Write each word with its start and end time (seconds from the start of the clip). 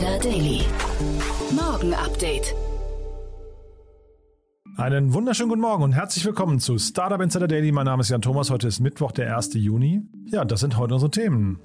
Insider 0.00 0.18
Daily. 0.18 0.62
Morgen 1.54 1.92
Update. 1.92 2.54
Einen 4.78 5.12
wunderschönen 5.12 5.50
guten 5.50 5.60
Morgen 5.60 5.82
und 5.82 5.92
herzlich 5.92 6.24
willkommen 6.24 6.58
zu 6.58 6.78
Startup 6.78 7.20
Insider 7.20 7.46
Daily. 7.46 7.70
Mein 7.70 7.84
Name 7.84 8.00
ist 8.00 8.08
Jan 8.08 8.22
Thomas. 8.22 8.48
Heute 8.48 8.66
ist 8.66 8.80
Mittwoch, 8.80 9.12
der 9.12 9.36
1. 9.36 9.52
Juni. 9.54 10.00
Ja, 10.24 10.46
das 10.46 10.60
sind 10.60 10.78
heute 10.78 10.94
unsere 10.94 11.10
Themen. 11.10 11.58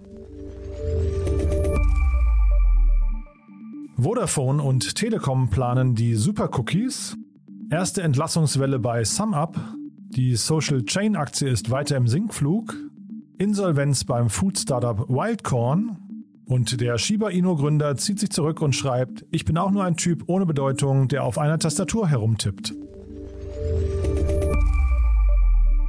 Vodafone 3.95 4.61
und 4.61 4.95
Telekom 4.95 5.49
planen 5.49 5.95
die 5.95 6.15
Super 6.15 6.49
Cookies. 6.59 7.15
Erste 7.69 8.01
Entlassungswelle 8.01 8.79
bei 8.79 9.05
SumUp. 9.05 9.57
Die 10.09 10.35
Social 10.35 10.83
Chain 10.83 11.15
Aktie 11.15 11.47
ist 11.47 11.71
weiter 11.71 11.95
im 11.95 12.07
Sinkflug. 12.07 12.75
Insolvenz 13.37 14.03
beim 14.03 14.29
Food 14.29 14.59
Startup 14.59 15.07
Wildcorn. 15.07 16.04
Und 16.45 16.79
der 16.79 16.97
Shiba 16.99 17.29
Inu 17.29 17.55
Gründer 17.55 17.95
zieht 17.97 18.19
sich 18.19 18.29
zurück 18.29 18.61
und 18.61 18.75
schreibt, 18.75 19.25
ich 19.31 19.45
bin 19.45 19.57
auch 19.57 19.71
nur 19.71 19.83
ein 19.83 19.97
Typ 19.97 20.23
ohne 20.27 20.45
Bedeutung, 20.45 21.07
der 21.07 21.23
auf 21.23 21.39
einer 21.39 21.57
Tastatur 21.57 22.07
herumtippt. 22.07 22.73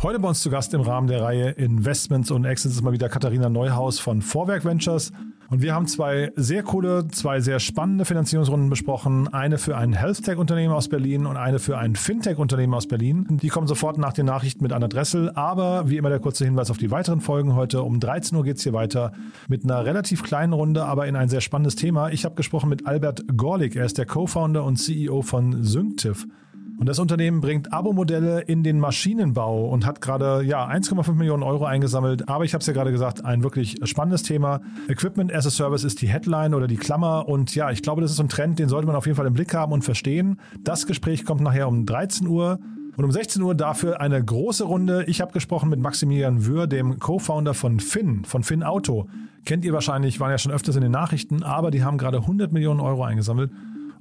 Heute 0.03 0.19
bei 0.19 0.29
uns 0.29 0.41
zu 0.41 0.51
Gast 0.51 0.73
im 0.73 0.81
Rahmen 0.81 1.09
der 1.09 1.23
Reihe 1.23 1.51
Investments 1.51 2.31
und 2.31 2.45
Exits 2.45 2.77
ist 2.77 2.83
mal 2.83 2.93
wieder 2.93 3.09
Katharina 3.09 3.49
Neuhaus 3.49 3.99
von 3.99 4.23
Vorwerk 4.23 4.65
Ventures. 4.65 5.13
Und 5.49 5.63
wir 5.63 5.75
haben 5.75 5.87
zwei 5.87 6.33
sehr 6.35 6.63
coole, 6.63 7.07
zwei 7.09 7.41
sehr 7.41 7.61
spannende 7.61 8.05
Finanzierungsrunden 8.05 8.69
besprochen. 8.69 9.33
Eine 9.33 9.59
für 9.59 9.77
ein 9.77 9.93
Health-Tech-Unternehmen 9.93 10.75
aus 10.75 10.89
Berlin 10.89 11.27
und 11.27 11.37
eine 11.37 11.59
für 11.59 11.79
ein 11.79 11.95
Fintech-Unternehmen 11.95 12.75
aus 12.75 12.89
Berlin. 12.89 13.27
Die 13.31 13.49
kommen 13.49 13.67
sofort 13.67 13.99
nach 13.99 14.13
den 14.13 14.27
Nachrichten 14.27 14.63
mit 14.63 14.73
Anna 14.73 14.89
Dressel. 14.89 15.31
Aber 15.35 15.89
wie 15.89 15.97
immer 15.97 16.09
der 16.09 16.19
kurze 16.19 16.45
Hinweis 16.45 16.71
auf 16.71 16.79
die 16.79 16.91
weiteren 16.91 17.21
Folgen 17.21 17.55
heute. 17.55 17.83
Um 17.83 18.01
13 18.01 18.37
Uhr 18.37 18.45
geht 18.45 18.57
es 18.57 18.65
hier 18.65 18.73
weiter 18.73 19.13
mit 19.49 19.65
einer 19.65 19.85
relativ 19.85 20.23
kleinen 20.23 20.53
Runde, 20.53 20.85
aber 20.85 21.07
in 21.07 21.17
ein 21.17 21.29
sehr 21.29 21.41
spannendes 21.41 21.77
Thema. 21.77 22.11
Ich 22.11 22.25
habe 22.25 22.35
gesprochen 22.35 22.69
mit 22.69 22.87
Albert 22.87 23.25
Gorlik. 23.37 23.77
Er 23.77 23.85
ist 23.85 23.99
der 23.99 24.07
Co-Founder 24.07 24.65
und 24.65 24.77
CEO 24.77 25.23
von 25.23 25.63
Synctiv. 25.63 26.27
Und 26.79 26.87
das 26.87 26.99
Unternehmen 26.99 27.41
bringt 27.41 27.73
Abo-Modelle 27.73 28.43
in 28.43 28.63
den 28.63 28.79
Maschinenbau 28.79 29.69
und 29.69 29.87
hat 29.87 30.03
gerade 30.03 30.43
ja 30.43 30.69
1,5 30.69 31.15
Millionen 31.15 31.43
Euro 31.43 31.65
eingesammelt. 31.65 32.29
Aber 32.29 32.45
ich 32.45 32.53
habe 32.53 32.61
es 32.61 32.67
ja 32.67 32.75
gerade 32.75 32.93
gesagt, 32.93 33.25
ein 33.25 33.43
wirklich 33.43 33.79
spannendes 33.85 34.23
Thema. 34.23 34.61
Equipment 34.89 35.35
as 35.35 35.47
a 35.47 35.51
Service 35.51 35.85
ist 35.85 36.03
die 36.03 36.09
Headline 36.09 36.53
oder 36.53 36.67
die 36.67 36.77
Klammer. 36.77 37.29
Und 37.29 37.55
ja, 37.55 37.71
ich 37.71 37.83
glaube, 37.83 38.03
das 38.03 38.11
ist 38.11 38.21
ein 38.21 38.29
Trend, 38.29 38.59
den 38.59 38.69
sollte 38.69 38.87
man 38.87 38.95
auf 38.95 39.07
jeden 39.07 39.17
Fall 39.17 39.27
im 39.27 39.33
Blick 39.33 39.55
haben 39.55 39.73
und 39.73 39.83
verstehen. 39.83 40.39
Das 40.61 40.87
Gespräch 40.87 41.25
kommt 41.25 41.41
nachher 41.41 41.67
um 41.67 41.87
13 41.87 42.27
Uhr. 42.27 42.59
Und 42.97 43.05
um 43.05 43.13
16 43.13 43.43
Uhr 43.43 43.55
dafür 43.55 44.01
eine 44.01 44.23
große 44.23 44.65
Runde. 44.65 45.05
Ich 45.07 45.21
habe 45.21 45.31
gesprochen 45.33 45.69
mit 45.69 45.81
Maximilian 45.81 46.47
Wür, 46.47 46.67
dem 46.67 46.99
Co-Founder 46.99 47.53
von 47.53 47.79
Finn, 47.79 48.25
von 48.25 48.43
Finn 48.43 48.63
Auto. 48.63 49.07
Kennt 49.45 49.67
ihr 49.67 49.75
wahrscheinlich, 49.75 50.19
waren 50.19 50.31
ja 50.31 50.39
schon 50.39 50.51
öfters 50.51 50.77
in 50.77 50.83
den 50.83 50.93
Nachrichten, 50.93 51.43
aber 51.43 51.71
die 51.71 51.85
haben 51.85 51.99
gerade 51.99 52.19
100 52.19 52.53
Millionen 52.53 52.81
Euro 52.81 53.05
eingesammelt 53.05 53.51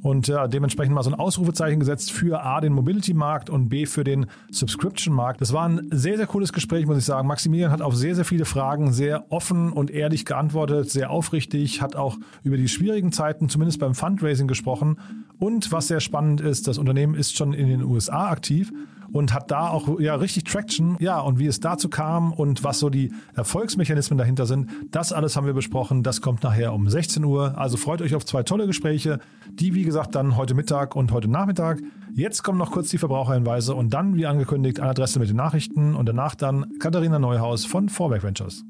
und 0.02 0.28
ja, 0.28 0.48
dementsprechend 0.48 0.94
mal 0.94 1.04
so 1.04 1.10
ein 1.10 1.20
Ausrufezeichen 1.20 1.80
gesetzt 1.80 2.12
für 2.12 2.44
A, 2.44 2.62
den 2.62 2.74
Mobility-Markt 2.74 3.50
und 3.50 3.70
B, 3.70 3.86
für 3.86 4.04
den 4.04 4.28
Subscription-Markt. 4.52 5.42
Das 5.42 5.54
war 5.54 5.68
ein 5.68 5.88
sehr, 5.92 6.18
sehr 6.18 6.28
cooles 6.28 6.54
Gespräch, 6.54 6.86
muss 6.86 6.98
ich 6.98 7.06
sagen. 7.06 7.28
Maximilian 7.28 7.72
hat 7.72 7.82
auf 7.82 7.96
sehr, 7.96 8.16
sehr 8.16 8.26
viele 8.26 8.46
Fragen 8.46 8.94
sehr 8.94 9.32
offen 9.32 9.72
und 9.72 9.92
ehrlich 9.92 10.26
geantwortet, 10.26 10.92
sehr 10.92 11.10
aufrichtig, 11.10 11.82
hat 11.82 11.96
auch 11.96 12.18
über 12.44 12.58
die 12.58 12.68
schwierigen 12.68 13.12
Zeiten, 13.12 13.50
zumindest 13.50 13.80
beim 13.80 13.96
Fundraising 13.96 14.48
gesprochen. 14.48 15.00
Und 15.40 15.72
was 15.72 15.88
sehr 15.88 16.00
spannend 16.00 16.42
ist, 16.42 16.68
das 16.68 16.78
Unternehmen 16.78 17.16
ist 17.16 17.36
schon 17.36 17.54
in 17.54 17.68
den 17.68 17.84
USA 17.84 18.30
aktiv 18.30 18.72
und 19.16 19.34
hat 19.34 19.50
da 19.50 19.70
auch 19.70 19.98
ja 19.98 20.16
richtig 20.16 20.44
Traction. 20.44 20.98
Ja, 21.00 21.22
und 21.22 21.40
wie 21.40 21.48
es 21.48 21.62
dazu 21.62 21.88
kam 21.88 22.34
und 22.34 22.66
was 22.66 22.80
so 22.80 22.90
die 22.90 23.14
Erfolgsmechanismen 23.34 24.18
dahinter 24.18 24.46
sind, 24.46 24.70
das 24.92 25.14
alles 25.14 25.38
haben 25.38 25.48
wir 25.48 25.54
besprochen. 25.54 26.04
Das 26.04 26.20
kommt 26.20 26.44
nachher 26.44 26.74
um 26.74 26.90
16 26.90 27.24
Uhr. 27.24 27.58
Also 27.58 27.78
freut 27.78 28.02
euch 28.02 28.14
auf 28.14 28.26
zwei 28.26 28.44
tolle 28.44 28.68
Gespräche, 28.68 29.20
die 29.50 29.74
wie 29.74 29.84
gesagt 29.84 30.16
dann 30.16 30.36
heute 30.36 30.54
Mittag 30.54 30.98
und 30.98 31.14
heute 31.14 31.30
Nachmittag. 31.30 31.82
Jetzt 32.14 32.44
kommen 32.44 32.58
noch 32.58 32.72
kurz 32.72 32.90
die 32.90 32.98
Verbraucherhinweise 32.98 33.74
und 33.74 33.94
dann, 33.94 34.18
wie 34.18 34.26
angekündigt, 34.26 34.82
eine 34.82 34.90
Adresse 34.90 35.20
mit 35.20 35.30
den 35.30 35.38
Nachrichten 35.38 35.96
und 35.96 36.08
danach 36.10 36.36
dann 36.36 36.74
Katharina 36.80 37.18
Neuhaus 37.18 37.64
von 37.64 37.88
Vorwerk 37.88 38.24
Ventures. 38.24 38.66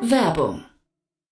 Werbung. 0.00 0.62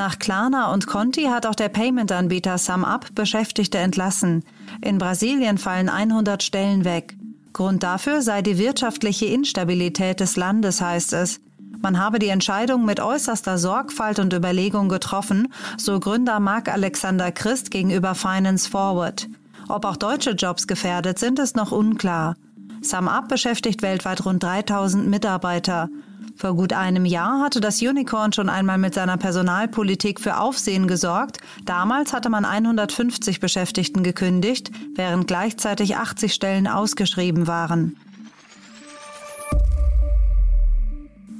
Nach 0.00 0.18
Klarna 0.18 0.72
und 0.72 0.86
Conti 0.86 1.24
hat 1.24 1.44
auch 1.44 1.54
der 1.54 1.68
Payment-Anbieter 1.68 2.56
SumUp 2.56 3.14
Beschäftigte 3.14 3.76
entlassen. 3.76 4.44
In 4.80 4.96
Brasilien 4.96 5.58
fallen 5.58 5.90
100 5.90 6.42
Stellen 6.42 6.86
weg. 6.86 7.18
Grund 7.52 7.82
dafür 7.82 8.22
sei 8.22 8.40
die 8.40 8.56
wirtschaftliche 8.56 9.26
Instabilität 9.26 10.20
des 10.20 10.36
Landes, 10.36 10.80
heißt 10.80 11.12
es. 11.12 11.40
Man 11.82 11.98
habe 11.98 12.18
die 12.18 12.28
Entscheidung 12.28 12.86
mit 12.86 12.98
äußerster 12.98 13.58
Sorgfalt 13.58 14.18
und 14.18 14.32
Überlegung 14.32 14.88
getroffen, 14.88 15.52
so 15.76 16.00
Gründer 16.00 16.40
Marc 16.40 16.72
Alexander 16.72 17.30
Christ 17.30 17.70
gegenüber 17.70 18.14
Finance 18.14 18.70
Forward. 18.70 19.28
Ob 19.68 19.84
auch 19.84 19.98
deutsche 19.98 20.30
Jobs 20.30 20.66
gefährdet 20.66 21.18
sind, 21.18 21.38
ist 21.38 21.56
noch 21.56 21.72
unklar. 21.72 22.36
SumUp 22.80 23.28
beschäftigt 23.28 23.82
weltweit 23.82 24.24
rund 24.24 24.42
3000 24.42 25.06
Mitarbeiter. 25.06 25.90
Vor 26.40 26.56
gut 26.56 26.72
einem 26.72 27.04
Jahr 27.04 27.42
hatte 27.42 27.60
das 27.60 27.82
Unicorn 27.82 28.32
schon 28.32 28.48
einmal 28.48 28.78
mit 28.78 28.94
seiner 28.94 29.18
Personalpolitik 29.18 30.18
für 30.18 30.38
Aufsehen 30.38 30.88
gesorgt. 30.88 31.36
Damals 31.66 32.14
hatte 32.14 32.30
man 32.30 32.46
150 32.46 33.40
Beschäftigten 33.40 34.02
gekündigt, 34.02 34.70
während 34.94 35.26
gleichzeitig 35.26 35.98
80 35.98 36.32
Stellen 36.32 36.66
ausgeschrieben 36.66 37.46
waren. 37.46 37.94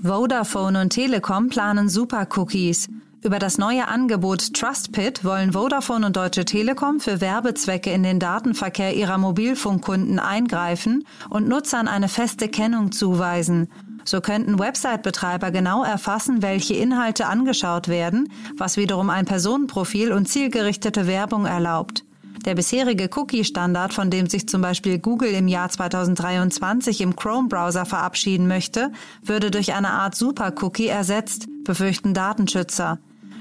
Vodafone 0.02 0.82
und 0.82 0.90
Telekom 0.90 1.48
planen 1.48 1.88
Super-Cookies. 1.88 2.90
Über 3.22 3.38
das 3.38 3.56
neue 3.56 3.88
Angebot 3.88 4.52
TrustPit 4.52 5.24
wollen 5.24 5.54
Vodafone 5.54 6.04
und 6.04 6.16
Deutsche 6.16 6.44
Telekom 6.44 7.00
für 7.00 7.22
Werbezwecke 7.22 7.90
in 7.90 8.02
den 8.02 8.18
Datenverkehr 8.18 8.94
ihrer 8.94 9.16
Mobilfunkkunden 9.16 10.18
eingreifen 10.18 11.06
und 11.30 11.48
Nutzern 11.48 11.88
eine 11.88 12.08
feste 12.08 12.48
Kennung 12.48 12.92
zuweisen. 12.92 13.70
So 14.04 14.20
könnten 14.20 14.58
Website-Betreiber 14.58 15.50
genau 15.50 15.84
erfassen, 15.84 16.42
welche 16.42 16.74
Inhalte 16.74 17.26
angeschaut 17.26 17.88
werden, 17.88 18.32
was 18.56 18.76
wiederum 18.76 19.10
ein 19.10 19.26
Personenprofil 19.26 20.12
und 20.12 20.26
zielgerichtete 20.26 21.06
Werbung 21.06 21.46
erlaubt. 21.46 22.04
Der 22.46 22.54
bisherige 22.54 23.10
Cookie-Standard, 23.14 23.92
von 23.92 24.10
dem 24.10 24.26
sich 24.26 24.48
zum 24.48 24.62
Beispiel 24.62 24.98
Google 24.98 25.32
im 25.32 25.46
Jahr 25.46 25.68
2023 25.68 27.02
im 27.02 27.14
Chrome-Browser 27.14 27.84
verabschieden 27.84 28.48
möchte, 28.48 28.92
würde 29.22 29.50
durch 29.50 29.74
eine 29.74 29.90
Art 29.90 30.14
Super-Cookie 30.14 30.86
ersetzt, 30.86 31.48
befürchten 31.64 32.14
Datenschützer. 32.14 32.98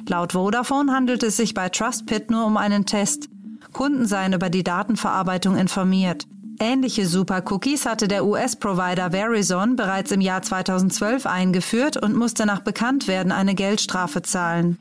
Laut 0.07 0.33
Vodafone 0.33 0.91
handelt 0.91 1.23
es 1.23 1.37
sich 1.37 1.53
bei 1.53 1.69
TrustPit 1.69 2.29
nur 2.29 2.45
um 2.45 2.57
einen 2.57 2.85
Test. 2.85 3.29
Kunden 3.71 4.05
seien 4.05 4.33
über 4.33 4.49
die 4.49 4.63
Datenverarbeitung 4.63 5.55
informiert. 5.55 6.27
Ähnliche 6.61 7.07
Super-Cookies 7.07 7.85
hatte 7.85 8.09
der 8.09 8.25
US-Provider 8.25 9.11
Verizon 9.11 9.77
bereits 9.77 10.11
im 10.11 10.19
Jahr 10.19 10.41
2012 10.41 11.25
eingeführt 11.25 11.95
und 11.95 12.15
musste 12.15 12.45
nach 12.45 12.59
Bekanntwerden 12.59 13.31
eine 13.31 13.55
Geldstrafe 13.55 14.21
zahlen. 14.21 14.77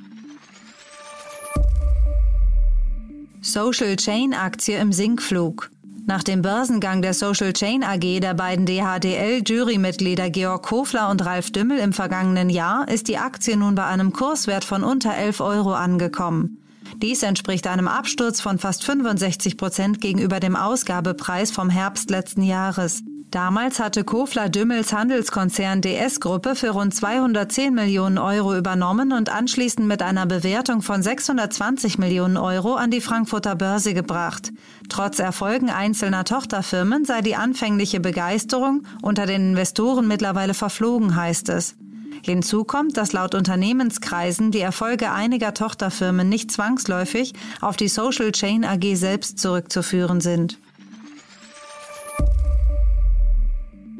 Social 3.40 3.94
Chain 3.94 4.34
Aktie 4.34 4.76
im 4.76 4.92
Sinkflug. 4.92 5.70
Nach 6.06 6.24
dem 6.24 6.42
Börsengang 6.42 7.02
der 7.02 7.14
Social 7.14 7.52
Chain 7.52 7.84
AG 7.84 8.20
der 8.20 8.34
beiden 8.34 8.66
DHDL-Jurymitglieder 8.66 10.30
Georg 10.30 10.64
Kofler 10.64 11.10
und 11.10 11.24
Ralf 11.24 11.52
Dümmel 11.52 11.78
im 11.78 11.92
vergangenen 11.92 12.50
Jahr 12.50 12.88
ist 12.88 13.08
die 13.08 13.18
Aktie 13.18 13.56
nun 13.56 13.76
bei 13.76 13.84
einem 13.84 14.12
Kurswert 14.12 14.64
von 14.64 14.82
unter 14.82 15.14
11 15.14 15.40
Euro 15.40 15.74
angekommen. 15.74 16.58
Dies 17.00 17.22
entspricht 17.22 17.68
einem 17.68 17.86
Absturz 17.86 18.40
von 18.40 18.58
fast 18.58 18.82
65 18.82 19.56
Prozent 19.56 20.00
gegenüber 20.00 20.40
dem 20.40 20.56
Ausgabepreis 20.56 21.52
vom 21.52 21.70
Herbst 21.70 22.10
letzten 22.10 22.42
Jahres. 22.42 23.04
Damals 23.30 23.78
hatte 23.78 24.02
Kofler 24.02 24.48
Dümmels 24.48 24.92
Handelskonzern 24.92 25.80
DS-Gruppe 25.80 26.56
für 26.56 26.70
rund 26.70 26.92
210 26.92 27.72
Millionen 27.72 28.18
Euro 28.18 28.56
übernommen 28.56 29.12
und 29.12 29.28
anschließend 29.28 29.86
mit 29.86 30.02
einer 30.02 30.26
Bewertung 30.26 30.82
von 30.82 31.00
620 31.00 31.98
Millionen 31.98 32.36
Euro 32.36 32.74
an 32.74 32.90
die 32.90 33.00
Frankfurter 33.00 33.54
Börse 33.54 33.94
gebracht. 33.94 34.50
Trotz 34.88 35.20
Erfolgen 35.20 35.70
einzelner 35.70 36.24
Tochterfirmen 36.24 37.04
sei 37.04 37.20
die 37.20 37.36
anfängliche 37.36 38.00
Begeisterung 38.00 38.82
unter 39.02 39.26
den 39.26 39.50
Investoren 39.50 40.08
mittlerweile 40.08 40.54
verflogen, 40.54 41.14
heißt 41.14 41.50
es. 41.50 41.76
Hinzu 42.22 42.64
kommt, 42.64 42.96
dass 42.96 43.12
laut 43.12 43.34
Unternehmenskreisen 43.34 44.50
die 44.50 44.60
Erfolge 44.60 45.12
einiger 45.12 45.54
Tochterfirmen 45.54 46.28
nicht 46.28 46.50
zwangsläufig 46.50 47.34
auf 47.60 47.76
die 47.76 47.88
Social 47.88 48.32
Chain 48.32 48.64
AG 48.64 48.94
selbst 48.94 49.38
zurückzuführen 49.38 50.20
sind. 50.20 50.58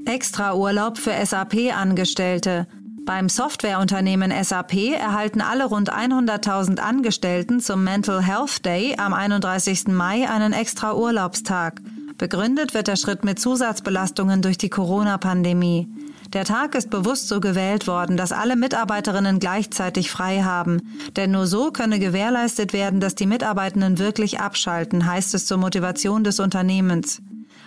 Extraurlaub 0.07 0.99
für 0.99 1.13
SAP-Angestellte. 1.13 2.67
Beim 3.05 3.29
Softwareunternehmen 3.29 4.33
SAP 4.45 4.95
erhalten 4.95 5.41
alle 5.41 5.67
rund 5.67 5.93
100.000 5.93 6.79
Angestellten 6.79 7.61
zum 7.61 7.85
Mental 7.85 8.23
Health 8.23 8.65
Day 8.65 8.97
am 8.99 9.15
31. 9.15 9.89
Mai 9.89 10.29
einen 10.29 10.53
extra 10.53 10.95
Urlaubstag. 10.95 11.81
Begründet 12.19 12.75
wird 12.75 12.89
der 12.89 12.97
Schritt 12.97 13.25
mit 13.25 13.39
Zusatzbelastungen 13.39 14.43
durch 14.43 14.59
die 14.59 14.71
Corona-Pandemie. 14.71 15.89
Der 16.35 16.45
Tag 16.45 16.75
ist 16.75 16.91
bewusst 16.91 17.29
so 17.29 17.41
gewählt 17.41 17.87
worden, 17.87 18.19
dass 18.19 18.33
alle 18.33 18.55
Mitarbeiterinnen 18.55 19.39
gleichzeitig 19.39 20.11
frei 20.11 20.43
haben. 20.43 20.83
Denn 21.17 21.31
nur 21.31 21.47
so 21.47 21.71
könne 21.71 21.99
gewährleistet 21.99 22.75
werden, 22.75 23.01
dass 23.01 23.15
die 23.15 23.27
Mitarbeitenden 23.27 23.99
wirklich 23.99 24.39
abschalten, 24.39 25.07
heißt 25.07 25.35
es 25.35 25.47
zur 25.47 25.57
Motivation 25.57 26.25
des 26.25 26.39
Unternehmens. 26.39 27.23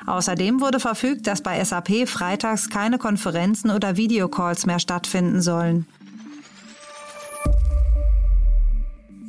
Außerdem 0.05 0.61
wurde 0.61 0.79
verfügt, 0.79 1.25
dass 1.25 1.41
bei 1.41 1.63
SAP 1.63 2.07
freitags 2.07 2.69
keine 2.69 2.99
Konferenzen 2.99 3.71
oder 3.71 3.97
Videocalls 3.97 4.67
mehr 4.67 4.79
stattfinden 4.79 5.41
sollen. 5.41 5.87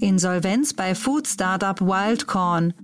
Insolvenz 0.00 0.74
bei 0.74 0.94
Food 0.94 1.26
Startup 1.26 1.80
Wildcorn. 1.80 2.74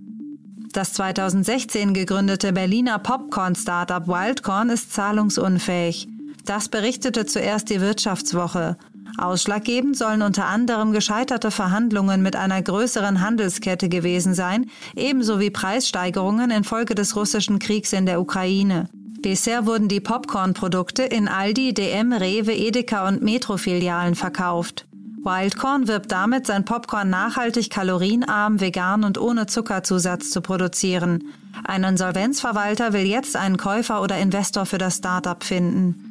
Das 0.72 0.94
2016 0.94 1.92
gegründete 1.92 2.52
Berliner 2.52 2.98
Popcorn-Startup 2.98 4.06
Wildcorn 4.06 4.70
ist 4.70 4.92
zahlungsunfähig. 4.92 6.08
Das 6.48 6.70
berichtete 6.70 7.26
zuerst 7.26 7.68
die 7.68 7.82
Wirtschaftswoche. 7.82 8.78
Ausschlaggebend 9.18 9.98
sollen 9.98 10.22
unter 10.22 10.46
anderem 10.46 10.92
gescheiterte 10.92 11.50
Verhandlungen 11.50 12.22
mit 12.22 12.36
einer 12.36 12.62
größeren 12.62 13.20
Handelskette 13.20 13.90
gewesen 13.90 14.32
sein, 14.32 14.64
ebenso 14.96 15.40
wie 15.40 15.50
Preissteigerungen 15.50 16.50
infolge 16.50 16.94
des 16.94 17.14
russischen 17.16 17.58
Kriegs 17.58 17.92
in 17.92 18.06
der 18.06 18.18
Ukraine. 18.18 18.88
Bisher 19.20 19.66
wurden 19.66 19.88
die 19.88 20.00
Popcorn-Produkte 20.00 21.02
in 21.02 21.28
Aldi, 21.28 21.74
DM, 21.74 22.14
Rewe, 22.14 22.54
Edeka 22.54 23.06
und 23.06 23.22
Metro-Filialen 23.22 24.14
verkauft. 24.14 24.86
Wildcorn 25.22 25.86
wirbt 25.86 26.10
damit, 26.10 26.46
sein 26.46 26.64
Popcorn 26.64 27.10
nachhaltig, 27.10 27.68
kalorienarm, 27.68 28.58
vegan 28.58 29.04
und 29.04 29.18
ohne 29.18 29.46
Zuckerzusatz 29.48 30.30
zu 30.30 30.40
produzieren. 30.40 31.24
Ein 31.64 31.84
Insolvenzverwalter 31.84 32.94
will 32.94 33.04
jetzt 33.04 33.36
einen 33.36 33.58
Käufer 33.58 34.00
oder 34.00 34.16
Investor 34.16 34.64
für 34.64 34.78
das 34.78 34.96
Startup 34.96 35.44
finden. 35.44 36.07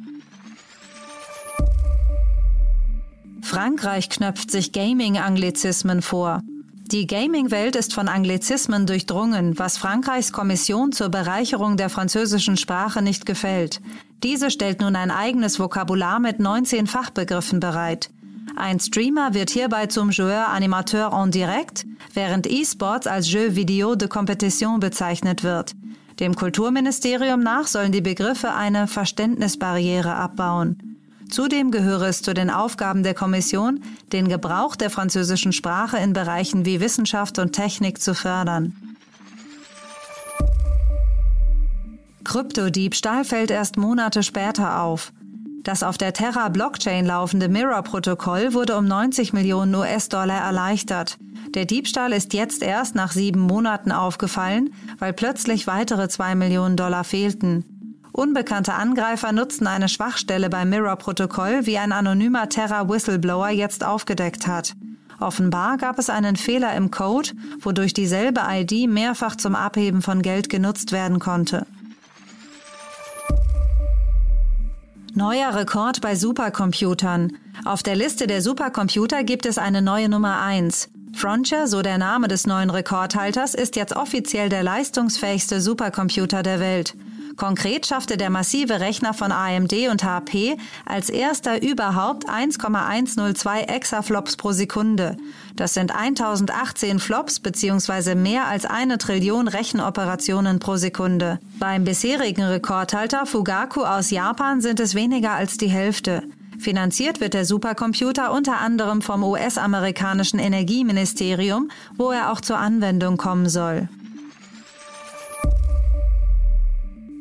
Frankreich 3.42 4.08
knöpft 4.08 4.50
sich 4.50 4.72
Gaming-Anglizismen 4.72 6.02
vor. 6.02 6.42
Die 6.90 7.06
Gaming-Welt 7.06 7.76
ist 7.76 7.92
von 7.92 8.08
Anglizismen 8.08 8.86
durchdrungen, 8.86 9.58
was 9.58 9.76
Frankreichs 9.76 10.32
Kommission 10.32 10.92
zur 10.92 11.10
Bereicherung 11.10 11.76
der 11.76 11.90
französischen 11.90 12.56
Sprache 12.56 13.02
nicht 13.02 13.26
gefällt. 13.26 13.80
Diese 14.22 14.50
stellt 14.50 14.80
nun 14.80 14.96
ein 14.96 15.10
eigenes 15.10 15.58
Vokabular 15.60 16.18
mit 16.18 16.40
19 16.40 16.86
Fachbegriffen 16.86 17.60
bereit. 17.60 18.10
Ein 18.56 18.80
Streamer 18.80 19.34
wird 19.34 19.50
hierbei 19.50 19.86
zum 19.86 20.10
Joueur 20.10 20.48
Animateur 20.48 21.12
en 21.12 21.30
direct, 21.30 21.86
während 22.14 22.50
E-Sports 22.50 23.06
als 23.06 23.30
Jeu 23.30 23.48
Vidéo 23.48 23.94
de 23.94 24.08
Competition 24.08 24.80
bezeichnet 24.80 25.44
wird. 25.44 25.74
Dem 26.20 26.34
Kulturministerium 26.34 27.40
nach 27.40 27.66
sollen 27.66 27.92
die 27.92 28.00
Begriffe 28.00 28.52
eine 28.52 28.88
Verständnisbarriere 28.88 30.14
abbauen. 30.14 30.97
Zudem 31.30 31.70
gehöre 31.70 32.08
es 32.08 32.22
zu 32.22 32.32
den 32.32 32.50
Aufgaben 32.50 33.02
der 33.02 33.14
Kommission, 33.14 33.82
den 34.12 34.28
Gebrauch 34.28 34.76
der 34.76 34.90
französischen 34.90 35.52
Sprache 35.52 35.98
in 35.98 36.12
Bereichen 36.12 36.64
wie 36.64 36.80
Wissenschaft 36.80 37.38
und 37.38 37.52
Technik 37.52 38.00
zu 38.00 38.14
fördern. 38.14 38.74
Kryptodiebstahl 42.24 43.24
fällt 43.24 43.50
erst 43.50 43.76
Monate 43.76 44.22
später 44.22 44.82
auf. 44.82 45.12
Das 45.62 45.82
auf 45.82 45.98
der 45.98 46.12
Terra-Blockchain 46.12 47.04
laufende 47.06 47.48
Mirror-Protokoll 47.48 48.54
wurde 48.54 48.76
um 48.76 48.86
90 48.86 49.32
Millionen 49.32 49.74
US-Dollar 49.74 50.40
erleichtert. 50.40 51.18
Der 51.54 51.64
Diebstahl 51.64 52.12
ist 52.12 52.34
jetzt 52.34 52.62
erst 52.62 52.94
nach 52.94 53.12
sieben 53.12 53.40
Monaten 53.40 53.92
aufgefallen, 53.92 54.74
weil 54.98 55.12
plötzlich 55.12 55.66
weitere 55.66 56.08
zwei 56.08 56.34
Millionen 56.34 56.76
Dollar 56.76 57.04
fehlten. 57.04 57.77
Unbekannte 58.18 58.74
Angreifer 58.74 59.30
nutzten 59.30 59.68
eine 59.68 59.88
Schwachstelle 59.88 60.50
beim 60.50 60.70
Mirror-Protokoll, 60.70 61.66
wie 61.66 61.78
ein 61.78 61.92
anonymer 61.92 62.48
Terra-Whistleblower 62.48 63.50
jetzt 63.50 63.84
aufgedeckt 63.84 64.48
hat. 64.48 64.74
Offenbar 65.20 65.76
gab 65.76 66.00
es 66.00 66.10
einen 66.10 66.34
Fehler 66.34 66.74
im 66.74 66.90
Code, 66.90 67.30
wodurch 67.60 67.94
dieselbe 67.94 68.40
ID 68.50 68.90
mehrfach 68.90 69.36
zum 69.36 69.54
Abheben 69.54 70.02
von 70.02 70.20
Geld 70.20 70.48
genutzt 70.48 70.90
werden 70.90 71.20
konnte. 71.20 71.64
Neuer 75.14 75.54
Rekord 75.54 76.00
bei 76.00 76.16
Supercomputern. 76.16 77.34
Auf 77.64 77.84
der 77.84 77.94
Liste 77.94 78.26
der 78.26 78.42
Supercomputer 78.42 79.22
gibt 79.22 79.46
es 79.46 79.58
eine 79.58 79.80
neue 79.80 80.08
Nummer 80.08 80.42
1. 80.42 80.88
Frontier, 81.14 81.68
so 81.68 81.82
der 81.82 81.98
Name 81.98 82.26
des 82.26 82.48
neuen 82.48 82.70
Rekordhalters, 82.70 83.54
ist 83.54 83.76
jetzt 83.76 83.94
offiziell 83.94 84.48
der 84.48 84.64
leistungsfähigste 84.64 85.60
Supercomputer 85.60 86.42
der 86.42 86.58
Welt. 86.58 86.96
Konkret 87.38 87.86
schaffte 87.86 88.16
der 88.16 88.30
massive 88.30 88.80
Rechner 88.80 89.14
von 89.14 89.32
AMD 89.32 89.72
und 89.90 90.04
HP 90.04 90.56
als 90.84 91.08
erster 91.08 91.62
überhaupt 91.62 92.28
1,102 92.28 93.62
Exaflops 93.62 94.36
pro 94.36 94.52
Sekunde. 94.52 95.16
Das 95.54 95.72
sind 95.72 95.94
1018 95.94 96.98
Flops 96.98 97.40
bzw. 97.40 98.16
mehr 98.16 98.46
als 98.46 98.66
eine 98.66 98.98
Trillion 98.98 99.48
Rechenoperationen 99.48 100.58
pro 100.58 100.76
Sekunde. 100.76 101.38
Beim 101.58 101.84
bisherigen 101.84 102.42
Rekordhalter 102.42 103.24
Fugaku 103.24 103.82
aus 103.82 104.10
Japan 104.10 104.60
sind 104.60 104.80
es 104.80 104.94
weniger 104.94 105.30
als 105.30 105.56
die 105.56 105.68
Hälfte. 105.68 106.24
Finanziert 106.58 107.20
wird 107.20 107.34
der 107.34 107.44
Supercomputer 107.44 108.32
unter 108.32 108.58
anderem 108.58 109.00
vom 109.00 109.22
US-amerikanischen 109.22 110.40
Energieministerium, 110.40 111.70
wo 111.96 112.10
er 112.10 112.32
auch 112.32 112.40
zur 112.40 112.58
Anwendung 112.58 113.16
kommen 113.16 113.48
soll. 113.48 113.88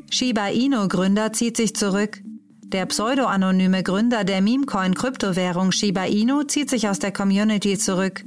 Shiba 0.09 0.47
Inu-Gründer 0.47 1.33
zieht 1.33 1.57
sich 1.57 1.75
zurück. 1.75 2.21
Der 2.63 2.85
pseudoanonyme 2.85 3.83
Gründer 3.83 4.23
der 4.23 4.41
Memecoin-Kryptowährung 4.41 5.71
Shiba 5.71 6.05
Inu 6.05 6.43
zieht 6.43 6.69
sich 6.69 6.87
aus 6.87 6.99
der 6.99 7.11
Community 7.11 7.77
zurück. 7.77 8.23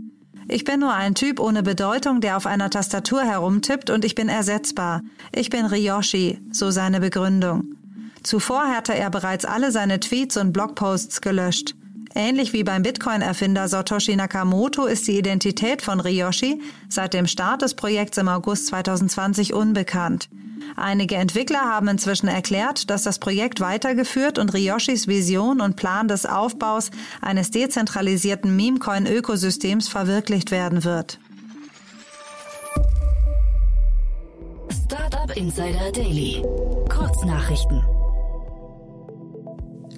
Ich 0.48 0.64
bin 0.64 0.80
nur 0.80 0.92
ein 0.92 1.14
Typ 1.14 1.40
ohne 1.40 1.62
Bedeutung, 1.62 2.20
der 2.20 2.36
auf 2.36 2.46
einer 2.46 2.70
Tastatur 2.70 3.22
herumtippt 3.22 3.88
und 3.88 4.04
ich 4.04 4.14
bin 4.14 4.28
ersetzbar. 4.28 5.02
Ich 5.32 5.48
bin 5.48 5.64
Ryoshi, 5.64 6.40
so 6.52 6.70
seine 6.70 7.00
Begründung. 7.00 7.76
Zuvor 8.22 8.68
hatte 8.68 8.94
er 8.94 9.10
bereits 9.10 9.44
alle 9.44 9.72
seine 9.72 10.00
Tweets 10.00 10.36
und 10.36 10.52
Blogposts 10.52 11.20
gelöscht. 11.20 11.74
Ähnlich 12.14 12.52
wie 12.52 12.64
beim 12.64 12.82
Bitcoin-Erfinder 12.82 13.68
Satoshi 13.68 14.16
Nakamoto 14.16 14.86
ist 14.86 15.06
die 15.06 15.16
Identität 15.16 15.80
von 15.80 16.00
Ryoshi 16.00 16.60
seit 16.88 17.14
dem 17.14 17.26
Start 17.26 17.62
des 17.62 17.74
Projekts 17.74 18.18
im 18.18 18.28
August 18.28 18.66
2020 18.66 19.54
unbekannt. 19.54 20.28
Einige 20.76 21.16
Entwickler 21.16 21.60
haben 21.60 21.88
inzwischen 21.88 22.28
erklärt, 22.28 22.90
dass 22.90 23.04
das 23.04 23.18
Projekt 23.18 23.60
weitergeführt 23.60 24.38
und 24.38 24.52
Ryoshis 24.52 25.06
Vision 25.06 25.60
und 25.60 25.76
Plan 25.76 26.08
des 26.08 26.26
Aufbaus 26.26 26.90
eines 27.20 27.50
dezentralisierten 27.50 28.54
Memecoin-Ökosystems 28.56 29.88
verwirklicht 29.88 30.50
werden 30.50 30.84
wird. 30.84 31.18
Startup 34.86 35.20
Startup 35.30 35.36
Insider 35.36 35.92
Daily. 35.92 36.42
Kurznachrichten. 36.88 37.82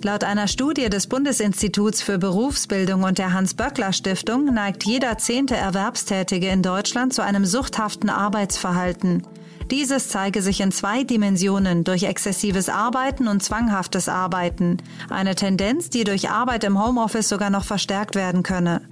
Laut 0.02 0.24
einer 0.24 0.48
Studie 0.48 0.90
des 0.90 1.06
Bundesinstituts 1.06 2.02
für 2.02 2.18
Berufsbildung 2.18 3.04
und 3.04 3.18
der 3.18 3.32
Hans-Böckler-Stiftung 3.32 4.46
neigt 4.46 4.84
jeder 4.84 5.18
zehnte 5.18 5.56
Erwerbstätige 5.56 6.48
in 6.48 6.62
Deutschland 6.62 7.14
zu 7.14 7.22
einem 7.22 7.44
suchthaften 7.44 8.10
Arbeitsverhalten. 8.10 9.22
Dieses 9.70 10.08
zeige 10.08 10.42
sich 10.42 10.60
in 10.60 10.72
zwei 10.72 11.04
Dimensionen 11.04 11.84
durch 11.84 12.02
exzessives 12.04 12.68
Arbeiten 12.68 13.28
und 13.28 13.42
zwanghaftes 13.42 14.08
Arbeiten. 14.08 14.78
Eine 15.08 15.34
Tendenz, 15.34 15.90
die 15.90 16.04
durch 16.04 16.30
Arbeit 16.30 16.64
im 16.64 16.82
Homeoffice 16.82 17.28
sogar 17.28 17.50
noch 17.50 17.64
verstärkt 17.64 18.14
werden 18.14 18.42
könne. 18.42 18.82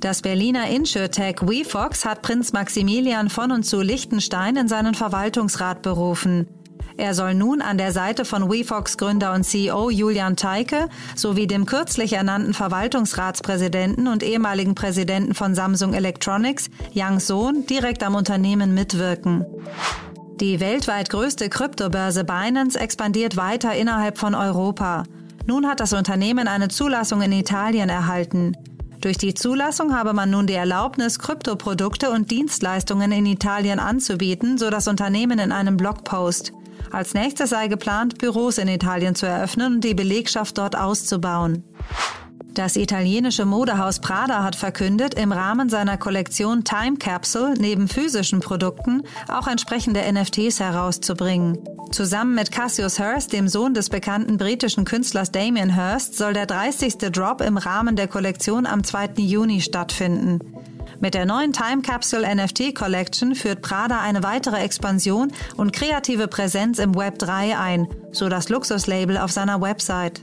Das 0.00 0.22
Berliner 0.22 0.68
InsurTech 0.68 1.36
WeFox 1.42 2.04
hat 2.04 2.22
Prinz 2.22 2.52
Maximilian 2.52 3.30
von 3.30 3.52
und 3.52 3.64
zu 3.64 3.80
Liechtenstein 3.80 4.56
in 4.56 4.66
seinen 4.66 4.94
Verwaltungsrat 4.94 5.82
berufen. 5.82 6.48
Er 6.96 7.14
soll 7.14 7.34
nun 7.34 7.62
an 7.62 7.78
der 7.78 7.92
Seite 7.92 8.24
von 8.24 8.50
WeFox 8.50 8.98
Gründer 8.98 9.32
und 9.32 9.44
CEO 9.44 9.90
Julian 9.90 10.36
Teike 10.36 10.88
sowie 11.16 11.46
dem 11.46 11.66
kürzlich 11.66 12.12
ernannten 12.12 12.54
Verwaltungsratspräsidenten 12.54 14.08
und 14.08 14.22
ehemaligen 14.22 14.74
Präsidenten 14.74 15.34
von 15.34 15.54
Samsung 15.54 15.94
Electronics, 15.94 16.68
Yang 16.92 17.20
Sohn, 17.20 17.66
direkt 17.66 18.02
am 18.02 18.14
Unternehmen 18.14 18.74
mitwirken. 18.74 19.46
Die 20.40 20.60
weltweit 20.60 21.10
größte 21.10 21.48
Kryptobörse 21.48 22.24
Binance 22.24 22.78
expandiert 22.78 23.36
weiter 23.36 23.74
innerhalb 23.74 24.18
von 24.18 24.34
Europa. 24.34 25.04
Nun 25.46 25.66
hat 25.66 25.80
das 25.80 25.92
Unternehmen 25.92 26.48
eine 26.48 26.68
Zulassung 26.68 27.22
in 27.22 27.32
Italien 27.32 27.88
erhalten. 27.88 28.56
Durch 29.00 29.18
die 29.18 29.34
Zulassung 29.34 29.96
habe 29.96 30.12
man 30.12 30.30
nun 30.30 30.46
die 30.46 30.54
Erlaubnis, 30.54 31.18
Kryptoprodukte 31.18 32.10
und 32.10 32.30
Dienstleistungen 32.30 33.10
in 33.10 33.26
Italien 33.26 33.80
anzubieten, 33.80 34.58
so 34.58 34.70
das 34.70 34.86
Unternehmen 34.86 35.40
in 35.40 35.50
einem 35.50 35.76
Blogpost. 35.76 36.52
Als 36.92 37.14
nächstes 37.14 37.50
sei 37.50 37.68
geplant, 37.68 38.18
Büros 38.18 38.58
in 38.58 38.68
Italien 38.68 39.14
zu 39.14 39.26
eröffnen 39.26 39.76
und 39.76 39.80
die 39.84 39.94
Belegschaft 39.94 40.58
dort 40.58 40.76
auszubauen. 40.76 41.64
Das 42.54 42.76
italienische 42.76 43.46
Modehaus 43.46 43.98
Prada 43.98 44.44
hat 44.44 44.56
verkündet, 44.56 45.14
im 45.14 45.32
Rahmen 45.32 45.70
seiner 45.70 45.96
Kollektion 45.96 46.64
Time 46.64 46.98
Capsule 46.98 47.54
neben 47.58 47.88
physischen 47.88 48.40
Produkten 48.40 49.04
auch 49.28 49.46
entsprechende 49.48 50.02
NFTs 50.12 50.60
herauszubringen. 50.60 51.58
Zusammen 51.92 52.34
mit 52.34 52.52
Cassius 52.52 52.98
Hurst, 52.98 53.32
dem 53.32 53.48
Sohn 53.48 53.72
des 53.72 53.88
bekannten 53.88 54.36
britischen 54.36 54.84
Künstlers 54.84 55.32
Damien 55.32 55.76
Hurst, 55.76 56.18
soll 56.18 56.34
der 56.34 56.44
30. 56.44 56.98
Drop 57.10 57.40
im 57.40 57.56
Rahmen 57.56 57.96
der 57.96 58.08
Kollektion 58.08 58.66
am 58.66 58.84
2. 58.84 59.12
Juni 59.16 59.62
stattfinden. 59.62 60.40
Mit 61.02 61.14
der 61.14 61.26
neuen 61.26 61.52
Time 61.52 61.82
Capsule 61.82 62.32
NFT 62.32 62.76
Collection 62.76 63.34
führt 63.34 63.60
Prada 63.60 64.00
eine 64.00 64.22
weitere 64.22 64.58
Expansion 64.58 65.32
und 65.56 65.72
kreative 65.72 66.28
Präsenz 66.28 66.78
im 66.78 66.94
Web 66.94 67.18
3 67.18 67.58
ein, 67.58 67.88
so 68.12 68.28
das 68.28 68.50
Luxuslabel 68.50 69.18
auf 69.18 69.32
seiner 69.32 69.60
Website. 69.60 70.22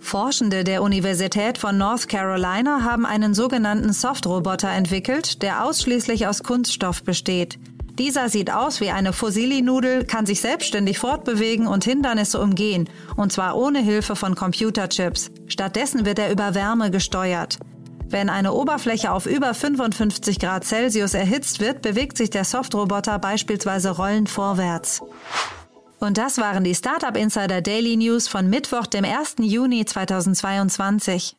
Forschende 0.00 0.64
der 0.64 0.82
Universität 0.82 1.56
von 1.56 1.78
North 1.78 2.08
Carolina 2.08 2.82
haben 2.82 3.06
einen 3.06 3.32
sogenannten 3.32 3.92
Softroboter 3.92 4.70
entwickelt, 4.70 5.40
der 5.40 5.64
ausschließlich 5.64 6.26
aus 6.26 6.42
Kunststoff 6.42 7.04
besteht. 7.04 7.60
Dieser 7.96 8.28
sieht 8.28 8.52
aus 8.52 8.80
wie 8.80 8.90
eine 8.90 9.12
Fossili-Nudel, 9.12 10.04
kann 10.04 10.26
sich 10.26 10.40
selbstständig 10.40 10.98
fortbewegen 10.98 11.68
und 11.68 11.84
Hindernisse 11.84 12.40
umgehen, 12.40 12.90
und 13.14 13.30
zwar 13.32 13.56
ohne 13.56 13.78
Hilfe 13.78 14.16
von 14.16 14.34
Computerchips. 14.34 15.30
Stattdessen 15.46 16.04
wird 16.04 16.18
er 16.18 16.32
über 16.32 16.56
Wärme 16.56 16.90
gesteuert. 16.90 17.60
Wenn 18.12 18.28
eine 18.28 18.52
Oberfläche 18.52 19.10
auf 19.10 19.24
über 19.24 19.54
55 19.54 20.38
Grad 20.38 20.64
Celsius 20.64 21.14
erhitzt 21.14 21.60
wird, 21.60 21.80
bewegt 21.80 22.18
sich 22.18 22.28
der 22.28 22.44
Softroboter 22.44 23.18
beispielsweise 23.18 23.88
rollend 23.88 24.28
vorwärts. 24.28 25.00
Und 25.98 26.18
das 26.18 26.36
waren 26.36 26.62
die 26.62 26.74
Startup 26.74 27.16
Insider 27.16 27.62
Daily 27.62 27.96
News 27.96 28.28
von 28.28 28.50
Mittwoch, 28.50 28.86
dem 28.86 29.06
1. 29.06 29.36
Juni 29.38 29.86
2022. 29.86 31.36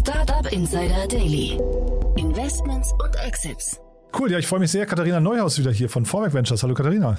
Startup 0.00 0.52
Insider 0.52 1.08
Daily. 1.08 1.58
Investments 2.16 2.92
und 2.92 3.16
Exits. 3.26 3.80
Cool, 4.18 4.30
ja, 4.30 4.38
ich 4.38 4.46
freue 4.46 4.60
mich 4.60 4.70
sehr. 4.70 4.84
Katharina 4.84 5.18
Neuhaus 5.18 5.58
wieder 5.58 5.72
hier 5.72 5.88
von 5.88 6.04
Vorwerk 6.04 6.34
Ventures. 6.34 6.62
Hallo 6.62 6.74
Katharina. 6.74 7.16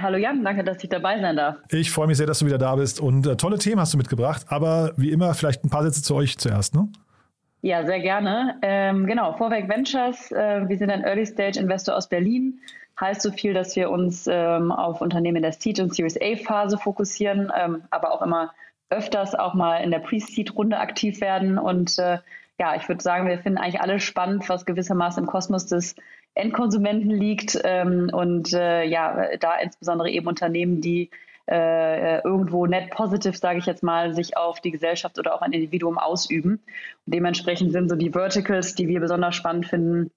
Hallo 0.00 0.16
Jan, 0.16 0.42
danke, 0.42 0.64
dass 0.64 0.82
ich 0.82 0.88
dabei 0.88 1.20
sein 1.20 1.36
darf. 1.36 1.56
Ich 1.70 1.90
freue 1.90 2.06
mich 2.06 2.16
sehr, 2.16 2.26
dass 2.26 2.38
du 2.38 2.46
wieder 2.46 2.58
da 2.58 2.76
bist 2.76 3.00
und 3.00 3.26
äh, 3.26 3.36
tolle 3.36 3.58
Themen 3.58 3.80
hast 3.80 3.92
du 3.92 3.98
mitgebracht. 3.98 4.46
Aber 4.48 4.92
wie 4.96 5.10
immer, 5.10 5.34
vielleicht 5.34 5.64
ein 5.64 5.70
paar 5.70 5.82
Sätze 5.82 6.02
zu 6.02 6.14
euch 6.14 6.38
zuerst, 6.38 6.74
ne? 6.74 6.88
Ja, 7.60 7.84
sehr 7.84 8.00
gerne. 8.00 8.56
Ähm, 8.62 9.06
genau, 9.06 9.34
Vorwerk 9.34 9.68
Ventures, 9.68 10.32
äh, 10.32 10.68
wir 10.68 10.76
sind 10.76 10.90
ein 10.90 11.04
Early-Stage-Investor 11.04 11.96
aus 11.96 12.08
Berlin. 12.08 12.58
Heißt 13.00 13.22
so 13.22 13.30
viel, 13.30 13.54
dass 13.54 13.76
wir 13.76 13.90
uns 13.90 14.26
ähm, 14.28 14.72
auf 14.72 15.00
Unternehmen 15.00 15.42
der 15.42 15.52
Seed- 15.52 15.78
und 15.78 15.94
Series 15.94 16.18
A-Phase 16.20 16.76
fokussieren, 16.76 17.52
ähm, 17.56 17.82
aber 17.90 18.12
auch 18.12 18.22
immer 18.22 18.52
öfters 18.90 19.34
auch 19.34 19.54
mal 19.54 19.76
in 19.76 19.90
der 19.90 20.00
Pre-Seed-Runde 20.00 20.78
aktiv 20.78 21.20
werden. 21.20 21.58
Und 21.58 21.98
äh, 21.98 22.18
ja, 22.58 22.74
ich 22.76 22.88
würde 22.88 23.02
sagen, 23.02 23.28
wir 23.28 23.38
finden 23.38 23.58
eigentlich 23.58 23.80
alles 23.80 24.02
spannend, 24.02 24.48
was 24.48 24.66
gewissermaßen 24.66 25.22
im 25.22 25.28
Kosmos 25.28 25.66
des 25.66 25.94
Endkonsumenten 26.34 27.10
liegt 27.10 27.58
ähm, 27.62 28.10
und 28.12 28.52
äh, 28.52 28.84
ja, 28.84 29.36
da 29.38 29.56
insbesondere 29.56 30.10
eben 30.10 30.26
Unternehmen, 30.26 30.80
die 30.80 31.10
äh, 31.50 32.22
irgendwo 32.22 32.66
net 32.66 32.90
positive, 32.90 33.36
sage 33.36 33.58
ich 33.58 33.66
jetzt 33.66 33.82
mal, 33.82 34.14
sich 34.14 34.36
auf 34.36 34.60
die 34.60 34.70
Gesellschaft 34.70 35.18
oder 35.18 35.34
auch 35.34 35.42
ein 35.42 35.52
Individuum 35.52 35.98
ausüben. 35.98 36.62
Und 37.06 37.14
dementsprechend 37.14 37.72
sind 37.72 37.88
so 37.88 37.96
die 37.96 38.12
Verticals, 38.12 38.74
die 38.74 38.88
wir 38.88 39.00
besonders 39.00 39.34
spannend 39.34 39.66
finden, 39.66 40.10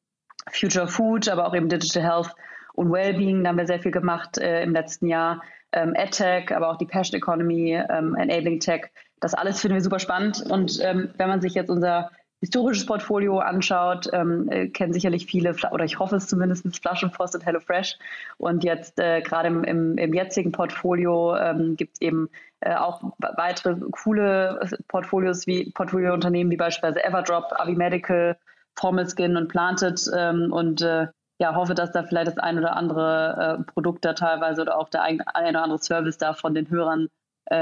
Future 0.52 0.88
Food, 0.88 1.28
aber 1.28 1.48
auch 1.48 1.56
eben 1.56 1.70
Digital 1.70 2.04
Health 2.04 2.36
und 2.74 2.92
Wellbeing. 2.92 3.44
Da 3.44 3.50
haben 3.50 3.58
wir 3.58 3.68
sehr 3.68 3.80
viel 3.80 3.92
gemacht 3.92 4.38
äh, 4.38 4.64
im 4.64 4.74
letzten 4.74 5.08
Jahr. 5.08 5.42
Ähm, 5.72 5.94
EdTech, 5.96 6.56
aber 6.56 6.70
auch 6.70 6.78
die 6.78 6.86
Passion 6.86 7.18
Economy, 7.18 7.74
ähm, 7.90 8.16
Enabling 8.16 8.60
Tech. 8.60 8.92
Das 9.20 9.34
alles 9.34 9.60
finden 9.60 9.76
wir 9.76 9.82
super 9.82 10.00
spannend. 10.00 10.42
Und 10.50 10.80
ähm, 10.82 11.10
wenn 11.18 11.28
man 11.28 11.42
sich 11.42 11.56
jetzt 11.56 11.70
unser 11.70 12.12
historisches 12.46 12.86
Portfolio 12.86 13.40
anschaut, 13.40 14.08
ähm, 14.14 14.48
äh, 14.52 14.68
kennen 14.68 14.94
sicherlich 14.94 15.26
viele, 15.26 15.56
oder 15.72 15.84
ich 15.84 15.98
hoffe 15.98 16.16
es 16.16 16.28
zumindest, 16.28 16.80
Flaschenpost 16.80 17.34
und 17.34 17.44
HelloFresh. 17.44 17.98
Und 18.38 18.64
jetzt 18.64 19.00
äh, 19.00 19.22
gerade 19.22 19.48
im, 19.48 19.64
im, 19.64 19.98
im, 19.98 20.14
jetzigen 20.14 20.52
Portfolio 20.52 21.36
ähm, 21.36 21.76
gibt 21.76 21.96
es 21.96 22.02
eben 22.02 22.30
äh, 22.60 22.76
auch 22.76 23.02
weitere 23.18 23.78
coole 23.92 24.60
Portfolios 24.88 25.48
wie 25.48 25.72
Portfoliounternehmen 25.72 26.52
wie 26.52 26.58
beispielsweise 26.58 27.04
Everdrop, 27.04 27.52
Avi 27.58 27.74
Medical, 27.74 28.38
Formal 28.76 29.08
Skin 29.10 29.38
und 29.38 29.48
Planted 29.48 30.08
und 30.08 30.52
und 30.52 30.82
äh, 30.84 31.08
ja, 31.40 31.56
hoffe, 31.56 31.74
dass 31.74 31.92
da 31.92 32.04
vielleicht 32.04 32.28
das 32.28 32.38
ein 32.38 32.60
oder 32.60 32.78
andere 32.78 33.58
äh, 33.60 33.64
Produkt 33.72 34.06
da 34.06 34.14
teilweise 34.14 34.62
oder 34.62 34.78
auch 34.78 34.90
der 34.90 35.02
ein, 35.02 35.22
ein 35.22 35.50
oder 35.50 35.64
andere 35.64 35.80
Service 35.80 36.18
da 36.18 36.34
von 36.34 36.54
den 36.54 36.70
Hörern 36.70 37.10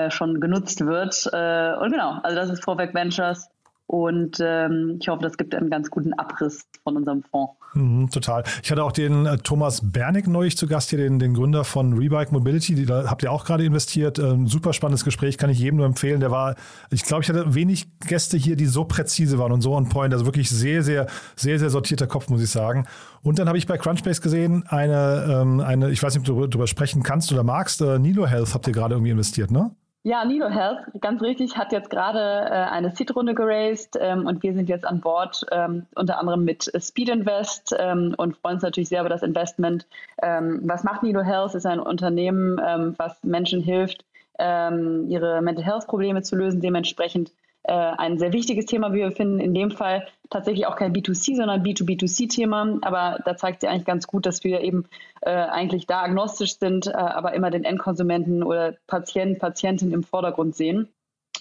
schon 0.08 0.40
genutzt 0.40 0.86
wird. 0.86 1.26
Und 1.26 1.92
genau, 1.92 2.18
also 2.24 2.38
das 2.38 2.50
ist 2.50 2.64
Vorwerk 2.64 2.94
Ventures. 2.94 3.50
Und 3.86 4.38
ähm, 4.40 4.98
ich 5.00 5.08
hoffe, 5.08 5.22
das 5.22 5.38
gibt 5.38 5.54
einen 5.54 5.70
ganz 5.70 5.90
guten 5.90 6.14
Abriss 6.14 6.66
von 6.84 6.98
unserem 6.98 7.22
Fonds. 7.24 7.54
Mhm, 7.74 8.10
total. 8.10 8.44
Ich 8.64 8.72
hatte 8.72 8.84
auch 8.84 8.92
den 8.92 9.26
äh, 9.26 9.38
Thomas 9.38 9.82
Bernig 9.84 10.28
neulich 10.28 10.58
zu 10.58 10.68
Gast 10.68 10.90
hier, 10.90 11.00
den, 11.00 11.20
den 11.20 11.34
Gründer 11.34 11.64
von 11.64 11.94
Rebike 11.94 12.32
Mobility. 12.32 12.76
Die, 12.76 12.86
da 12.86 13.10
habt 13.10 13.24
ihr 13.24 13.32
auch 13.32 13.46
gerade 13.46 13.66
investiert. 13.66 14.20
Ähm, 14.20 14.48
super 14.48 14.74
spannendes 14.74 15.04
Gespräch, 15.04 15.38
kann 15.38 15.50
ich 15.50 15.60
jedem 15.60 15.78
nur 15.78 15.86
empfehlen. 15.86 16.20
Der 16.20 16.32
war, 16.32 16.56
ich 16.92 17.04
glaube, 17.04 17.24
ich 17.24 17.30
hatte 17.30 17.56
wenig 17.56 17.88
Gäste 18.00 18.38
hier, 18.38 18.56
die 18.56 18.68
so 18.68 18.86
präzise 18.86 19.38
waren 19.38 19.52
und 19.52 19.62
so 19.62 19.76
on 19.76 19.90
point. 19.90 20.14
Also 20.14 20.26
wirklich 20.26 20.50
sehr, 20.50 20.84
sehr, 20.84 21.08
sehr, 21.36 21.60
sehr 21.60 21.70
sortierter 21.70 22.08
Kopf, 22.08 22.30
muss 22.30 22.42
ich 22.42 22.50
sagen. 22.50 22.86
Und 23.22 23.40
dann 23.40 23.48
habe 23.48 23.58
ich 23.58 23.68
bei 23.68 23.78
Crunchbase 23.78 24.22
gesehen, 24.22 24.64
eine, 24.68 25.42
ähm, 25.42 25.60
eine, 25.60 25.90
ich 25.90 26.02
weiß 26.02 26.14
nicht, 26.16 26.30
ob 26.30 26.36
du 26.36 26.48
darüber 26.48 26.68
sprechen 26.68 27.04
kannst 27.04 27.32
oder 27.32 27.44
magst, 27.44 27.82
äh, 27.82 28.00
Nilo 28.00 28.28
Health 28.28 28.54
habt 28.54 28.68
ihr 28.68 28.74
gerade 28.74 28.96
irgendwie 28.96 29.12
investiert, 29.12 29.52
ne? 29.52 29.72
Ja, 30.06 30.26
Nilo 30.26 30.50
Health, 30.50 30.80
ganz 31.00 31.22
richtig, 31.22 31.56
hat 31.58 31.72
jetzt 31.72 31.90
gerade 31.90 32.20
äh, 32.20 32.70
eine 32.70 32.92
Seed-Runde 32.94 33.34
geraced 33.34 33.98
ähm, 34.02 34.26
und 34.26 34.44
wir 34.44 34.54
sind 34.54 34.68
jetzt 34.68 34.86
an 34.86 35.00
Bord, 35.00 35.46
ähm, 35.50 35.86
unter 35.96 36.20
anderem 36.20 36.44
mit 36.44 36.70
Speed 36.78 37.08
Invest 37.08 37.74
ähm, 37.80 38.14
und 38.18 38.36
freuen 38.36 38.56
uns 38.56 38.64
natürlich 38.64 38.90
sehr 38.90 39.00
über 39.00 39.08
das 39.08 39.24
Investment. 39.24 39.88
Ähm, 40.22 40.60
was 40.66 40.84
macht 40.84 41.04
Nilo 41.04 41.22
Health? 41.22 41.56
Ist 41.56 41.66
ein 41.66 41.80
Unternehmen, 41.80 42.60
ähm, 42.66 42.96
was 42.98 43.24
Menschen 43.24 43.62
hilft, 43.62 44.04
ähm, 44.40 45.08
ihre 45.08 45.42
Mental 45.42 45.64
Health 45.64 45.88
Probleme 45.88 46.22
zu 46.22 46.36
lösen. 46.36 46.60
Dementsprechend 46.60 47.32
äh, 47.64 47.74
ein 47.74 48.20
sehr 48.20 48.34
wichtiges 48.34 48.66
Thema, 48.66 48.94
wie 48.94 49.00
wir 49.00 49.12
finden. 49.12 49.40
In 49.40 49.54
dem 49.54 49.72
Fall 49.72 50.08
tatsächlich 50.30 50.68
auch 50.68 50.76
kein 50.76 50.94
B2C, 50.94 51.36
sondern 51.36 51.64
B2B2C-Thema. 51.64 52.80
Aber 52.82 53.20
da 53.26 53.38
zeigt 53.38 53.62
sie 53.62 53.68
eigentlich 53.68 53.86
ganz 53.86 54.08
gut, 54.08 54.26
dass 54.26 54.44
wir 54.44 54.62
eben 54.62 54.86
äh, 55.22 55.30
eigentlich 55.30 55.88
da 55.88 56.02
agnostisch 56.02 56.58
sind, 56.58 56.88
äh, 56.88 56.92
aber 56.92 57.34
immer 57.34 57.52
den 57.52 57.64
Endkonsumenten 57.64 58.44
oder 58.44 58.76
Patienten, 58.88 59.40
Patientinnen 59.40 59.94
im 59.94 60.04
Vordergrund 60.04 60.56
sehen. 60.56 60.90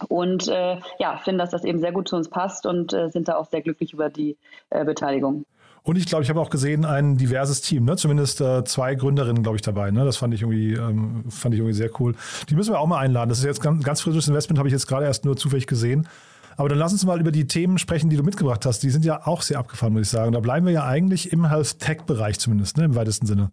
Und 0.08 0.48
äh, 0.48 0.78
ja, 0.98 1.18
finden, 1.18 1.38
dass 1.38 1.50
das 1.50 1.64
eben 1.64 1.80
sehr 1.80 1.92
gut 1.92 2.08
zu 2.08 2.16
uns 2.16 2.30
passt 2.30 2.66
und 2.66 2.92
äh, 2.92 3.08
sind 3.10 3.28
da 3.28 3.36
auch 3.36 3.46
sehr 3.46 3.60
glücklich 3.60 3.92
über 3.92 4.08
die 4.08 4.36
Beteiligung. 4.70 5.44
Und 5.84 5.96
ich 5.96 6.06
glaube, 6.06 6.22
ich 6.22 6.30
habe 6.30 6.40
auch 6.40 6.50
gesehen, 6.50 6.84
ein 6.84 7.16
diverses 7.16 7.60
Team, 7.60 7.84
ne? 7.84 7.96
Zumindest 7.96 8.40
äh, 8.40 8.64
zwei 8.64 8.94
Gründerinnen, 8.94 9.42
glaube 9.42 9.56
ich, 9.56 9.62
dabei. 9.62 9.90
Ne? 9.90 10.04
Das 10.04 10.16
fand 10.16 10.32
ich 10.32 10.42
irgendwie, 10.42 10.74
ähm, 10.74 11.24
fand 11.28 11.54
ich 11.54 11.60
irgendwie 11.60 11.74
sehr 11.74 11.90
cool. 12.00 12.14
Die 12.48 12.54
müssen 12.54 12.72
wir 12.72 12.78
auch 12.78 12.86
mal 12.86 12.98
einladen. 12.98 13.28
Das 13.28 13.38
ist 13.38 13.44
jetzt 13.44 13.60
ganz, 13.60 13.82
ganz 13.82 14.00
frisches 14.00 14.28
Investment, 14.28 14.58
habe 14.58 14.68
ich 14.68 14.72
jetzt 14.72 14.86
gerade 14.86 15.06
erst 15.06 15.24
nur 15.24 15.36
zufällig 15.36 15.66
gesehen. 15.66 16.08
Aber 16.56 16.68
dann 16.68 16.78
lass 16.78 16.92
uns 16.92 17.04
mal 17.04 17.18
über 17.18 17.32
die 17.32 17.46
Themen 17.46 17.78
sprechen, 17.78 18.10
die 18.10 18.16
du 18.16 18.22
mitgebracht 18.22 18.64
hast. 18.66 18.80
Die 18.82 18.90
sind 18.90 19.04
ja 19.04 19.26
auch 19.26 19.42
sehr 19.42 19.58
abgefahren, 19.58 19.92
muss 19.92 20.02
ich 20.02 20.10
sagen. 20.10 20.32
Da 20.32 20.40
bleiben 20.40 20.66
wir 20.66 20.72
ja 20.72 20.84
eigentlich 20.84 21.32
im 21.32 21.48
Health-Tech-Bereich 21.48 22.38
zumindest, 22.38 22.76
ne, 22.76 22.84
im 22.84 22.94
weitesten 22.94 23.26
Sinne. 23.26 23.50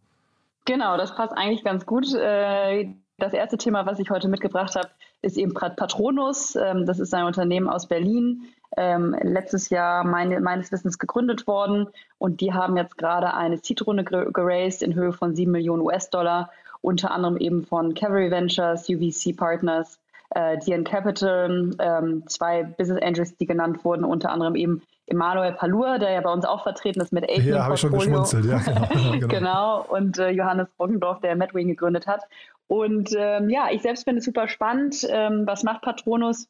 Genau, 0.66 0.98
das 0.98 1.16
passt 1.16 1.34
eigentlich 1.36 1.64
ganz 1.64 1.86
gut. 1.86 2.14
Äh, 2.14 2.90
das 3.18 3.34
erste 3.34 3.58
Thema, 3.58 3.86
was 3.86 4.00
ich 4.00 4.10
heute 4.10 4.28
mitgebracht 4.28 4.76
habe, 4.76 4.90
ist 5.22 5.38
eben 5.38 5.54
Patronus. 5.54 6.56
Ähm, 6.56 6.86
das 6.86 7.00
ist 7.00 7.14
ein 7.14 7.26
Unternehmen 7.26 7.68
aus 7.68 7.88
Berlin, 7.88 8.44
ähm, 8.78 9.16
letztes 9.22 9.70
Jahr 9.70 10.04
meine, 10.04 10.40
meines 10.40 10.72
Wissens 10.72 11.00
gegründet 11.00 11.48
worden 11.48 11.88
und 12.18 12.42
die 12.42 12.54
haben 12.54 12.78
jetzt 12.78 12.98
gerade 12.98 13.34
eine 13.34 13.58
Seed-Runde 13.58 14.04
geraced 14.04 14.84
in 14.84 14.96
Höhe 14.96 15.14
von 15.14 15.36
7 15.36 15.52
Millionen 15.52 15.82
US-Dollar, 15.82 16.52
unter 16.82 17.12
anderem 17.12 17.38
eben 17.38 17.66
von 17.66 17.94
Cavalry 17.94 18.32
Ventures, 18.32 18.88
UVC 18.88 19.36
Partners, 19.36 20.00
äh, 20.32 20.58
DN 20.60 20.84
Capital, 20.84 21.72
ähm, 21.80 22.24
zwei 22.28 22.64
Business 22.64 23.02
Angels, 23.02 23.36
die 23.38 23.48
genannt 23.48 23.84
wurden, 23.84 24.04
unter 24.04 24.32
anderem 24.32 24.56
eben 24.56 24.82
Emanuel 25.08 25.54
Palur, 25.54 25.98
der 25.98 26.12
ja 26.12 26.22
bei 26.22 26.32
uns 26.32 26.46
auch 26.46 26.64
vertreten 26.64 27.02
ist 27.02 27.12
mit 27.12 27.28
Aiden 27.28 27.48
Ja, 27.48 27.64
habe 27.64 27.74
ich 27.74 27.82
schon 27.82 27.92
geschmunzelt, 27.92 28.46
ja, 28.46 28.60
genau. 28.60 28.88
genau. 29.12 29.28
genau. 29.28 29.86
und 29.90 30.20
äh, 30.20 30.30
Johannes 30.30 30.68
Roggendorf, 30.80 31.20
der 31.22 31.36
Madwing 31.36 31.68
gegründet 31.68 32.06
hat. 32.06 32.22
Und 32.68 33.10
ähm, 33.18 33.50
ja, 33.50 33.70
ich 33.72 33.82
selbst 33.82 34.04
finde 34.04 34.20
es 34.20 34.26
super 34.26 34.48
spannend. 34.48 35.06
Ähm, 35.10 35.48
was 35.48 35.64
macht 35.64 35.82
Patronus? 35.82 36.48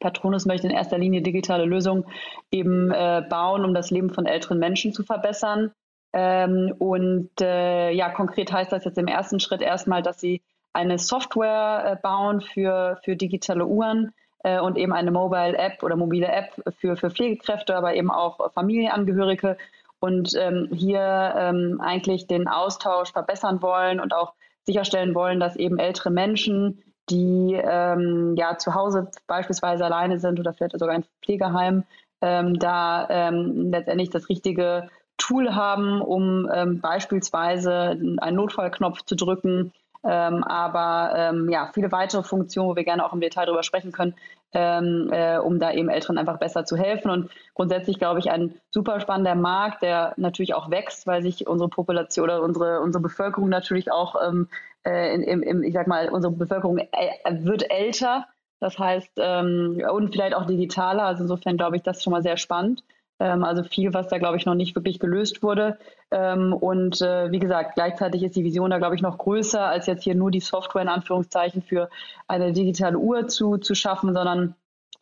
Patronus 0.00 0.46
möchte 0.46 0.66
in 0.66 0.72
erster 0.72 0.98
Linie 0.98 1.22
digitale 1.22 1.64
Lösungen 1.64 2.04
eben 2.50 2.90
äh, 2.90 3.22
bauen, 3.28 3.64
um 3.64 3.74
das 3.74 3.90
Leben 3.90 4.10
von 4.10 4.26
älteren 4.26 4.58
Menschen 4.58 4.92
zu 4.92 5.02
verbessern. 5.02 5.72
Ähm, 6.12 6.74
und 6.78 7.30
äh, 7.40 7.90
ja, 7.90 8.10
konkret 8.10 8.52
heißt 8.52 8.72
das 8.72 8.84
jetzt 8.84 8.98
im 8.98 9.06
ersten 9.06 9.40
Schritt 9.40 9.62
erstmal, 9.62 10.02
dass 10.02 10.20
sie 10.20 10.42
eine 10.72 10.98
Software 10.98 11.92
äh, 11.92 11.96
bauen 12.02 12.40
für, 12.40 12.98
für 13.02 13.16
digitale 13.16 13.66
Uhren 13.66 14.12
äh, 14.44 14.60
und 14.60 14.76
eben 14.76 14.92
eine 14.92 15.10
Mobile 15.10 15.56
App 15.56 15.82
oder 15.82 15.96
mobile 15.96 16.28
App 16.28 16.52
für, 16.78 16.96
für 16.96 17.10
Pflegekräfte, 17.10 17.74
aber 17.74 17.94
eben 17.94 18.10
auch 18.10 18.52
Familienangehörige 18.52 19.56
und 20.00 20.34
ähm, 20.38 20.68
hier 20.72 21.34
ähm, 21.36 21.80
eigentlich 21.80 22.26
den 22.26 22.46
Austausch 22.48 23.12
verbessern 23.12 23.62
wollen 23.62 24.00
und 24.00 24.12
auch 24.12 24.34
sicherstellen 24.64 25.14
wollen, 25.14 25.40
dass 25.40 25.56
eben 25.56 25.78
ältere 25.78 26.10
Menschen 26.10 26.82
die 27.08 27.54
ähm, 27.54 28.34
ja 28.36 28.58
zu 28.58 28.74
Hause 28.74 29.10
beispielsweise 29.26 29.84
alleine 29.84 30.18
sind 30.18 30.40
oder 30.40 30.52
vielleicht 30.52 30.78
sogar 30.78 30.94
in 30.94 31.04
Pflegeheim, 31.24 31.84
ähm, 32.20 32.58
da 32.58 33.06
ähm, 33.10 33.70
letztendlich 33.70 34.10
das 34.10 34.28
richtige 34.28 34.88
Tool 35.18 35.54
haben, 35.54 36.00
um 36.00 36.48
ähm, 36.52 36.80
beispielsweise 36.80 37.98
einen 38.18 38.36
Notfallknopf 38.36 39.02
zu 39.04 39.16
drücken, 39.16 39.72
ähm, 40.04 40.44
aber 40.44 41.14
ähm, 41.16 41.48
ja, 41.48 41.70
viele 41.74 41.90
weitere 41.90 42.22
Funktionen, 42.22 42.68
wo 42.68 42.76
wir 42.76 42.84
gerne 42.84 43.04
auch 43.04 43.12
im 43.12 43.20
Detail 43.20 43.46
darüber 43.46 43.62
sprechen 43.62 43.92
können, 43.92 44.14
ähm, 44.52 45.08
äh, 45.10 45.38
um 45.38 45.58
da 45.58 45.72
eben 45.72 45.88
Älteren 45.88 46.18
einfach 46.18 46.38
besser 46.38 46.64
zu 46.64 46.76
helfen. 46.76 47.10
Und 47.10 47.30
grundsätzlich 47.54 47.98
glaube 47.98 48.20
ich, 48.20 48.30
ein 48.30 48.54
super 48.70 49.00
spannender 49.00 49.34
Markt, 49.34 49.82
der 49.82 50.14
natürlich 50.16 50.54
auch 50.54 50.70
wächst, 50.70 51.06
weil 51.06 51.22
sich 51.22 51.48
unsere 51.48 51.68
Population 51.68 52.24
oder 52.24 52.42
unsere, 52.42 52.80
unsere 52.80 53.02
Bevölkerung 53.02 53.48
natürlich 53.48 53.90
auch 53.90 54.14
ähm, 54.24 54.48
äh, 54.86 55.14
in, 55.14 55.42
in, 55.42 55.62
ich 55.62 55.74
sag 55.74 55.86
mal, 55.86 56.08
unsere 56.08 56.32
Bevölkerung 56.32 56.76
wird 56.78 57.70
älter. 57.70 58.26
Das 58.60 58.78
heißt, 58.78 59.12
ähm, 59.18 59.82
und 59.92 60.12
vielleicht 60.12 60.34
auch 60.34 60.46
digitaler. 60.46 61.04
Also 61.04 61.24
insofern 61.24 61.56
glaube 61.56 61.76
ich, 61.76 61.82
das 61.82 61.98
ist 61.98 62.04
schon 62.04 62.12
mal 62.12 62.22
sehr 62.22 62.36
spannend. 62.36 62.82
Ähm, 63.18 63.44
also 63.44 63.62
viel, 63.64 63.92
was 63.94 64.08
da, 64.08 64.18
glaube 64.18 64.36
ich, 64.36 64.46
noch 64.46 64.54
nicht 64.54 64.74
wirklich 64.74 64.98
gelöst 64.98 65.42
wurde. 65.42 65.78
Ähm, 66.10 66.52
und 66.52 67.00
äh, 67.02 67.30
wie 67.30 67.38
gesagt, 67.38 67.74
gleichzeitig 67.74 68.22
ist 68.22 68.36
die 68.36 68.44
Vision 68.44 68.70
da, 68.70 68.78
glaube 68.78 68.94
ich, 68.94 69.02
noch 69.02 69.18
größer, 69.18 69.60
als 69.60 69.86
jetzt 69.86 70.04
hier 70.04 70.14
nur 70.14 70.30
die 70.30 70.40
Software 70.40 70.82
in 70.82 70.88
Anführungszeichen 70.88 71.62
für 71.62 71.88
eine 72.28 72.52
digitale 72.52 72.98
Uhr 72.98 73.28
zu, 73.28 73.58
zu 73.58 73.74
schaffen, 73.74 74.14
sondern 74.14 74.54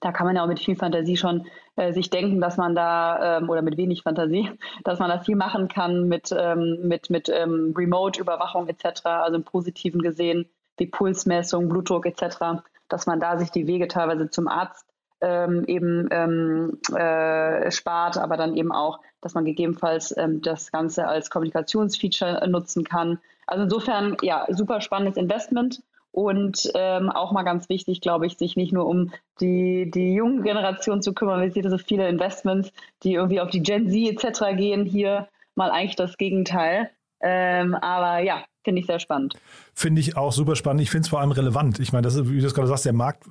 da 0.04 0.12
kann 0.12 0.26
man 0.26 0.36
ja 0.36 0.42
auch 0.42 0.48
mit 0.48 0.60
viel 0.60 0.76
Fantasie 0.76 1.16
schon 1.16 1.46
äh, 1.76 1.94
sich 1.94 2.10
denken, 2.10 2.38
dass 2.38 2.58
man 2.58 2.74
da, 2.74 3.38
ähm, 3.38 3.48
oder 3.48 3.62
mit 3.62 3.78
wenig 3.78 4.02
Fantasie, 4.02 4.50
dass 4.84 4.98
man 4.98 5.08
da 5.08 5.18
viel 5.18 5.34
machen 5.34 5.66
kann 5.68 6.08
mit, 6.08 6.30
ähm, 6.36 6.80
mit, 6.82 7.08
mit 7.08 7.30
ähm, 7.30 7.72
Remote-Überwachung 7.76 8.68
etc., 8.68 9.06
also 9.06 9.36
im 9.36 9.44
Positiven 9.44 10.02
gesehen, 10.02 10.46
wie 10.76 10.86
Pulsmessung, 10.86 11.70
Blutdruck 11.70 12.04
etc., 12.04 12.62
dass 12.88 13.06
man 13.06 13.18
da 13.18 13.38
sich 13.38 13.50
die 13.50 13.66
Wege 13.66 13.88
teilweise 13.88 14.28
zum 14.28 14.46
Arzt 14.46 14.84
ähm, 15.22 15.64
eben 15.66 16.06
ähm, 16.10 16.78
äh, 16.94 17.70
spart, 17.70 18.18
aber 18.18 18.36
dann 18.36 18.58
eben 18.58 18.72
auch, 18.72 19.00
dass 19.22 19.32
man 19.32 19.46
gegebenenfalls 19.46 20.14
ähm, 20.18 20.42
das 20.42 20.70
Ganze 20.70 21.08
als 21.08 21.30
Kommunikationsfeature 21.30 22.46
nutzen 22.46 22.84
kann. 22.84 23.20
Also 23.46 23.64
insofern, 23.64 24.18
ja, 24.20 24.44
super 24.50 24.82
spannendes 24.82 25.16
Investment 25.16 25.82
und 26.14 26.70
ähm, 26.76 27.10
auch 27.10 27.32
mal 27.32 27.42
ganz 27.42 27.68
wichtig, 27.68 28.00
glaube 28.00 28.26
ich, 28.26 28.38
sich 28.38 28.54
nicht 28.54 28.72
nur 28.72 28.86
um 28.86 29.12
die, 29.40 29.90
die 29.90 30.14
junge 30.14 30.42
Generation 30.42 31.02
zu 31.02 31.12
kümmern. 31.12 31.42
Wir 31.42 31.50
sehen 31.50 31.68
so 31.68 31.76
viele 31.76 32.08
Investments, 32.08 32.72
die 33.02 33.14
irgendwie 33.14 33.40
auf 33.40 33.50
die 33.50 33.62
Gen 33.62 33.90
Z 33.90 34.24
etc. 34.24 34.56
gehen. 34.56 34.84
Hier 34.84 35.28
mal 35.56 35.72
eigentlich 35.72 35.96
das 35.96 36.16
Gegenteil. 36.16 36.90
Ähm, 37.20 37.74
aber 37.74 38.20
ja, 38.20 38.44
Finde 38.64 38.80
ich 38.80 38.86
sehr 38.86 38.98
spannend. 38.98 39.34
Finde 39.74 40.00
ich 40.00 40.16
auch 40.16 40.32
super 40.32 40.56
spannend. 40.56 40.80
Ich 40.80 40.90
finde 40.90 41.04
es 41.04 41.08
vor 41.10 41.20
allem 41.20 41.32
relevant. 41.32 41.80
Ich 41.80 41.92
meine, 41.92 42.02
das 42.02 42.14
ist, 42.14 42.30
wie 42.30 42.40
du 42.40 42.46
es 42.46 42.54
gerade 42.54 42.66
sagst, 42.66 42.86
der 42.86 42.94
Markt, 42.94 43.24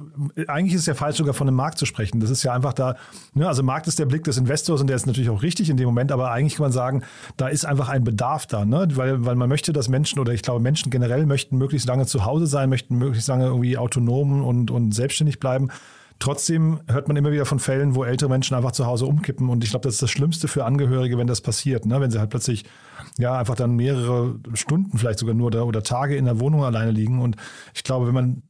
eigentlich 0.48 0.76
ist 0.76 0.82
es 0.82 0.86
ja 0.86 0.94
falsch, 0.94 1.18
sogar 1.18 1.34
von 1.34 1.48
einem 1.48 1.58
Markt 1.58 1.80
zu 1.80 1.88
sprechen. 1.88 2.20
Das 2.20 2.30
ist 2.30 2.44
ja 2.44 2.54
einfach 2.54 2.74
da, 2.74 2.96
ne, 3.34 3.48
also 3.48 3.64
Markt 3.64 3.88
ist 3.88 3.98
der 3.98 4.06
Blick 4.06 4.24
des 4.24 4.38
Investors 4.38 4.80
und 4.82 4.88
der 4.88 4.96
ist 4.96 5.08
natürlich 5.08 5.32
auch 5.32 5.42
richtig 5.42 5.72
in 5.72 5.78
dem 5.78 5.88
Moment, 5.88 6.12
aber 6.12 6.32
eigentlich 6.32 6.56
kann 6.58 6.66
man 6.66 6.72
sagen, 6.72 7.04
da 7.36 7.48
ist 7.48 7.66
einfach 7.66 7.90
ein 7.90 8.04
Bedarf 8.04 8.46
da, 8.46 8.64
ne? 8.64 8.88
weil, 8.94 9.26
weil 9.26 9.36
man 9.36 9.50
möchte, 9.50 9.74
dass 9.74 9.90
Menschen 9.90 10.20
oder 10.20 10.34
ich 10.34 10.44
glaube, 10.44 10.60
Menschen 10.60 10.92
generell 10.92 11.26
möchten 11.26 11.58
möglichst 11.58 11.88
lange 11.88 12.06
zu 12.06 12.26
Hause 12.26 12.46
sein, 12.46 12.70
möchten 12.70 12.98
möglichst 12.98 13.28
lange 13.28 13.46
irgendwie 13.46 13.78
autonom 13.78 14.46
und, 14.46 14.70
und 14.70 14.94
selbstständig 14.94 15.40
bleiben. 15.40 15.70
Trotzdem 16.24 16.80
hört 16.88 17.10
man 17.10 17.18
immer 17.18 17.34
wieder 17.34 17.46
von 17.46 17.60
Fällen, 17.60 17.96
wo 17.96 18.06
ältere 18.06 18.30
Menschen 18.30 18.56
einfach 18.56 18.72
zu 18.72 18.86
Hause 18.86 19.06
umkippen. 19.06 19.50
Und 19.50 19.62
ich 19.62 19.72
glaube, 19.72 19.84
das 19.84 19.96
ist 19.96 20.04
das 20.04 20.10
Schlimmste 20.10 20.48
für 20.48 20.64
Angehörige, 20.64 21.18
wenn 21.18 21.28
das 21.28 21.42
passiert. 21.42 21.86
Ne? 21.86 22.00
Wenn 22.00 22.12
sie 22.12 22.20
halt 22.20 22.30
plötzlich 22.30 22.64
ja 23.18 23.38
einfach 23.38 23.56
dann 23.56 23.76
mehrere 23.76 24.40
Stunden 24.54 24.98
vielleicht 24.98 25.20
sogar 25.20 25.36
nur 25.36 25.48
oder, 25.48 25.66
oder 25.66 25.84
Tage 25.84 26.16
in 26.16 26.24
der 26.24 26.40
Wohnung 26.40 26.64
alleine 26.64 26.92
liegen. 26.92 27.22
Und 27.22 27.36
ich 27.74 27.84
glaube, 27.84 28.08
wenn 28.08 28.14
man 28.14 28.44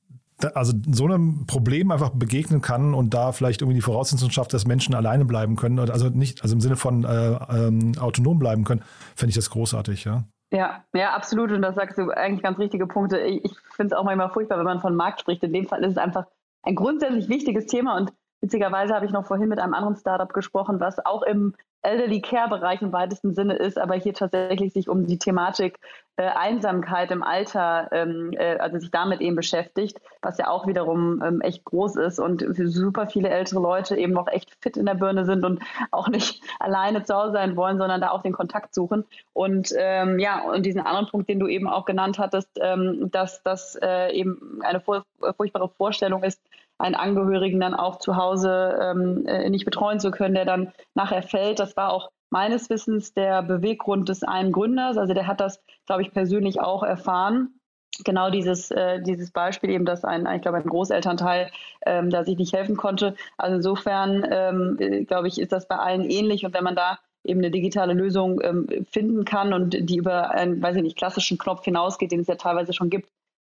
also 0.53 0.71
so 0.91 1.05
einem 1.05 1.47
Problem 1.47 1.89
einfach 1.89 2.11
begegnen 2.11 2.61
kann 2.61 2.93
und 2.93 3.15
da 3.15 3.31
vielleicht 3.31 3.61
irgendwie 3.61 3.77
die 3.77 3.81
Voraussetzung 3.81 4.29
schafft, 4.29 4.53
dass 4.53 4.67
Menschen 4.67 4.93
alleine 4.93 5.25
bleiben 5.25 5.55
können, 5.55 5.79
also 5.79 6.09
nicht, 6.09 6.43
also 6.43 6.53
im 6.53 6.61
Sinne 6.61 6.75
von 6.75 7.05
äh, 7.05 7.07
ähm, 7.49 7.93
autonom 7.99 8.37
bleiben 8.37 8.65
können, 8.65 8.83
fände 9.15 9.31
ich 9.31 9.35
das 9.35 9.49
großartig, 9.49 10.03
ja. 10.03 10.25
Ja, 10.51 10.83
ja, 10.93 11.15
absolut. 11.15 11.51
Und 11.51 11.63
das 11.63 11.73
sagst 11.73 11.97
du 11.97 12.11
eigentlich 12.11 12.43
ganz 12.43 12.59
richtige 12.59 12.85
Punkte. 12.85 13.17
Ich, 13.17 13.43
ich 13.43 13.51
finde 13.75 13.95
es 13.95 13.99
auch 13.99 14.03
manchmal 14.03 14.29
furchtbar, 14.29 14.59
wenn 14.59 14.65
man 14.65 14.79
von 14.79 14.95
Markt 14.95 15.21
spricht. 15.21 15.41
In 15.41 15.53
dem 15.53 15.65
Fall 15.65 15.83
ist 15.83 15.93
es 15.93 15.97
einfach 15.97 16.27
ein 16.63 16.75
grundsätzlich 16.75 17.29
wichtiges 17.29 17.65
Thema 17.67 17.97
und 17.97 18.11
witzigerweise 18.41 18.93
habe 18.93 19.05
ich 19.05 19.11
noch 19.11 19.25
vorhin 19.25 19.49
mit 19.49 19.59
einem 19.59 19.73
anderen 19.73 19.95
Startup 19.95 20.31
gesprochen, 20.31 20.79
was 20.79 21.05
auch 21.05 21.21
im 21.23 21.53
Elderly 21.81 22.21
Care 22.21 22.49
Bereich 22.49 22.81
im 22.81 22.93
weitesten 22.93 23.33
Sinne 23.33 23.55
ist, 23.55 23.77
aber 23.77 23.95
hier 23.95 24.13
tatsächlich 24.13 24.73
sich 24.73 24.87
um 24.87 25.05
die 25.05 25.19
Thematik 25.19 25.79
äh, 26.15 26.23
Einsamkeit 26.23 27.11
im 27.11 27.23
Alter, 27.23 27.89
ähm, 27.91 28.31
äh, 28.33 28.57
also 28.57 28.79
sich 28.79 28.91
damit 28.91 29.19
eben 29.19 29.35
beschäftigt, 29.35 29.99
was 30.21 30.37
ja 30.37 30.47
auch 30.47 30.67
wiederum 30.67 31.21
ähm, 31.23 31.41
echt 31.41 31.65
groß 31.65 31.97
ist 31.97 32.19
und 32.19 32.41
für 32.55 32.67
super 32.69 33.07
viele 33.07 33.29
ältere 33.29 33.59
Leute 33.59 33.97
eben 33.97 34.13
noch 34.13 34.27
echt 34.27 34.55
fit 34.61 34.77
in 34.77 34.85
der 34.85 34.93
Birne 34.93 35.25
sind 35.25 35.43
und 35.43 35.61
auch 35.91 36.07
nicht 36.07 36.41
alleine 36.59 37.03
zu 37.03 37.15
Hause 37.15 37.33
sein 37.33 37.55
wollen, 37.57 37.77
sondern 37.77 37.99
da 37.99 38.11
auch 38.11 38.21
den 38.21 38.33
Kontakt 38.33 38.73
suchen. 38.73 39.05
Und 39.33 39.73
ähm, 39.77 40.19
ja, 40.19 40.41
und 40.43 40.65
diesen 40.65 40.81
anderen 40.81 41.07
Punkt, 41.07 41.27
den 41.29 41.39
du 41.39 41.47
eben 41.47 41.67
auch 41.67 41.85
genannt 41.85 42.19
hattest, 42.19 42.49
ähm, 42.61 43.09
dass 43.11 43.43
das 43.43 43.77
äh, 43.81 44.13
eben 44.13 44.61
eine 44.63 44.79
furchtbare 44.81 45.69
Vorstellung 45.69 46.23
ist, 46.23 46.39
einen 46.83 46.95
Angehörigen 46.95 47.61
dann 47.61 47.73
auch 47.73 47.97
zu 47.97 48.17
Hause 48.17 48.77
ähm, 48.81 49.25
äh, 49.25 49.49
nicht 49.49 49.63
betreuen 49.63 50.01
zu 50.01 50.11
können, 50.11 50.35
der 50.35 50.45
dann 50.45 50.73
nachher 50.95 51.23
fällt. 51.23 51.59
Das 51.59 51.77
war 51.77 51.93
auch 51.93 52.11
meines 52.29 52.69
Wissens 52.69 53.13
der 53.13 53.41
Beweggrund 53.41 54.09
des 54.09 54.23
einen 54.23 54.51
Gründers. 54.51 54.97
Also 54.97 55.13
der 55.13 55.27
hat 55.27 55.39
das, 55.39 55.63
glaube 55.85 56.01
ich, 56.01 56.11
persönlich 56.11 56.59
auch 56.59 56.83
erfahren. 56.83 57.59
Genau 58.03 58.29
dieses, 58.29 58.69
äh, 58.71 59.01
dieses 59.01 59.31
Beispiel 59.31 59.69
eben, 59.69 59.85
dass 59.85 60.03
ein, 60.03 60.27
ich 60.35 60.41
glaube, 60.41 60.57
ein 60.57 60.67
Großelternteil 60.67 61.51
ähm, 61.85 62.09
da 62.09 62.25
sich 62.25 62.37
nicht 62.37 62.53
helfen 62.53 62.75
konnte. 62.75 63.15
Also 63.37 63.57
insofern, 63.57 64.27
ähm, 64.29 64.77
äh, 64.79 65.03
glaube 65.05 65.29
ich, 65.29 65.39
ist 65.39 65.53
das 65.53 65.67
bei 65.67 65.77
allen 65.77 66.03
ähnlich. 66.03 66.45
Und 66.45 66.53
wenn 66.53 66.63
man 66.65 66.75
da 66.75 66.99
eben 67.23 67.39
eine 67.39 67.51
digitale 67.51 67.93
Lösung 67.93 68.41
ähm, 68.41 68.67
finden 68.91 69.23
kann 69.23 69.53
und 69.53 69.89
die 69.89 69.95
über 69.95 70.31
einen, 70.31 70.61
weiß 70.61 70.75
ich 70.75 70.83
nicht, 70.83 70.97
klassischen 70.97 71.37
Knopf 71.37 71.63
hinausgeht, 71.63 72.11
den 72.11 72.21
es 72.21 72.27
ja 72.27 72.35
teilweise 72.35 72.73
schon 72.73 72.89
gibt, 72.89 73.09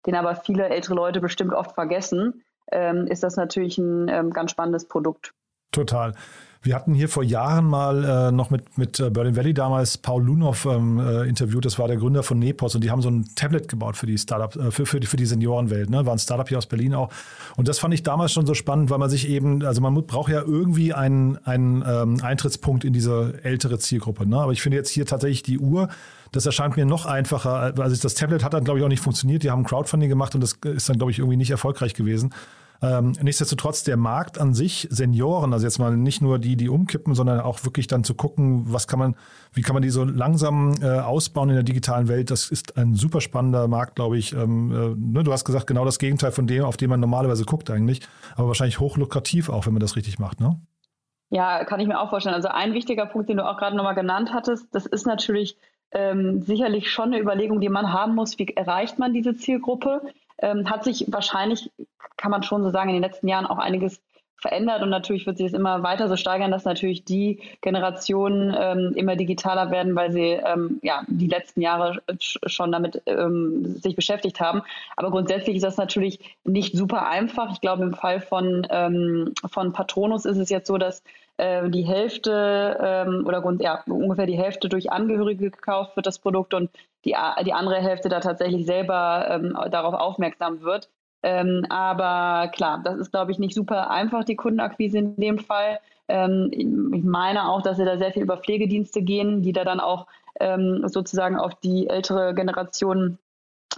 den 0.06 0.16
aber 0.16 0.34
viele 0.34 0.68
ältere 0.68 0.94
Leute 0.94 1.20
bestimmt 1.20 1.52
oft 1.52 1.74
vergessen, 1.74 2.42
ähm, 2.72 3.06
ist 3.06 3.22
das 3.22 3.36
natürlich 3.36 3.78
ein 3.78 4.08
ähm, 4.08 4.30
ganz 4.30 4.50
spannendes 4.50 4.86
Produkt. 4.86 5.32
Total. 5.72 6.14
Wir 6.62 6.74
hatten 6.74 6.92
hier 6.92 7.08
vor 7.08 7.22
Jahren 7.22 7.64
mal 7.64 8.04
äh, 8.04 8.32
noch 8.32 8.50
mit, 8.50 8.76
mit 8.76 9.00
äh, 9.00 9.08
Berlin 9.08 9.34
Valley 9.34 9.54
damals 9.54 9.96
Paul 9.96 10.22
Lunow 10.22 10.66
ähm, 10.66 10.98
äh, 10.98 11.26
interviewt. 11.26 11.64
Das 11.64 11.78
war 11.78 11.88
der 11.88 11.96
Gründer 11.96 12.22
von 12.22 12.38
Nepos 12.38 12.74
und 12.74 12.84
die 12.84 12.90
haben 12.90 13.00
so 13.00 13.08
ein 13.08 13.24
Tablet 13.34 13.66
gebaut 13.66 13.96
für 13.96 14.04
die 14.04 14.18
Startup, 14.18 14.54
äh, 14.56 14.70
für, 14.70 14.84
für, 14.84 15.00
die, 15.00 15.06
für 15.06 15.16
die 15.16 15.24
Seniorenwelt. 15.24 15.88
Ne? 15.88 16.04
War 16.04 16.12
ein 16.12 16.18
Startup 16.18 16.46
hier 16.46 16.58
aus 16.58 16.66
Berlin 16.66 16.92
auch. 16.94 17.08
Und 17.56 17.66
das 17.66 17.78
fand 17.78 17.94
ich 17.94 18.02
damals 18.02 18.32
schon 18.32 18.44
so 18.44 18.52
spannend, 18.52 18.90
weil 18.90 18.98
man 18.98 19.08
sich 19.08 19.26
eben, 19.26 19.64
also 19.64 19.80
man 19.80 19.94
braucht 20.06 20.30
ja 20.30 20.42
irgendwie 20.42 20.92
einen, 20.92 21.38
einen 21.46 21.82
ähm, 21.86 22.18
Eintrittspunkt 22.22 22.84
in 22.84 22.92
diese 22.92 23.40
ältere 23.42 23.78
Zielgruppe. 23.78 24.28
Ne? 24.28 24.38
Aber 24.38 24.52
ich 24.52 24.60
finde 24.60 24.76
jetzt 24.76 24.90
hier 24.90 25.06
tatsächlich 25.06 25.42
die 25.42 25.58
Uhr, 25.58 25.88
das 26.30 26.44
erscheint 26.44 26.76
mir 26.76 26.84
noch 26.84 27.06
einfacher. 27.06 27.72
Also 27.78 28.02
das 28.02 28.14
Tablet 28.14 28.44
hat 28.44 28.52
dann, 28.52 28.64
glaube 28.64 28.78
ich, 28.78 28.84
auch 28.84 28.90
nicht 28.90 29.02
funktioniert. 29.02 29.44
Die 29.44 29.50
haben 29.50 29.64
Crowdfunding 29.64 30.10
gemacht 30.10 30.34
und 30.34 30.42
das 30.42 30.58
ist 30.62 30.90
dann, 30.90 30.98
glaube 30.98 31.10
ich, 31.10 31.20
irgendwie 31.20 31.38
nicht 31.38 31.50
erfolgreich 31.50 31.94
gewesen. 31.94 32.34
Ähm, 32.82 33.12
nichtsdestotrotz 33.20 33.84
der 33.84 33.98
Markt 33.98 34.38
an 34.38 34.54
sich, 34.54 34.88
Senioren, 34.90 35.52
also 35.52 35.66
jetzt 35.66 35.78
mal 35.78 35.94
nicht 35.96 36.22
nur 36.22 36.38
die, 36.38 36.56
die 36.56 36.70
umkippen, 36.70 37.14
sondern 37.14 37.40
auch 37.40 37.62
wirklich 37.64 37.88
dann 37.88 38.04
zu 38.04 38.14
gucken, 38.14 38.72
was 38.72 38.86
kann 38.86 38.98
man, 38.98 39.16
wie 39.52 39.60
kann 39.60 39.74
man 39.74 39.82
die 39.82 39.90
so 39.90 40.04
langsam 40.04 40.74
äh, 40.80 40.98
ausbauen 40.98 41.50
in 41.50 41.56
der 41.56 41.62
digitalen 41.62 42.08
Welt, 42.08 42.30
das 42.30 42.50
ist 42.50 42.78
ein 42.78 42.94
super 42.94 43.20
spannender 43.20 43.68
Markt, 43.68 43.96
glaube 43.96 44.16
ich. 44.16 44.32
Ähm, 44.32 44.70
äh, 44.72 44.94
ne, 44.96 45.24
du 45.24 45.32
hast 45.32 45.44
gesagt, 45.44 45.66
genau 45.66 45.84
das 45.84 45.98
Gegenteil 45.98 46.32
von 46.32 46.46
dem, 46.46 46.64
auf 46.64 46.78
den 46.78 46.88
man 46.88 47.00
normalerweise 47.00 47.44
guckt 47.44 47.70
eigentlich, 47.70 48.00
aber 48.34 48.48
wahrscheinlich 48.48 48.80
hochlukrativ 48.80 49.50
auch, 49.50 49.66
wenn 49.66 49.74
man 49.74 49.80
das 49.80 49.96
richtig 49.96 50.18
macht, 50.18 50.40
ne? 50.40 50.58
Ja, 51.32 51.64
kann 51.64 51.78
ich 51.78 51.86
mir 51.86 52.00
auch 52.00 52.10
vorstellen. 52.10 52.34
Also 52.34 52.48
ein 52.48 52.72
wichtiger 52.74 53.06
Punkt, 53.06 53.28
den 53.28 53.36
du 53.36 53.48
auch 53.48 53.56
gerade 53.56 53.76
nochmal 53.76 53.94
genannt 53.94 54.30
hattest, 54.32 54.74
das 54.74 54.84
ist 54.86 55.06
natürlich 55.06 55.56
ähm, 55.92 56.42
sicherlich 56.42 56.90
schon 56.90 57.12
eine 57.12 57.20
Überlegung, 57.20 57.60
die 57.60 57.68
man 57.68 57.92
haben 57.92 58.14
muss, 58.14 58.38
wie 58.38 58.48
erreicht 58.48 58.98
man 58.98 59.12
diese 59.12 59.36
Zielgruppe. 59.36 60.02
Ähm, 60.40 60.68
hat 60.70 60.84
sich 60.84 61.06
wahrscheinlich, 61.08 61.70
kann 62.16 62.30
man 62.30 62.42
schon 62.42 62.62
so 62.62 62.70
sagen, 62.70 62.90
in 62.90 62.96
den 62.96 63.02
letzten 63.02 63.28
Jahren 63.28 63.46
auch 63.46 63.58
einiges 63.58 64.00
verändert 64.40 64.82
und 64.82 64.88
natürlich 64.88 65.26
wird 65.26 65.36
sich 65.36 65.50
das 65.50 65.58
immer 65.58 65.82
weiter 65.82 66.08
so 66.08 66.16
steigern, 66.16 66.50
dass 66.50 66.64
natürlich 66.64 67.04
die 67.04 67.40
Generationen 67.60 68.56
ähm, 68.58 68.94
immer 68.96 69.14
digitaler 69.14 69.70
werden, 69.70 69.94
weil 69.94 70.12
sie 70.12 70.30
ähm, 70.32 70.80
ja 70.82 71.02
die 71.08 71.26
letzten 71.26 71.60
Jahre 71.60 72.00
schon 72.18 72.72
damit 72.72 73.02
ähm, 73.06 73.76
sich 73.80 73.96
beschäftigt 73.96 74.40
haben. 74.40 74.62
Aber 74.96 75.10
grundsätzlich 75.10 75.56
ist 75.56 75.62
das 75.64 75.76
natürlich 75.76 76.36
nicht 76.44 76.74
super 76.74 77.06
einfach. 77.06 77.52
Ich 77.52 77.60
glaube, 77.60 77.82
im 77.82 77.92
Fall 77.92 78.20
von, 78.20 78.66
ähm, 78.70 79.34
von 79.50 79.72
Patronus 79.72 80.24
ist 80.24 80.38
es 80.38 80.48
jetzt 80.48 80.68
so, 80.68 80.78
dass 80.78 81.02
äh, 81.40 81.70
die 81.70 81.82
Hälfte 81.82 82.76
ähm, 82.80 83.24
oder 83.26 83.40
Grund, 83.40 83.62
ja, 83.62 83.82
ungefähr 83.86 84.26
die 84.26 84.36
Hälfte 84.36 84.68
durch 84.68 84.92
Angehörige 84.92 85.50
gekauft 85.50 85.96
wird, 85.96 86.06
das 86.06 86.18
Produkt, 86.18 86.52
und 86.52 86.70
die, 87.04 87.16
die 87.44 87.52
andere 87.52 87.76
Hälfte 87.76 88.10
da 88.10 88.20
tatsächlich 88.20 88.66
selber 88.66 89.26
ähm, 89.30 89.56
darauf 89.70 89.94
aufmerksam 89.94 90.60
wird. 90.60 90.90
Ähm, 91.22 91.64
aber 91.70 92.48
klar, 92.48 92.80
das 92.84 92.98
ist, 92.98 93.10
glaube 93.10 93.32
ich, 93.32 93.38
nicht 93.38 93.54
super 93.54 93.90
einfach, 93.90 94.24
die 94.24 94.36
Kundenakquise 94.36 94.98
in 94.98 95.16
dem 95.16 95.38
Fall. 95.38 95.80
Ähm, 96.08 96.50
ich 96.52 97.04
meine 97.04 97.48
auch, 97.48 97.62
dass 97.62 97.78
wir 97.78 97.86
da 97.86 97.96
sehr 97.96 98.12
viel 98.12 98.22
über 98.22 98.36
Pflegedienste 98.36 99.02
gehen, 99.02 99.42
die 99.42 99.52
da 99.52 99.64
dann 99.64 99.80
auch 99.80 100.06
ähm, 100.38 100.86
sozusagen 100.88 101.38
auf 101.38 101.54
die 101.54 101.88
ältere 101.88 102.34
Generation 102.34 103.18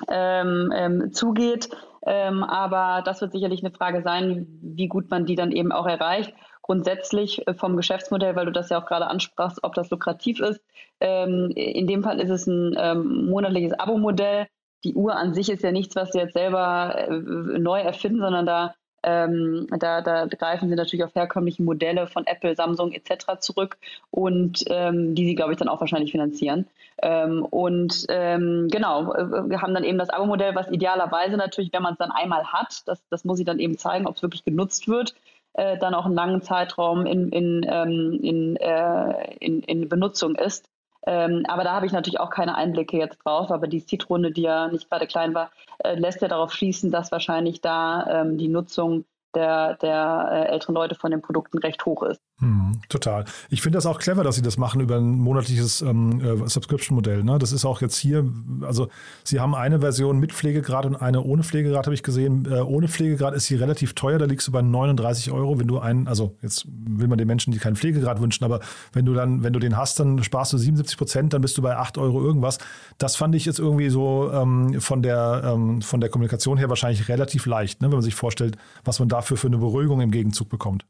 ähm, 0.08 0.72
ähm, 0.74 1.12
zugeht. 1.12 1.70
Ähm, 2.04 2.42
aber 2.42 3.02
das 3.04 3.20
wird 3.20 3.32
sicherlich 3.32 3.64
eine 3.64 3.74
Frage 3.74 4.02
sein, 4.02 4.46
wie 4.62 4.88
gut 4.88 5.10
man 5.10 5.26
die 5.26 5.36
dann 5.36 5.52
eben 5.52 5.70
auch 5.70 5.86
erreicht. 5.86 6.32
Grundsätzlich 6.62 7.46
äh, 7.46 7.54
vom 7.54 7.76
Geschäftsmodell, 7.76 8.36
weil 8.36 8.46
du 8.46 8.52
das 8.52 8.70
ja 8.70 8.80
auch 8.80 8.86
gerade 8.86 9.08
ansprachst, 9.08 9.58
ob 9.62 9.74
das 9.74 9.90
lukrativ 9.90 10.40
ist. 10.40 10.60
in 11.00 11.86
dem 11.88 12.02
Fall 12.04 12.20
ist 12.20 12.30
es 12.30 12.46
ein 12.46 13.26
monatliches 13.28 13.72
Abo-Modell 13.72 14.46
die 14.84 14.94
Uhr 14.94 15.16
an 15.16 15.34
sich 15.34 15.48
ist 15.50 15.62
ja 15.62 15.72
nichts, 15.72 15.96
was 15.96 16.12
sie 16.12 16.18
jetzt 16.18 16.34
selber 16.34 16.94
äh, 16.96 17.58
neu 17.58 17.80
erfinden, 17.80 18.20
sondern 18.20 18.46
da, 18.46 18.74
ähm, 19.04 19.66
da, 19.78 20.00
da 20.00 20.26
greifen 20.26 20.68
sie 20.68 20.74
natürlich 20.74 21.04
auf 21.04 21.14
herkömmliche 21.14 21.62
Modelle 21.62 22.06
von 22.06 22.26
Apple, 22.26 22.54
Samsung 22.54 22.92
etc. 22.92 23.38
zurück 23.40 23.78
und 24.10 24.64
ähm, 24.68 25.14
die 25.14 25.26
sie, 25.26 25.34
glaube 25.34 25.52
ich, 25.52 25.58
dann 25.58 25.68
auch 25.68 25.80
wahrscheinlich 25.80 26.12
finanzieren. 26.12 26.66
Ähm, 27.00 27.44
und 27.44 28.06
ähm, 28.08 28.68
genau, 28.70 29.12
äh, 29.12 29.50
wir 29.50 29.62
haben 29.62 29.74
dann 29.74 29.84
eben 29.84 29.98
das 29.98 30.10
Abo-Modell, 30.10 30.54
was 30.54 30.70
idealerweise 30.70 31.36
natürlich, 31.36 31.72
wenn 31.72 31.82
man 31.82 31.94
es 31.94 31.98
dann 31.98 32.12
einmal 32.12 32.52
hat, 32.52 32.82
das, 32.86 33.02
das 33.08 33.24
muss 33.24 33.38
ich 33.38 33.46
dann 33.46 33.58
eben 33.58 33.78
zeigen, 33.78 34.06
ob 34.06 34.16
es 34.16 34.22
wirklich 34.22 34.44
genutzt 34.44 34.88
wird, 34.88 35.14
äh, 35.54 35.78
dann 35.78 35.94
auch 35.94 36.06
einen 36.06 36.14
langen 36.14 36.42
Zeitraum 36.42 37.06
in, 37.06 37.28
in, 37.30 37.66
ähm, 37.68 38.18
in, 38.22 38.56
äh, 38.56 39.34
in, 39.36 39.62
in 39.62 39.88
Benutzung 39.88 40.34
ist. 40.34 40.68
Ähm, 41.04 41.44
aber 41.48 41.64
da 41.64 41.72
habe 41.72 41.86
ich 41.86 41.92
natürlich 41.92 42.20
auch 42.20 42.30
keine 42.30 42.54
Einblicke 42.54 42.96
jetzt 42.96 43.18
drauf. 43.24 43.50
Aber 43.50 43.66
die 43.66 43.80
Seed-Runde, 43.80 44.30
die 44.30 44.42
ja 44.42 44.68
nicht 44.68 44.88
gerade 44.88 45.06
klein 45.06 45.34
war, 45.34 45.50
äh, 45.78 45.94
lässt 45.94 46.22
ja 46.22 46.28
darauf 46.28 46.52
schließen, 46.52 46.90
dass 46.90 47.12
wahrscheinlich 47.12 47.60
da 47.60 48.22
ähm, 48.22 48.38
die 48.38 48.48
Nutzung 48.48 49.04
der, 49.34 49.76
der 49.76 50.28
äh, 50.30 50.52
älteren 50.52 50.74
Leute 50.74 50.94
von 50.94 51.10
den 51.10 51.22
Produkten 51.22 51.58
recht 51.58 51.84
hoch 51.84 52.02
ist. 52.02 52.20
Hm, 52.42 52.80
total. 52.88 53.24
Ich 53.50 53.62
finde 53.62 53.76
das 53.76 53.86
auch 53.86 54.00
clever, 54.00 54.24
dass 54.24 54.34
Sie 54.34 54.42
das 54.42 54.58
machen 54.58 54.80
über 54.80 54.96
ein 54.96 55.12
monatliches 55.12 55.80
ähm, 55.80 56.20
äh, 56.20 56.48
Subscription-Modell. 56.48 57.22
Ne? 57.22 57.38
Das 57.38 57.52
ist 57.52 57.64
auch 57.64 57.80
jetzt 57.80 57.96
hier, 57.96 58.28
also 58.62 58.88
Sie 59.22 59.38
haben 59.38 59.54
eine 59.54 59.78
Version 59.78 60.18
mit 60.18 60.32
Pflegegrad 60.32 60.84
und 60.84 60.96
eine 60.96 61.22
ohne 61.22 61.44
Pflegegrad, 61.44 61.86
habe 61.86 61.94
ich 61.94 62.02
gesehen. 62.02 62.48
Äh, 62.50 62.56
ohne 62.62 62.88
Pflegegrad 62.88 63.34
ist 63.34 63.46
sie 63.46 63.54
relativ 63.54 63.94
teuer, 63.94 64.18
da 64.18 64.24
liegst 64.24 64.48
du 64.48 64.50
bei 64.50 64.60
39 64.60 65.30
Euro, 65.30 65.60
wenn 65.60 65.68
du 65.68 65.78
einen, 65.78 66.08
also 66.08 66.36
jetzt 66.42 66.66
will 66.68 67.06
man 67.06 67.16
den 67.16 67.28
Menschen, 67.28 67.52
die 67.52 67.60
keinen 67.60 67.76
Pflegegrad 67.76 68.20
wünschen, 68.20 68.44
aber 68.44 68.58
wenn 68.92 69.06
du 69.06 69.14
dann, 69.14 69.44
wenn 69.44 69.52
du 69.52 69.60
den 69.60 69.76
hast, 69.76 70.00
dann 70.00 70.20
sparst 70.24 70.52
du 70.52 70.58
77 70.58 70.98
Prozent, 70.98 71.32
dann 71.34 71.42
bist 71.42 71.56
du 71.58 71.62
bei 71.62 71.76
8 71.76 71.96
Euro 71.96 72.20
irgendwas. 72.20 72.58
Das 72.98 73.14
fand 73.14 73.36
ich 73.36 73.44
jetzt 73.44 73.60
irgendwie 73.60 73.88
so 73.88 74.32
ähm, 74.32 74.80
von, 74.80 75.02
der, 75.02 75.42
ähm, 75.44 75.80
von 75.80 76.00
der 76.00 76.10
Kommunikation 76.10 76.58
her 76.58 76.68
wahrscheinlich 76.68 77.08
relativ 77.08 77.46
leicht, 77.46 77.82
ne? 77.82 77.86
wenn 77.86 77.98
man 77.98 78.02
sich 78.02 78.16
vorstellt, 78.16 78.56
was 78.84 78.98
man 78.98 79.08
dafür 79.08 79.36
für 79.36 79.46
eine 79.46 79.58
Beruhigung 79.58 80.00
im 80.00 80.10
Gegenzug 80.10 80.48
bekommt. 80.48 80.84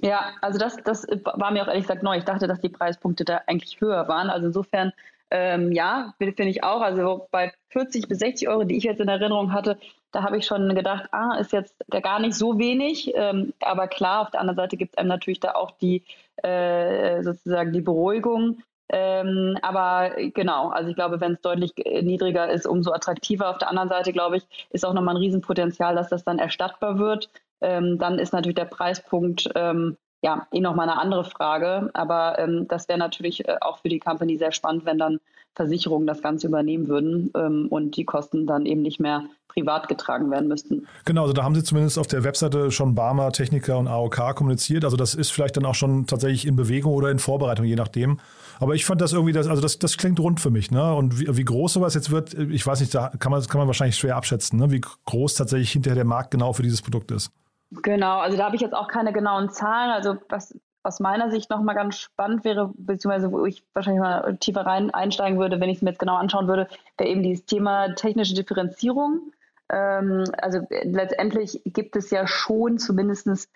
Ja, 0.00 0.34
also 0.42 0.58
das, 0.58 0.76
das 0.84 1.06
war 1.24 1.50
mir 1.50 1.62
auch 1.62 1.68
ehrlich 1.68 1.84
gesagt 1.84 2.02
neu. 2.02 2.18
Ich 2.18 2.24
dachte, 2.24 2.46
dass 2.46 2.60
die 2.60 2.68
Preispunkte 2.68 3.24
da 3.24 3.40
eigentlich 3.46 3.80
höher 3.80 4.06
waren. 4.08 4.28
Also 4.28 4.48
insofern, 4.48 4.92
ähm, 5.30 5.72
ja, 5.72 6.14
finde 6.18 6.48
ich 6.48 6.62
auch. 6.62 6.82
Also 6.82 7.26
bei 7.30 7.52
40 7.70 8.08
bis 8.08 8.18
60 8.18 8.48
Euro, 8.48 8.64
die 8.64 8.76
ich 8.76 8.84
jetzt 8.84 9.00
in 9.00 9.08
Erinnerung 9.08 9.52
hatte, 9.52 9.78
da 10.12 10.22
habe 10.22 10.38
ich 10.38 10.46
schon 10.46 10.74
gedacht, 10.74 11.08
ah, 11.12 11.36
ist 11.38 11.52
jetzt 11.52 11.74
gar 11.90 12.20
nicht 12.20 12.34
so 12.34 12.58
wenig. 12.58 13.12
Ähm, 13.14 13.54
aber 13.60 13.88
klar, 13.88 14.20
auf 14.20 14.30
der 14.30 14.40
anderen 14.40 14.56
Seite 14.56 14.76
gibt 14.76 14.92
es 14.92 14.98
einem 14.98 15.08
natürlich 15.08 15.40
da 15.40 15.54
auch 15.54 15.72
die 15.72 16.02
äh, 16.42 17.22
sozusagen 17.22 17.72
die 17.72 17.80
Beruhigung. 17.80 18.58
Ähm, 18.88 19.58
aber 19.62 20.10
genau, 20.32 20.68
also 20.68 20.90
ich 20.90 20.94
glaube, 20.94 21.20
wenn 21.20 21.32
es 21.32 21.40
deutlich 21.40 21.72
niedriger 22.02 22.48
ist, 22.50 22.66
umso 22.66 22.92
attraktiver. 22.92 23.50
Auf 23.50 23.58
der 23.58 23.70
anderen 23.70 23.88
Seite, 23.88 24.12
glaube 24.12 24.36
ich, 24.36 24.44
ist 24.70 24.84
auch 24.84 24.92
nochmal 24.92 25.14
ein 25.16 25.22
Riesenpotenzial, 25.22 25.94
dass 25.96 26.08
das 26.08 26.22
dann 26.22 26.38
erstattbar 26.38 26.98
wird 26.98 27.30
ähm, 27.60 27.98
dann 27.98 28.18
ist 28.18 28.32
natürlich 28.32 28.56
der 28.56 28.64
Preispunkt 28.66 29.48
ähm, 29.54 29.96
ja 30.22 30.46
eh 30.52 30.60
nochmal 30.60 30.88
eine 30.88 31.00
andere 31.00 31.24
Frage. 31.24 31.90
Aber 31.94 32.38
ähm, 32.38 32.66
das 32.68 32.88
wäre 32.88 32.98
natürlich 32.98 33.48
äh, 33.48 33.56
auch 33.60 33.78
für 33.78 33.88
die 33.88 34.00
Company 34.00 34.36
sehr 34.36 34.52
spannend, 34.52 34.84
wenn 34.84 34.98
dann 34.98 35.20
Versicherungen 35.54 36.06
das 36.06 36.22
Ganze 36.22 36.46
übernehmen 36.46 36.88
würden 36.88 37.30
ähm, 37.34 37.68
und 37.70 37.96
die 37.96 38.04
Kosten 38.04 38.46
dann 38.46 38.66
eben 38.66 38.82
nicht 38.82 39.00
mehr 39.00 39.24
privat 39.48 39.88
getragen 39.88 40.30
werden 40.30 40.48
müssten. 40.48 40.86
Genau, 41.06 41.22
also 41.22 41.32
da 41.32 41.42
haben 41.42 41.54
Sie 41.54 41.62
zumindest 41.62 41.98
auf 41.98 42.06
der 42.06 42.24
Webseite 42.24 42.70
schon 42.70 42.94
Barmer, 42.94 43.32
Techniker 43.32 43.78
und 43.78 43.88
AOK 43.88 44.36
kommuniziert. 44.36 44.84
Also 44.84 44.98
das 44.98 45.14
ist 45.14 45.30
vielleicht 45.30 45.56
dann 45.56 45.64
auch 45.64 45.74
schon 45.74 46.06
tatsächlich 46.06 46.46
in 46.46 46.56
Bewegung 46.56 46.92
oder 46.92 47.10
in 47.10 47.18
Vorbereitung, 47.18 47.64
je 47.64 47.74
nachdem. 47.74 48.20
Aber 48.60 48.74
ich 48.74 48.84
fand 48.84 49.00
das 49.00 49.14
irgendwie, 49.14 49.32
das, 49.32 49.46
also 49.46 49.62
das, 49.62 49.78
das 49.78 49.96
klingt 49.96 50.20
rund 50.20 50.40
für 50.40 50.50
mich. 50.50 50.70
Ne? 50.70 50.94
Und 50.94 51.20
wie, 51.20 51.34
wie 51.34 51.44
groß 51.44 51.72
sowas 51.72 51.94
jetzt 51.94 52.10
wird, 52.10 52.34
ich 52.34 52.66
weiß 52.66 52.80
nicht, 52.80 52.94
da 52.94 53.08
kann 53.18 53.32
man, 53.32 53.42
kann 53.44 53.58
man 53.58 53.66
wahrscheinlich 53.66 53.96
schwer 53.96 54.16
abschätzen, 54.16 54.58
ne? 54.58 54.70
wie 54.70 54.82
groß 55.06 55.34
tatsächlich 55.34 55.72
hinterher 55.72 55.96
der 55.96 56.04
Markt 56.04 56.32
genau 56.32 56.52
für 56.52 56.62
dieses 56.62 56.82
Produkt 56.82 57.10
ist. 57.10 57.30
Genau, 57.70 58.18
also 58.18 58.36
da 58.36 58.44
habe 58.44 58.56
ich 58.56 58.62
jetzt 58.62 58.74
auch 58.74 58.88
keine 58.88 59.12
genauen 59.12 59.50
Zahlen. 59.50 59.90
Also 59.90 60.16
was 60.28 60.58
aus 60.86 61.00
meiner 61.00 61.30
Sicht 61.30 61.50
nochmal 61.50 61.74
ganz 61.74 61.98
spannend 61.98 62.44
wäre, 62.44 62.72
beziehungsweise 62.76 63.32
wo 63.32 63.44
ich 63.44 63.64
wahrscheinlich 63.74 64.00
mal 64.00 64.36
tiefer 64.38 64.64
rein 64.64 64.94
einsteigen 64.94 65.38
würde, 65.38 65.60
wenn 65.60 65.68
ich 65.68 65.78
es 65.78 65.82
mir 65.82 65.90
jetzt 65.90 65.98
genau 65.98 66.14
anschauen 66.14 66.46
würde, 66.46 66.68
wäre 66.96 67.10
eben 67.10 67.22
dieses 67.24 67.44
Thema 67.44 67.94
technische 67.94 68.34
Differenzierung. 68.34 69.32
Ähm, 69.68 70.24
also 70.40 70.60
letztendlich 70.70 71.60
gibt 71.64 71.96
es 71.96 72.10
ja 72.10 72.26
schon 72.28 72.78
zumindest 72.78 73.50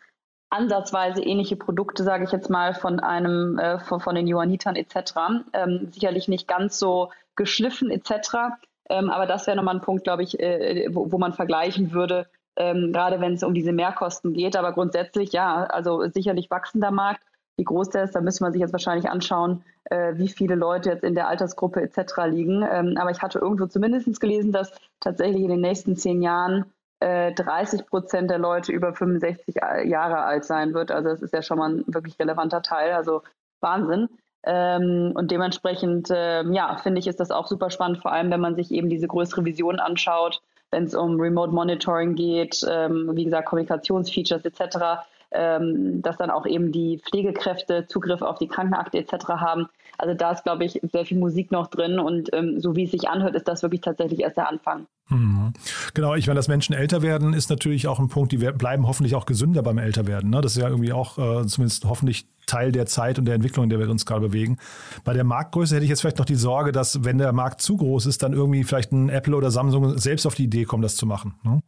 ansatzweise 0.51 1.23
ähnliche 1.23 1.55
Produkte, 1.55 2.03
sage 2.03 2.25
ich 2.25 2.33
jetzt 2.33 2.51
mal, 2.51 2.75
von 2.75 2.99
einem, 2.99 3.59
äh, 3.59 3.79
von, 3.79 4.01
von, 4.01 4.17
den 4.17 4.27
Johannitern 4.27 4.75
etc. 4.75 5.45
Ähm, 5.53 5.89
sicherlich 5.93 6.27
nicht 6.27 6.49
ganz 6.49 6.81
so 6.81 7.13
geschliffen 7.37 7.93
etc. 7.93 8.59
Ähm, 8.89 9.09
aber 9.09 9.27
das 9.27 9.47
wäre 9.47 9.57
nochmal 9.57 9.77
ein 9.77 9.83
Punkt, 9.83 10.03
glaube 10.03 10.25
ich, 10.25 10.41
äh, 10.41 10.89
wo, 10.91 11.13
wo 11.13 11.19
man 11.19 11.33
vergleichen 11.33 11.93
würde, 11.93 12.27
ähm, 12.61 12.93
gerade 12.93 13.21
wenn 13.21 13.33
es 13.33 13.43
um 13.43 13.55
diese 13.55 13.73
Mehrkosten 13.73 14.35
geht. 14.35 14.55
Aber 14.55 14.73
grundsätzlich 14.73 15.33
ja, 15.33 15.65
also 15.65 16.07
sicherlich 16.09 16.51
wachsender 16.51 16.91
Markt. 16.91 17.23
Wie 17.57 17.65
groß 17.65 17.89
der 17.91 18.05
ist, 18.05 18.15
da 18.15 18.21
müsste 18.21 18.45
man 18.45 18.53
sich 18.53 18.61
jetzt 18.61 18.73
wahrscheinlich 18.73 19.11
anschauen, 19.11 19.65
äh, 19.85 20.15
wie 20.17 20.29
viele 20.29 20.55
Leute 20.55 20.91
jetzt 20.91 21.05
in 21.05 21.15
der 21.15 21.29
Altersgruppe 21.29 21.81
etc. 21.81 22.27
liegen. 22.27 22.63
Ähm, 22.71 22.97
aber 22.99 23.11
ich 23.11 23.23
hatte 23.23 23.39
irgendwo 23.39 23.67
zumindest 23.67 24.21
gelesen, 24.21 24.53
dass 24.53 24.73
tatsächlich 25.01 25.43
in 25.43 25.49
den 25.49 25.61
nächsten 25.61 25.97
zehn 25.97 26.21
Jahren 26.23 26.67
äh, 27.01 27.33
30 27.33 27.87
Prozent 27.87 28.31
der 28.31 28.39
Leute 28.39 28.73
über 28.73 28.95
65 28.95 29.55
Jahre 29.85 30.25
alt 30.25 30.45
sein 30.45 30.75
wird. 30.75 30.91
Also 30.91 31.09
das 31.09 31.23
ist 31.23 31.33
ja 31.33 31.43
schon 31.43 31.59
mal 31.59 31.71
ein 31.71 31.85
wirklich 31.87 32.19
relevanter 32.19 32.61
Teil. 32.61 32.93
Also 32.93 33.23
Wahnsinn. 33.61 34.09
Ähm, 34.43 35.13
und 35.15 35.31
dementsprechend, 35.31 36.11
äh, 36.11 36.43
ja, 36.45 36.77
finde 36.77 36.99
ich, 36.99 37.07
ist 37.07 37.21
das 37.21 37.31
auch 37.31 37.47
super 37.47 37.71
spannend, 37.71 37.99
vor 37.99 38.13
allem 38.13 38.31
wenn 38.31 38.41
man 38.41 38.55
sich 38.55 38.71
eben 38.71 38.89
diese 38.89 39.07
größere 39.07 39.45
Vision 39.45 39.81
anschaut, 39.81 40.41
wenn 40.71 40.85
es 40.85 40.95
um 40.95 41.21
Remote 41.21 41.53
Monitoring 41.53 42.15
geht, 42.15 42.65
ähm, 42.69 43.11
wie 43.15 43.25
gesagt, 43.25 43.49
Kommunikationsfeatures 43.49 44.45
etc., 44.45 45.05
ähm, 45.33 46.03
dass 46.03 46.17
dann 46.17 46.31
auch 46.31 46.47
eben 46.47 46.73
die 46.73 46.99
Pflegekräfte 46.99 47.87
Zugriff 47.87 48.23
auf 48.23 48.39
die 48.39 48.49
Krankenakte 48.49 48.99
etc. 48.99 49.29
haben. 49.29 49.69
Also 49.97 50.15
da 50.15 50.33
ist, 50.33 50.45
glaube 50.45 50.65
ich, 50.65 50.81
sehr 50.91 51.05
viel 51.05 51.19
Musik 51.19 51.53
noch 51.53 51.69
drin 51.69 52.01
und 52.01 52.31
ähm, 52.33 52.59
so 52.59 52.75
wie 52.75 52.85
es 52.85 52.91
sich 52.91 53.09
anhört, 53.09 53.35
ist 53.37 53.47
das 53.47 53.63
wirklich 53.63 53.83
tatsächlich 53.83 54.21
erst 54.21 54.39
der 54.39 54.49
Anfang. 54.49 54.87
Mhm. 55.09 55.53
Genau, 55.95 56.15
ich 56.15 56.27
meine, 56.27 56.37
dass 56.37 56.49
Menschen 56.49 56.75
älter 56.75 57.03
werden, 57.03 57.33
ist 57.35 57.51
natürlich 57.51 57.87
auch 57.87 57.99
ein 57.99 58.09
Punkt, 58.09 58.33
die 58.33 58.39
bleiben 58.39 58.87
hoffentlich 58.87 59.15
auch 59.15 59.27
gesünder 59.27 59.63
beim 59.63 59.79
Älterwerden. 59.79 60.31
Ne? 60.31 60.41
Das 60.41 60.57
ist 60.57 60.63
ja 60.63 60.69
irgendwie 60.69 60.93
auch 60.93 61.19
äh, 61.19 61.47
zumindest 61.47 61.85
hoffentlich 61.85 62.27
Teil 62.51 62.73
der 62.73 62.87
Zeit 62.87 63.19
und 63.19 63.25
der 63.25 63.35
Entwicklung, 63.35 63.65
in 63.65 63.71
der 63.71 63.79
wir 63.79 63.89
uns 63.89 64.07
gerade 64.07 64.21
bewegen. 64.29 64.59
Bei 65.05 65.13
der 65.13 65.25
Marktgröße 65.25 65.75
hätte 65.75 65.85
ich 65.85 65.91
jetzt 65.91 66.01
vielleicht 66.01 66.19
noch 66.19 66.25
die 66.25 66.35
Sorge, 66.35 66.73
dass 66.73 67.05
wenn 67.05 67.19
der 67.19 67.33
Markt 67.33 67.61
zu 67.61 67.77
groß 67.77 68.07
ist, 68.07 68.23
dann 68.23 68.33
irgendwie 68.33 68.65
vielleicht 68.65 68.93
ein 68.93 69.09
Apple 69.09 69.37
oder 69.37 69.51
Samsung 69.51 69.99
selbst 69.99 70.27
auf 70.27 70.35
die 70.35 70.45
Idee 70.45 70.65
kommen, 70.65 70.83
das 70.83 70.97
zu 70.97 71.07
machen. 71.07 71.35
Ne? 71.43 71.61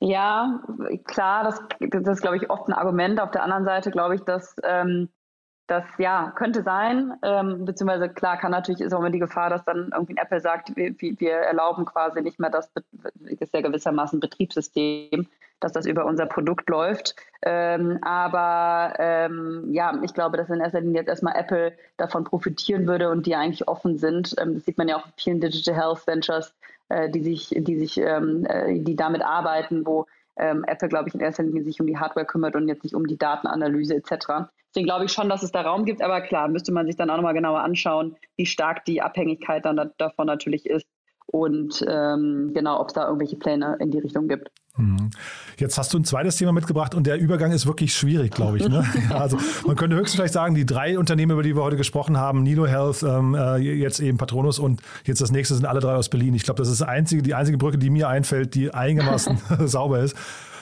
Ja, 0.00 0.60
klar, 1.04 1.44
das, 1.44 1.60
das 1.78 2.16
ist, 2.16 2.22
glaube 2.22 2.36
ich, 2.36 2.50
oft 2.50 2.68
ein 2.68 2.72
Argument. 2.72 3.20
Auf 3.20 3.30
der 3.30 3.44
anderen 3.44 3.64
Seite 3.64 3.90
glaube 3.90 4.16
ich, 4.16 4.22
dass 4.22 4.56
ähm, 4.64 5.08
das 5.66 5.84
ja 5.98 6.32
könnte 6.36 6.62
sein, 6.62 7.14
ähm, 7.22 7.64
beziehungsweise 7.64 8.08
klar 8.08 8.36
kann 8.36 8.50
natürlich 8.50 8.80
ist 8.80 8.92
auch 8.92 8.98
immer 8.98 9.10
die 9.10 9.18
Gefahr, 9.18 9.50
dass 9.50 9.64
dann 9.64 9.90
irgendwie 9.92 10.16
Apple 10.16 10.40
sagt, 10.40 10.76
wir, 10.76 10.94
wir 10.98 11.32
erlauben 11.32 11.84
quasi 11.84 12.20
nicht 12.20 12.40
mehr 12.40 12.50
das, 12.50 12.70
ist 13.38 13.54
ja 13.54 13.60
gewissermaßen 13.60 14.20
Betriebssystem, 14.20 15.26
dass 15.60 15.72
das 15.72 15.86
über 15.86 16.04
unser 16.04 16.26
Produkt 16.26 16.68
läuft. 16.68 17.14
Ähm, 17.42 17.98
aber 18.02 18.94
ähm, 18.98 19.68
ja, 19.72 19.98
ich 20.02 20.12
glaube, 20.14 20.36
dass 20.36 20.50
in 20.50 20.60
erster 20.60 20.80
Linie 20.80 21.00
jetzt 21.00 21.08
erstmal 21.08 21.36
Apple 21.36 21.72
davon 21.96 22.24
profitieren 22.24 22.86
würde 22.86 23.10
und 23.10 23.26
die 23.26 23.36
eigentlich 23.36 23.68
offen 23.68 23.98
sind. 23.98 24.34
Ähm, 24.38 24.54
das 24.54 24.64
sieht 24.64 24.78
man 24.78 24.88
ja 24.88 24.96
auch 24.96 25.06
in 25.06 25.12
vielen 25.16 25.40
Digital 25.40 25.76
Health 25.76 26.06
Ventures, 26.06 26.54
äh, 26.88 27.08
die 27.08 27.22
sich, 27.22 27.54
die 27.56 27.78
sich, 27.78 27.98
ähm, 27.98 28.44
äh, 28.46 28.80
die 28.80 28.96
damit 28.96 29.22
arbeiten, 29.22 29.86
wo 29.86 30.06
ähm, 30.36 30.64
Apple, 30.66 30.88
glaube 30.88 31.08
ich, 31.08 31.14
in 31.14 31.20
erster 31.20 31.42
Linie 31.42 31.64
sich 31.64 31.80
um 31.80 31.86
die 31.86 31.98
Hardware 31.98 32.26
kümmert 32.26 32.56
und 32.56 32.68
jetzt 32.68 32.84
nicht 32.84 32.94
um 32.94 33.06
die 33.06 33.18
Datenanalyse 33.18 33.94
etc. 33.94 34.50
Deswegen 34.68 34.86
glaube 34.86 35.04
ich 35.04 35.12
schon, 35.12 35.28
dass 35.28 35.42
es 35.42 35.52
da 35.52 35.62
Raum 35.62 35.84
gibt, 35.84 36.02
aber 36.02 36.20
klar, 36.22 36.48
müsste 36.48 36.72
man 36.72 36.86
sich 36.86 36.96
dann 36.96 37.10
auch 37.10 37.16
nochmal 37.16 37.34
genauer 37.34 37.60
anschauen, 37.60 38.16
wie 38.36 38.46
stark 38.46 38.84
die 38.84 39.02
Abhängigkeit 39.02 39.64
dann 39.64 39.76
da, 39.76 39.84
davon 39.98 40.26
natürlich 40.26 40.66
ist 40.66 40.86
und 41.32 41.82
ähm, 41.88 42.52
genau, 42.54 42.78
ob 42.78 42.88
es 42.88 42.94
da 42.94 43.06
irgendwelche 43.06 43.36
Pläne 43.36 43.76
in 43.80 43.90
die 43.90 43.98
Richtung 43.98 44.28
gibt. 44.28 44.50
Mhm. 44.76 45.10
Jetzt 45.58 45.78
hast 45.78 45.92
du 45.92 45.98
ein 45.98 46.04
zweites 46.04 46.36
Thema 46.36 46.52
mitgebracht 46.52 46.94
und 46.94 47.06
der 47.06 47.18
Übergang 47.18 47.52
ist 47.52 47.66
wirklich 47.66 47.94
schwierig, 47.94 48.32
glaube 48.32 48.58
ich. 48.58 48.68
Ne? 48.68 48.84
ja, 49.10 49.16
also 49.16 49.38
man 49.66 49.74
könnte 49.76 49.96
höchstens 49.96 50.16
vielleicht 50.16 50.34
sagen, 50.34 50.54
die 50.54 50.66
drei 50.66 50.98
Unternehmen, 50.98 51.32
über 51.32 51.42
die 51.42 51.56
wir 51.56 51.62
heute 51.62 51.78
gesprochen 51.78 52.18
haben, 52.18 52.42
Nilo 52.42 52.66
Health, 52.66 53.02
ähm, 53.02 53.34
äh, 53.34 53.56
jetzt 53.56 54.00
eben 54.00 54.18
Patronus 54.18 54.58
und 54.58 54.82
jetzt 55.04 55.22
das 55.22 55.32
nächste 55.32 55.54
sind 55.54 55.64
alle 55.64 55.80
drei 55.80 55.94
aus 55.94 56.10
Berlin. 56.10 56.34
Ich 56.34 56.44
glaube, 56.44 56.58
das 56.58 56.68
ist 56.68 56.82
die 56.82 56.86
einzige, 56.86 57.22
die 57.22 57.34
einzige 57.34 57.56
Brücke, 57.56 57.78
die 57.78 57.88
mir 57.88 58.08
einfällt, 58.08 58.54
die 58.54 58.72
einigermaßen 58.72 59.38
sauber 59.66 60.00
ist. 60.00 60.14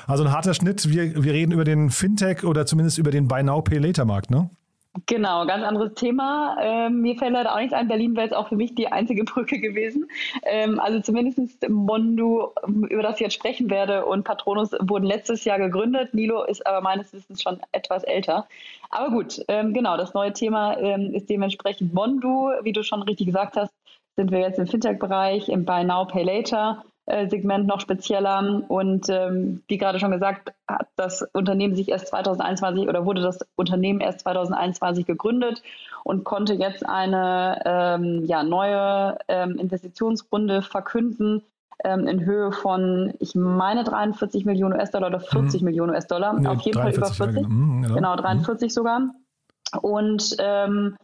Also 0.07 0.23
ein 0.23 0.33
harter 0.33 0.55
Schnitt. 0.55 0.89
Wir, 0.89 1.23
wir 1.23 1.33
reden 1.33 1.51
über 1.51 1.65
den 1.65 1.91
Fintech 1.91 2.45
oder 2.45 2.65
zumindest 2.65 2.99
über 2.99 3.11
den 3.11 3.27
Buy 3.27 3.43
Now 3.43 3.63
Pay 3.63 3.79
Later 3.79 4.05
Markt, 4.05 4.31
ne? 4.31 4.51
Genau, 5.07 5.47
ganz 5.47 5.65
anderes 5.65 5.95
Thema. 5.95 6.57
Ähm, 6.61 7.01
mir 7.01 7.17
fällt 7.17 7.33
leider 7.33 7.55
auch 7.55 7.59
nichts 7.59 7.73
ein. 7.73 7.87
Berlin 7.87 8.17
wäre 8.17 8.27
jetzt 8.27 8.35
auch 8.35 8.49
für 8.49 8.57
mich 8.57 8.75
die 8.75 8.89
einzige 8.89 9.23
Brücke 9.25 9.61
gewesen. 9.61 10.11
Ähm, 10.43 10.81
also 10.81 11.01
zumindest 11.01 11.69
Mondo, 11.69 12.53
über 12.67 13.03
das 13.03 13.15
ich 13.15 13.21
jetzt 13.21 13.35
sprechen 13.35 13.71
werde, 13.71 14.05
und 14.05 14.25
Patronus 14.25 14.73
wurden 14.81 15.05
letztes 15.05 15.45
Jahr 15.45 15.59
gegründet. 15.59 16.13
Nilo 16.13 16.43
ist 16.43 16.67
aber 16.67 16.81
meines 16.81 17.13
Wissens 17.13 17.41
schon 17.41 17.61
etwas 17.71 18.03
älter. 18.03 18.49
Aber 18.91 19.11
gut, 19.11 19.41
ähm, 19.47 19.75
genau, 19.75 19.97
das 19.97 20.13
neue 20.13 20.33
Thema 20.33 20.77
ähm, 20.79 21.15
ist 21.15 21.31
dementsprechend 21.31 21.95
Mondo. 21.95 22.51
Wie 22.63 22.73
du 22.73 22.83
schon 22.83 23.03
richtig 23.03 23.27
gesagt 23.27 23.57
hast, 23.57 23.73
sind 24.17 24.33
wir 24.33 24.41
jetzt 24.41 24.59
im 24.59 24.67
Fintech-Bereich, 24.67 25.49
im 25.49 25.65
Buy 25.65 25.85
Now, 25.85 26.05
Pay 26.05 26.25
Later. 26.25 26.85
Äh, 27.11 27.29
Segment 27.29 27.67
noch 27.67 27.81
spezieller. 27.81 28.63
Und 28.69 29.09
ähm, 29.09 29.63
wie 29.69 29.79
gerade 29.79 29.99
schon 29.99 30.11
gesagt, 30.11 30.53
hat 30.69 30.89
das 30.97 31.23
Unternehmen 31.33 31.75
sich 31.75 31.89
erst 31.89 32.09
2021 32.09 32.89
oder 32.89 33.05
wurde 33.05 33.21
das 33.21 33.41
Unternehmen 33.57 34.01
erst 34.01 34.21
2021 34.21 35.07
gegründet 35.07 35.63
und 36.05 36.25
konnte 36.25 36.55
jetzt 36.55 36.87
eine 36.87 37.61
ähm, 37.65 38.25
ja, 38.25 38.43
neue 38.43 39.19
ähm, 39.29 39.59
Investitionsrunde 39.59 40.63
verkünden 40.63 41.43
ähm, 41.85 42.07
in 42.07 42.25
Höhe 42.25 42.53
von, 42.53 43.13
ich 43.19 43.35
meine, 43.35 43.85
43 43.85 44.45
Millionen 44.45 44.75
US-Dollar 44.75 45.09
oder 45.09 45.21
40 45.21 45.61
mhm. 45.61 45.65
Millionen 45.65 45.93
US-Dollar. 45.93 46.35
Nee, 46.35 46.49
Auf 46.49 46.61
jeden 46.63 46.79
Fall 46.79 46.95
über 46.95 47.07
40. 47.07 47.37
Genau. 47.37 47.49
Mhm, 47.49 47.83
genau. 47.83 47.95
genau, 47.95 48.17
43 48.17 48.67
mhm. 48.67 48.71
sogar. 48.71 49.03
Und 49.83 50.37
ähm, 50.39 50.97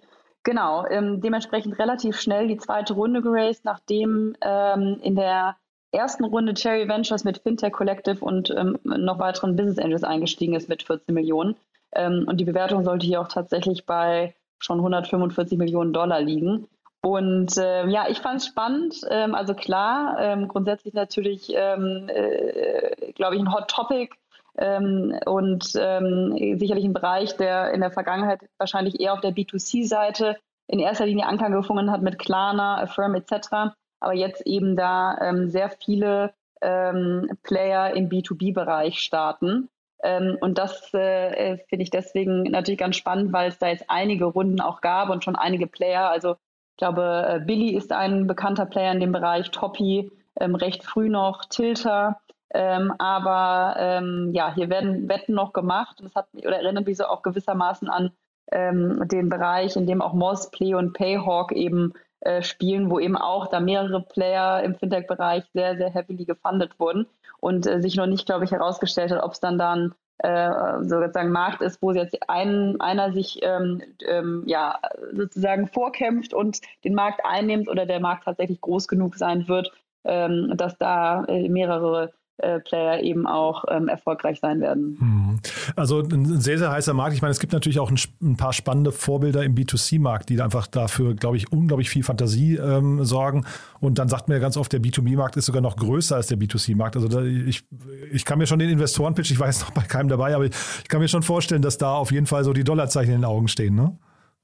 Genau, 0.47 0.87
ähm, 0.87 1.21
dementsprechend 1.21 1.77
relativ 1.81 2.21
schnell 2.21 2.47
die 2.47 2.57
zweite 2.57 2.95
Runde 2.95 3.21
geraced, 3.21 3.65
nachdem 3.65 4.37
ähm, 4.41 5.01
in 5.03 5.17
der 5.17 5.57
ersten 5.93 6.25
Runde 6.25 6.55
Cherry 6.55 6.89
Ventures 6.89 7.25
mit 7.25 7.39
Fintech 7.39 7.73
Collective 7.73 8.25
und 8.25 8.51
ähm, 8.51 8.79
noch 8.85 9.19
weiteren 9.19 9.57
Business 9.57 9.79
Angels 9.79 10.05
eingestiegen 10.05 10.55
ist 10.55 10.69
mit 10.69 10.83
14 10.83 11.15
Millionen. 11.15 11.57
Ähm, 11.93 12.25
und 12.27 12.39
die 12.39 12.45
Bewertung 12.45 12.85
sollte 12.85 13.07
hier 13.07 13.21
auch 13.21 13.29
tatsächlich 13.29 13.87
bei 13.87 14.35
schon 14.59 14.79
145 14.79 15.59
Millionen 15.59 15.93
Dollar 15.93 16.21
liegen. 16.21 16.67
Und 17.03 17.57
äh, 17.57 17.87
ja, 17.87 18.07
ich 18.09 18.19
fand 18.19 18.41
es 18.41 18.47
spannend. 18.47 19.01
Ähm, 19.11 19.35
also 19.35 19.55
klar, 19.55 20.17
ähm, 20.19 20.49
grundsätzlich 20.49 20.95
natürlich, 20.95 21.53
ähm, 21.55 22.09
äh, 22.09 23.13
glaube 23.13 23.37
ich, 23.37 23.41
ein 23.41 23.53
Hot 23.53 23.69
Topic 23.69 24.15
ähm, 24.59 25.15
und 25.27 25.65
sicherlich 25.65 26.85
ein 26.85 26.95
Bereich, 26.95 27.37
der 27.37 27.73
in 27.73 27.81
der 27.81 27.91
Vergangenheit 27.91 28.41
wahrscheinlich 28.59 29.01
eher 29.01 29.13
auf 29.13 29.21
der 29.21 29.33
B2C-Seite 29.33 30.37
in 30.67 30.81
erster 30.81 31.07
Linie 31.07 31.27
Anklang 31.27 31.53
gefunden 31.53 31.93
hat 31.93 32.03
mit 32.03 32.19
Klarna, 32.19 32.81
Affirm 32.81 33.15
etc 33.15 33.77
aber 34.01 34.15
jetzt 34.15 34.47
eben 34.47 34.77
da 34.77 35.19
ähm, 35.21 35.51
sehr 35.51 35.71
viele 35.71 36.33
ähm, 36.61 37.31
Player 37.43 37.95
im 37.95 38.09
B2B-Bereich 38.09 38.99
starten. 38.99 39.69
Ähm, 40.03 40.37
und 40.41 40.59
das 40.59 40.93
äh, 40.95 41.59
finde 41.69 41.83
ich 41.83 41.91
deswegen 41.91 42.43
natürlich 42.45 42.79
ganz 42.79 42.97
spannend, 42.97 43.33
weil 43.33 43.49
es 43.49 43.59
da 43.59 43.69
jetzt 43.69 43.85
einige 43.89 44.27
Runden 44.27 44.61
auch 44.61 44.81
gab 44.81 45.11
und 45.11 45.25
schon 45.25 45.37
einige 45.37 45.67
Player. 45.67 46.11
Also 46.11 46.33
ich 46.33 46.77
glaube, 46.79 47.27
äh, 47.29 47.41
Billy 47.41 47.71
ist 47.71 47.93
ein 47.93 48.27
bekannter 48.27 48.67
Player 48.67 48.93
in 48.93 49.01
dem 49.01 49.13
Bereich, 49.13 49.51
Toppy 49.51 50.11
ähm, 50.39 50.55
recht 50.55 50.85
früh 50.85 51.09
noch, 51.09 51.47
Tilter. 51.47 52.21
Ähm, 52.55 52.93
aber 52.99 53.77
ähm, 53.79 54.31
ja, 54.33 54.55
hier 54.55 54.71
werden 54.71 55.09
Wetten 55.09 55.35
noch 55.35 55.53
gemacht. 55.53 55.99
Das 56.03 56.15
hat 56.15 56.29
oder 56.35 56.61
erinnert 56.61 56.87
mich 56.87 56.97
so 56.97 57.07
auch 57.07 57.23
gewissermaßen 57.23 57.89
an 57.89 58.13
den 58.49 59.29
Bereich, 59.29 59.75
in 59.75 59.89
dem 59.89 60.01
auch 60.01 60.13
Moss, 60.13 60.53
Play 60.53 60.75
und 60.75 60.93
Payhawk 60.93 61.51
eben 61.51 61.95
äh, 62.21 62.43
spielen, 62.43 62.91
wo 62.91 62.99
eben 62.99 63.17
auch 63.17 63.49
da 63.49 63.61
mehrere 63.61 64.03
Player 64.03 64.63
im 64.63 64.75
Fintech-Bereich 64.75 65.45
sehr, 65.53 65.77
sehr 65.77 65.91
heavily 65.91 66.25
gefundet 66.25 66.79
wurden 66.79 67.07
und 67.41 67.67
äh, 67.67 67.81
sich 67.81 67.97
noch 67.97 68.07
nicht, 68.07 68.27
glaube 68.27 68.45
ich, 68.45 68.53
herausgestellt 68.53 69.13
hat, 69.13 69.23
ob 69.23 69.33
es 69.33 69.41
dann 69.41 69.59
dann 69.59 69.95
äh, 70.19 70.51
sozusagen 70.83 71.31
Markt 71.31 71.61
ist, 71.61 71.83
wo 71.83 71.93
jetzt 71.93 72.17
ein, 72.29 72.81
einer 72.81 73.13
sich 73.13 73.41
ähm, 73.43 73.83
ähm, 74.07 74.45
ja 74.47 74.81
sozusagen 75.13 75.69
vorkämpft 75.69 76.33
und 76.33 76.61
den 76.85 76.95
Markt 76.95 77.21
einnimmt 77.25 77.69
oder 77.69 77.85
der 77.85 78.01
Markt 78.01 78.25
tatsächlich 78.25 78.61
groß 78.61 78.89
genug 78.89 79.17
sein 79.17 79.47
wird, 79.47 79.73
ähm, 80.05 80.55
dass 80.57 80.79
da 80.79 81.25
äh, 81.25 81.49
mehrere 81.49 82.13
Player 82.37 83.03
eben 83.03 83.27
auch 83.27 83.65
ähm, 83.69 83.89
erfolgreich 83.89 84.41
sein 84.41 84.61
werden. 84.61 84.97
Mhm. 85.01 85.41
Also 85.75 86.01
ein 86.01 86.41
sehr, 86.41 86.59
sehr 86.59 86.71
heißer 86.71 86.93
Markt. 86.93 87.15
Ich 87.15 87.23
meine, 87.23 87.33
es 87.33 87.41
gibt 87.41 87.53
natürlich 87.53 87.79
auch 87.79 87.91
ein, 87.91 87.99
ein 88.23 88.37
paar 88.37 88.53
spannende 88.53 88.93
Vorbilder 88.93 89.43
im 89.43 89.55
B2C-Markt, 89.55 90.29
die 90.29 90.41
einfach 90.41 90.67
dafür, 90.67 91.15
glaube 91.15 91.37
ich, 91.37 91.51
unglaublich 91.51 91.89
viel 91.89 92.03
Fantasie 92.03 92.57
ähm, 92.57 93.05
sorgen. 93.05 93.47
Und 93.81 93.99
dann 93.99 94.09
sagt 94.09 94.29
mir 94.29 94.39
ganz 94.41 94.57
oft, 94.57 94.73
der 94.73 94.81
B2B-Markt 94.81 95.37
ist 95.37 95.47
sogar 95.47 95.63
noch 95.63 95.77
größer 95.77 96.17
als 96.17 96.27
der 96.27 96.39
B2C-Markt. 96.39 96.97
Also 96.97 97.09
da, 97.09 97.23
ich, 97.23 97.65
ich 98.13 98.25
kann 98.25 98.39
mir 98.39 98.47
schon 98.47 98.59
den 98.59 98.71
Investoren-Pitch, 98.71 99.31
ich 99.31 99.41
weiß 99.41 99.61
noch 99.63 99.71
bei 99.71 99.83
keinem 99.83 100.09
dabei, 100.09 100.35
aber 100.35 100.45
ich, 100.45 100.53
ich 100.83 100.89
kann 100.89 101.01
mir 101.01 101.09
schon 101.09 101.23
vorstellen, 101.23 101.63
dass 101.63 101.79
da 101.79 101.95
auf 101.95 102.13
jeden 102.13 102.27
Fall 102.27 102.45
so 102.45 102.53
die 102.53 102.65
Dollarzeichen 102.65 103.15
in 103.15 103.21
den 103.21 103.25
Augen 103.25 103.49
stehen. 103.49 103.75
Ne? 103.75 103.97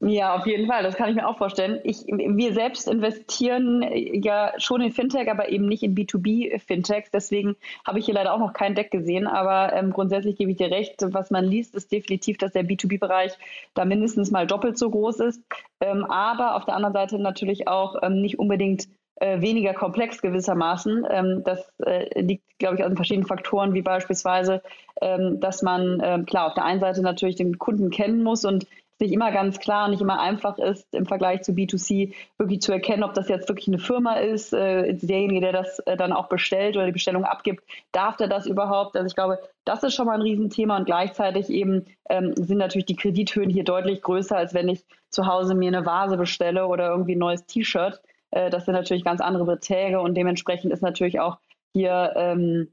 Ja, 0.04 0.34
auf 0.34 0.48
jeden 0.48 0.66
Fall. 0.66 0.82
Das 0.82 0.96
kann 0.96 1.10
ich 1.10 1.14
mir 1.14 1.28
auch 1.28 1.38
vorstellen. 1.38 1.78
Ich, 1.84 2.04
wir 2.08 2.52
selbst 2.54 2.88
investieren 2.88 3.86
ja 4.20 4.52
schon 4.58 4.80
in 4.80 4.90
Fintech, 4.90 5.30
aber 5.30 5.48
eben 5.48 5.66
nicht 5.66 5.84
in 5.84 5.94
B2B-Fintechs. 5.94 7.12
Deswegen 7.12 7.54
habe 7.86 8.00
ich 8.00 8.06
hier 8.06 8.14
leider 8.14 8.34
auch 8.34 8.40
noch 8.40 8.52
kein 8.52 8.74
Deck 8.74 8.90
gesehen. 8.90 9.28
Aber 9.28 9.72
ähm, 9.72 9.92
grundsätzlich 9.92 10.36
gebe 10.36 10.50
ich 10.50 10.56
dir 10.56 10.72
recht. 10.72 10.96
Was 10.98 11.30
man 11.30 11.44
liest, 11.44 11.76
ist 11.76 11.92
definitiv, 11.92 12.36
dass 12.38 12.50
der 12.50 12.64
B2B-Bereich 12.64 13.38
da 13.74 13.84
mindestens 13.84 14.32
mal 14.32 14.44
doppelt 14.44 14.76
so 14.76 14.90
groß 14.90 15.20
ist. 15.20 15.40
Ähm, 15.80 16.04
aber 16.04 16.56
auf 16.56 16.64
der 16.64 16.74
anderen 16.74 16.94
Seite 16.94 17.20
natürlich 17.20 17.68
auch 17.68 17.94
ähm, 18.02 18.20
nicht 18.20 18.40
unbedingt 18.40 18.88
äh, 19.22 19.40
weniger 19.40 19.72
komplex 19.72 20.20
gewissermaßen. 20.20 21.06
Ähm, 21.08 21.42
das 21.44 21.72
äh, 21.86 22.20
liegt, 22.20 22.58
glaube 22.58 22.74
ich, 22.74 22.84
an 22.84 22.96
verschiedenen 22.96 23.28
Faktoren, 23.28 23.72
wie 23.72 23.82
beispielsweise, 23.82 24.62
ähm, 25.00 25.38
dass 25.38 25.62
man, 25.62 26.00
äh, 26.00 26.24
klar, 26.26 26.48
auf 26.48 26.54
der 26.54 26.64
einen 26.64 26.80
Seite 26.80 27.02
natürlich 27.02 27.36
den 27.36 27.56
Kunden 27.56 27.90
kennen 27.90 28.24
muss 28.24 28.44
und 28.44 28.66
nicht 29.02 29.12
immer 29.12 29.32
ganz 29.32 29.58
klar, 29.58 29.88
nicht 29.88 30.00
immer 30.00 30.20
einfach 30.20 30.58
ist, 30.58 30.94
im 30.94 31.04
Vergleich 31.04 31.42
zu 31.42 31.52
B2C 31.52 32.14
wirklich 32.38 32.62
zu 32.62 32.72
erkennen, 32.72 33.02
ob 33.02 33.14
das 33.14 33.28
jetzt 33.28 33.48
wirklich 33.48 33.68
eine 33.68 33.78
Firma 33.78 34.14
ist. 34.14 34.52
Äh, 34.54 34.94
derjenige, 34.94 35.40
der 35.40 35.52
das 35.52 35.80
äh, 35.80 35.96
dann 35.96 36.12
auch 36.12 36.28
bestellt 36.28 36.76
oder 36.76 36.86
die 36.86 36.92
Bestellung 36.92 37.24
abgibt, 37.24 37.64
darf 37.90 38.16
der 38.16 38.28
das 38.28 38.46
überhaupt? 38.46 38.96
Also 38.96 39.06
ich 39.06 39.14
glaube, 39.14 39.38
das 39.64 39.82
ist 39.82 39.94
schon 39.94 40.06
mal 40.06 40.14
ein 40.14 40.22
Riesenthema 40.22 40.76
und 40.76 40.86
gleichzeitig 40.86 41.50
eben 41.50 41.84
ähm, 42.08 42.32
sind 42.36 42.58
natürlich 42.58 42.86
die 42.86 42.96
Kredithöhen 42.96 43.50
hier 43.50 43.64
deutlich 43.64 44.00
größer, 44.02 44.36
als 44.36 44.54
wenn 44.54 44.68
ich 44.68 44.84
zu 45.10 45.26
Hause 45.26 45.54
mir 45.54 45.68
eine 45.68 45.84
Vase 45.84 46.16
bestelle 46.16 46.66
oder 46.66 46.88
irgendwie 46.88 47.14
ein 47.14 47.18
neues 47.18 47.44
T-Shirt. 47.44 48.00
Äh, 48.30 48.50
das 48.50 48.64
sind 48.64 48.74
natürlich 48.74 49.04
ganz 49.04 49.20
andere 49.20 49.44
Beträge 49.44 50.00
und 50.00 50.14
dementsprechend 50.14 50.72
ist 50.72 50.82
natürlich 50.82 51.20
auch 51.20 51.38
hier 51.74 52.12
ähm, 52.16 52.72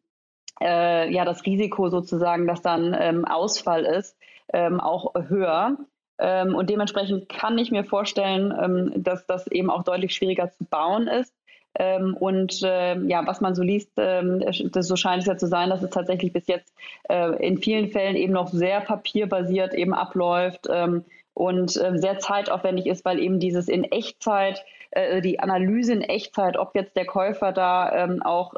äh, 0.61 1.11
ja 1.11 1.25
das 1.25 1.45
Risiko 1.45 1.89
sozusagen, 1.89 2.47
dass 2.47 2.61
dann 2.61 2.95
ähm, 2.97 3.25
Ausfall 3.25 3.85
ist, 3.85 4.17
ähm, 4.53 4.79
auch 4.79 5.13
höher. 5.27 5.77
Ähm, 6.19 6.55
und 6.55 6.69
dementsprechend 6.69 7.29
kann 7.29 7.57
ich 7.57 7.71
mir 7.71 7.83
vorstellen, 7.83 8.53
ähm, 8.61 9.03
dass 9.03 9.25
das 9.25 9.47
eben 9.47 9.69
auch 9.69 9.83
deutlich 9.83 10.13
schwieriger 10.13 10.51
zu 10.51 10.65
bauen 10.65 11.07
ist. 11.07 11.33
Ähm, 11.75 12.15
und 12.19 12.61
äh, 12.63 12.97
ja, 12.99 13.25
was 13.25 13.41
man 13.41 13.55
so 13.55 13.63
liest, 13.63 13.91
ähm, 13.97 14.43
das, 14.71 14.87
so 14.87 14.95
scheint 14.95 15.21
es 15.21 15.27
ja 15.27 15.37
zu 15.37 15.47
sein, 15.47 15.69
dass 15.69 15.83
es 15.83 15.91
tatsächlich 15.91 16.33
bis 16.33 16.47
jetzt 16.47 16.73
äh, 17.07 17.31
in 17.45 17.57
vielen 17.59 17.89
Fällen 17.89 18.15
eben 18.15 18.33
noch 18.33 18.49
sehr 18.49 18.81
papierbasiert 18.81 19.73
eben 19.73 19.93
abläuft 19.93 20.67
ähm, 20.69 21.05
und 21.33 21.77
äh, 21.77 21.97
sehr 21.97 22.19
zeitaufwendig 22.19 22.87
ist, 22.87 23.05
weil 23.05 23.19
eben 23.19 23.39
dieses 23.39 23.69
in 23.69 23.83
Echtzeit, 23.83 24.65
äh, 24.91 25.21
die 25.21 25.39
Analyse 25.39 25.93
in 25.93 26.01
Echtzeit, 26.01 26.57
ob 26.57 26.75
jetzt 26.75 26.97
der 26.97 27.05
Käufer 27.05 27.51
da 27.51 28.03
ähm, 28.03 28.23
auch 28.23 28.55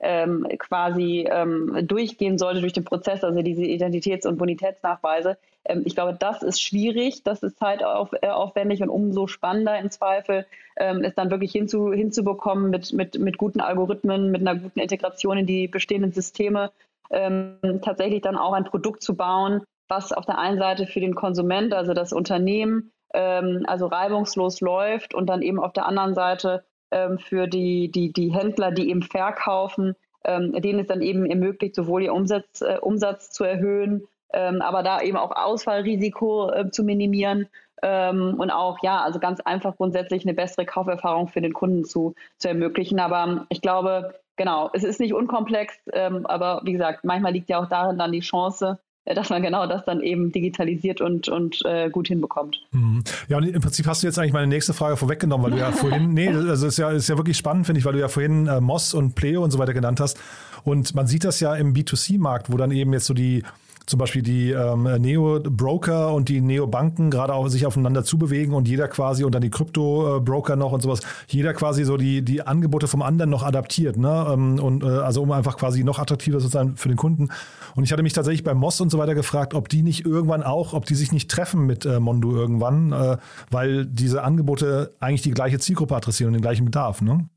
ähm, 0.00 0.46
quasi 0.58 1.26
ähm, 1.30 1.86
durchgehen 1.86 2.38
sollte 2.38 2.60
durch 2.60 2.72
den 2.72 2.84
Prozess, 2.84 3.24
also 3.24 3.42
diese 3.42 3.62
Identitäts- 3.62 4.26
und 4.26 4.38
Bonitätsnachweise. 4.38 5.38
Ähm, 5.64 5.82
ich 5.84 5.94
glaube, 5.94 6.16
das 6.18 6.42
ist 6.42 6.62
schwierig, 6.62 7.24
das 7.24 7.42
ist 7.42 7.58
zeitaufwendig 7.58 8.82
und 8.82 8.90
umso 8.90 9.26
spannender 9.26 9.78
im 9.78 9.90
Zweifel, 9.90 10.46
ähm, 10.76 11.02
es 11.02 11.14
dann 11.14 11.30
wirklich 11.30 11.52
hinzu, 11.52 11.92
hinzubekommen 11.92 12.70
mit, 12.70 12.92
mit, 12.92 13.18
mit 13.18 13.38
guten 13.38 13.60
Algorithmen, 13.60 14.30
mit 14.30 14.40
einer 14.40 14.58
guten 14.58 14.80
Integration 14.80 15.38
in 15.38 15.46
die 15.46 15.66
bestehenden 15.66 16.12
Systeme, 16.12 16.70
ähm, 17.10 17.58
tatsächlich 17.82 18.22
dann 18.22 18.36
auch 18.36 18.52
ein 18.52 18.64
Produkt 18.64 19.02
zu 19.02 19.16
bauen, 19.16 19.62
was 19.88 20.12
auf 20.12 20.26
der 20.26 20.38
einen 20.38 20.58
Seite 20.58 20.86
für 20.86 21.00
den 21.00 21.14
Konsument, 21.14 21.72
also 21.72 21.94
das 21.94 22.12
Unternehmen, 22.12 22.92
ähm, 23.14 23.64
also 23.66 23.86
reibungslos 23.86 24.60
läuft 24.60 25.14
und 25.14 25.26
dann 25.26 25.42
eben 25.42 25.58
auf 25.58 25.72
der 25.72 25.86
anderen 25.86 26.14
Seite 26.14 26.64
ähm, 26.90 27.18
für 27.18 27.46
die, 27.46 27.90
die, 27.90 28.12
die 28.12 28.32
Händler, 28.32 28.70
die 28.70 28.90
eben 28.90 29.02
verkaufen, 29.02 29.94
ähm, 30.24 30.52
denen 30.52 30.80
es 30.80 30.86
dann 30.86 31.02
eben 31.02 31.26
ermöglicht, 31.26 31.74
sowohl 31.74 32.02
ihr 32.02 32.14
Umsatz, 32.14 32.60
äh, 32.60 32.78
Umsatz 32.80 33.30
zu 33.30 33.44
erhöhen, 33.44 34.06
ähm, 34.32 34.60
aber 34.60 34.82
da 34.82 35.00
eben 35.00 35.16
auch 35.16 35.34
Ausfallrisiko 35.34 36.50
äh, 36.50 36.70
zu 36.70 36.84
minimieren 36.84 37.48
ähm, 37.82 38.34
und 38.38 38.50
auch, 38.50 38.78
ja, 38.82 39.02
also 39.02 39.18
ganz 39.18 39.40
einfach 39.40 39.76
grundsätzlich 39.76 40.24
eine 40.24 40.34
bessere 40.34 40.66
Kauferfahrung 40.66 41.28
für 41.28 41.40
den 41.40 41.52
Kunden 41.52 41.84
zu, 41.84 42.14
zu 42.36 42.48
ermöglichen. 42.48 43.00
Aber 43.00 43.46
ich 43.48 43.62
glaube, 43.62 44.14
genau, 44.36 44.70
es 44.72 44.84
ist 44.84 45.00
nicht 45.00 45.14
unkomplex, 45.14 45.74
ähm, 45.92 46.26
aber 46.26 46.60
wie 46.64 46.72
gesagt, 46.72 47.04
manchmal 47.04 47.32
liegt 47.32 47.48
ja 47.48 47.60
auch 47.60 47.68
darin 47.68 47.98
dann 47.98 48.12
die 48.12 48.20
Chance, 48.20 48.78
dass 49.14 49.30
man 49.30 49.42
genau 49.42 49.66
das 49.66 49.84
dann 49.84 50.02
eben 50.02 50.32
digitalisiert 50.32 51.00
und, 51.00 51.28
und 51.28 51.64
äh, 51.64 51.90
gut 51.90 52.08
hinbekommt. 52.08 52.60
Mhm. 52.72 53.02
Ja, 53.28 53.38
und 53.38 53.44
im 53.44 53.60
Prinzip 53.60 53.86
hast 53.86 54.02
du 54.02 54.06
jetzt 54.06 54.18
eigentlich 54.18 54.32
meine 54.32 54.46
nächste 54.46 54.74
Frage 54.74 54.96
vorweggenommen, 54.96 55.44
weil 55.44 55.52
du 55.52 55.58
ja 55.58 55.72
vorhin, 55.72 56.08
nee, 56.14 56.28
also 56.28 56.66
ist 56.66 56.78
ja, 56.78 56.90
ist 56.90 57.08
ja 57.08 57.16
wirklich 57.16 57.36
spannend, 57.36 57.66
finde 57.66 57.80
ich, 57.80 57.84
weil 57.84 57.94
du 57.94 58.00
ja 58.00 58.08
vorhin 58.08 58.46
äh, 58.46 58.60
Moss 58.60 58.94
und 58.94 59.14
Pleo 59.14 59.42
und 59.42 59.50
so 59.50 59.58
weiter 59.58 59.74
genannt 59.74 60.00
hast. 60.00 60.18
Und 60.64 60.94
man 60.94 61.06
sieht 61.06 61.24
das 61.24 61.40
ja 61.40 61.54
im 61.54 61.72
B2C-Markt, 61.72 62.52
wo 62.52 62.56
dann 62.56 62.70
eben 62.70 62.92
jetzt 62.92 63.06
so 63.06 63.14
die 63.14 63.42
zum 63.88 63.98
Beispiel 63.98 64.22
die 64.22 64.50
ähm, 64.50 64.82
Neo-Broker 64.82 66.12
und 66.12 66.28
die 66.28 66.42
Neo-Banken 66.42 67.10
gerade 67.10 67.32
auch 67.32 67.48
sich 67.48 67.64
aufeinander 67.64 68.04
zubewegen 68.04 68.52
und 68.54 68.68
jeder 68.68 68.86
quasi 68.86 69.24
und 69.24 69.34
dann 69.34 69.40
die 69.40 69.50
Krypto-Broker 69.50 70.56
noch 70.56 70.72
und 70.72 70.82
sowas, 70.82 71.00
jeder 71.26 71.54
quasi 71.54 71.84
so 71.84 71.96
die, 71.96 72.22
die 72.22 72.46
Angebote 72.46 72.86
vom 72.86 73.00
anderen 73.00 73.30
noch 73.30 73.42
adaptiert, 73.42 73.96
ne? 73.96 74.26
Ähm, 74.30 74.58
und 74.58 74.84
äh, 74.84 74.86
also 74.86 75.22
um 75.22 75.32
einfach 75.32 75.56
quasi 75.56 75.84
noch 75.84 75.98
attraktiver 75.98 76.38
zu 76.38 76.48
sein 76.48 76.76
für 76.76 76.88
den 76.88 76.98
Kunden. 76.98 77.30
Und 77.74 77.84
ich 77.84 77.92
hatte 77.92 78.02
mich 78.02 78.12
tatsächlich 78.12 78.44
bei 78.44 78.52
Moss 78.52 78.80
und 78.80 78.90
so 78.90 78.98
weiter 78.98 79.14
gefragt, 79.14 79.54
ob 79.54 79.70
die 79.70 79.82
nicht 79.82 80.04
irgendwann 80.04 80.42
auch, 80.42 80.74
ob 80.74 80.84
die 80.84 80.94
sich 80.94 81.10
nicht 81.10 81.30
treffen 81.30 81.64
mit 81.64 81.86
äh, 81.86 81.98
Mondo 81.98 82.36
irgendwann, 82.36 82.92
äh, 82.92 83.16
weil 83.50 83.86
diese 83.86 84.22
Angebote 84.22 84.94
eigentlich 85.00 85.22
die 85.22 85.30
gleiche 85.30 85.58
Zielgruppe 85.58 85.96
adressieren 85.96 86.28
und 86.28 86.34
den 86.34 86.42
gleichen 86.42 86.66
Bedarf, 86.66 87.00
ne? 87.00 87.28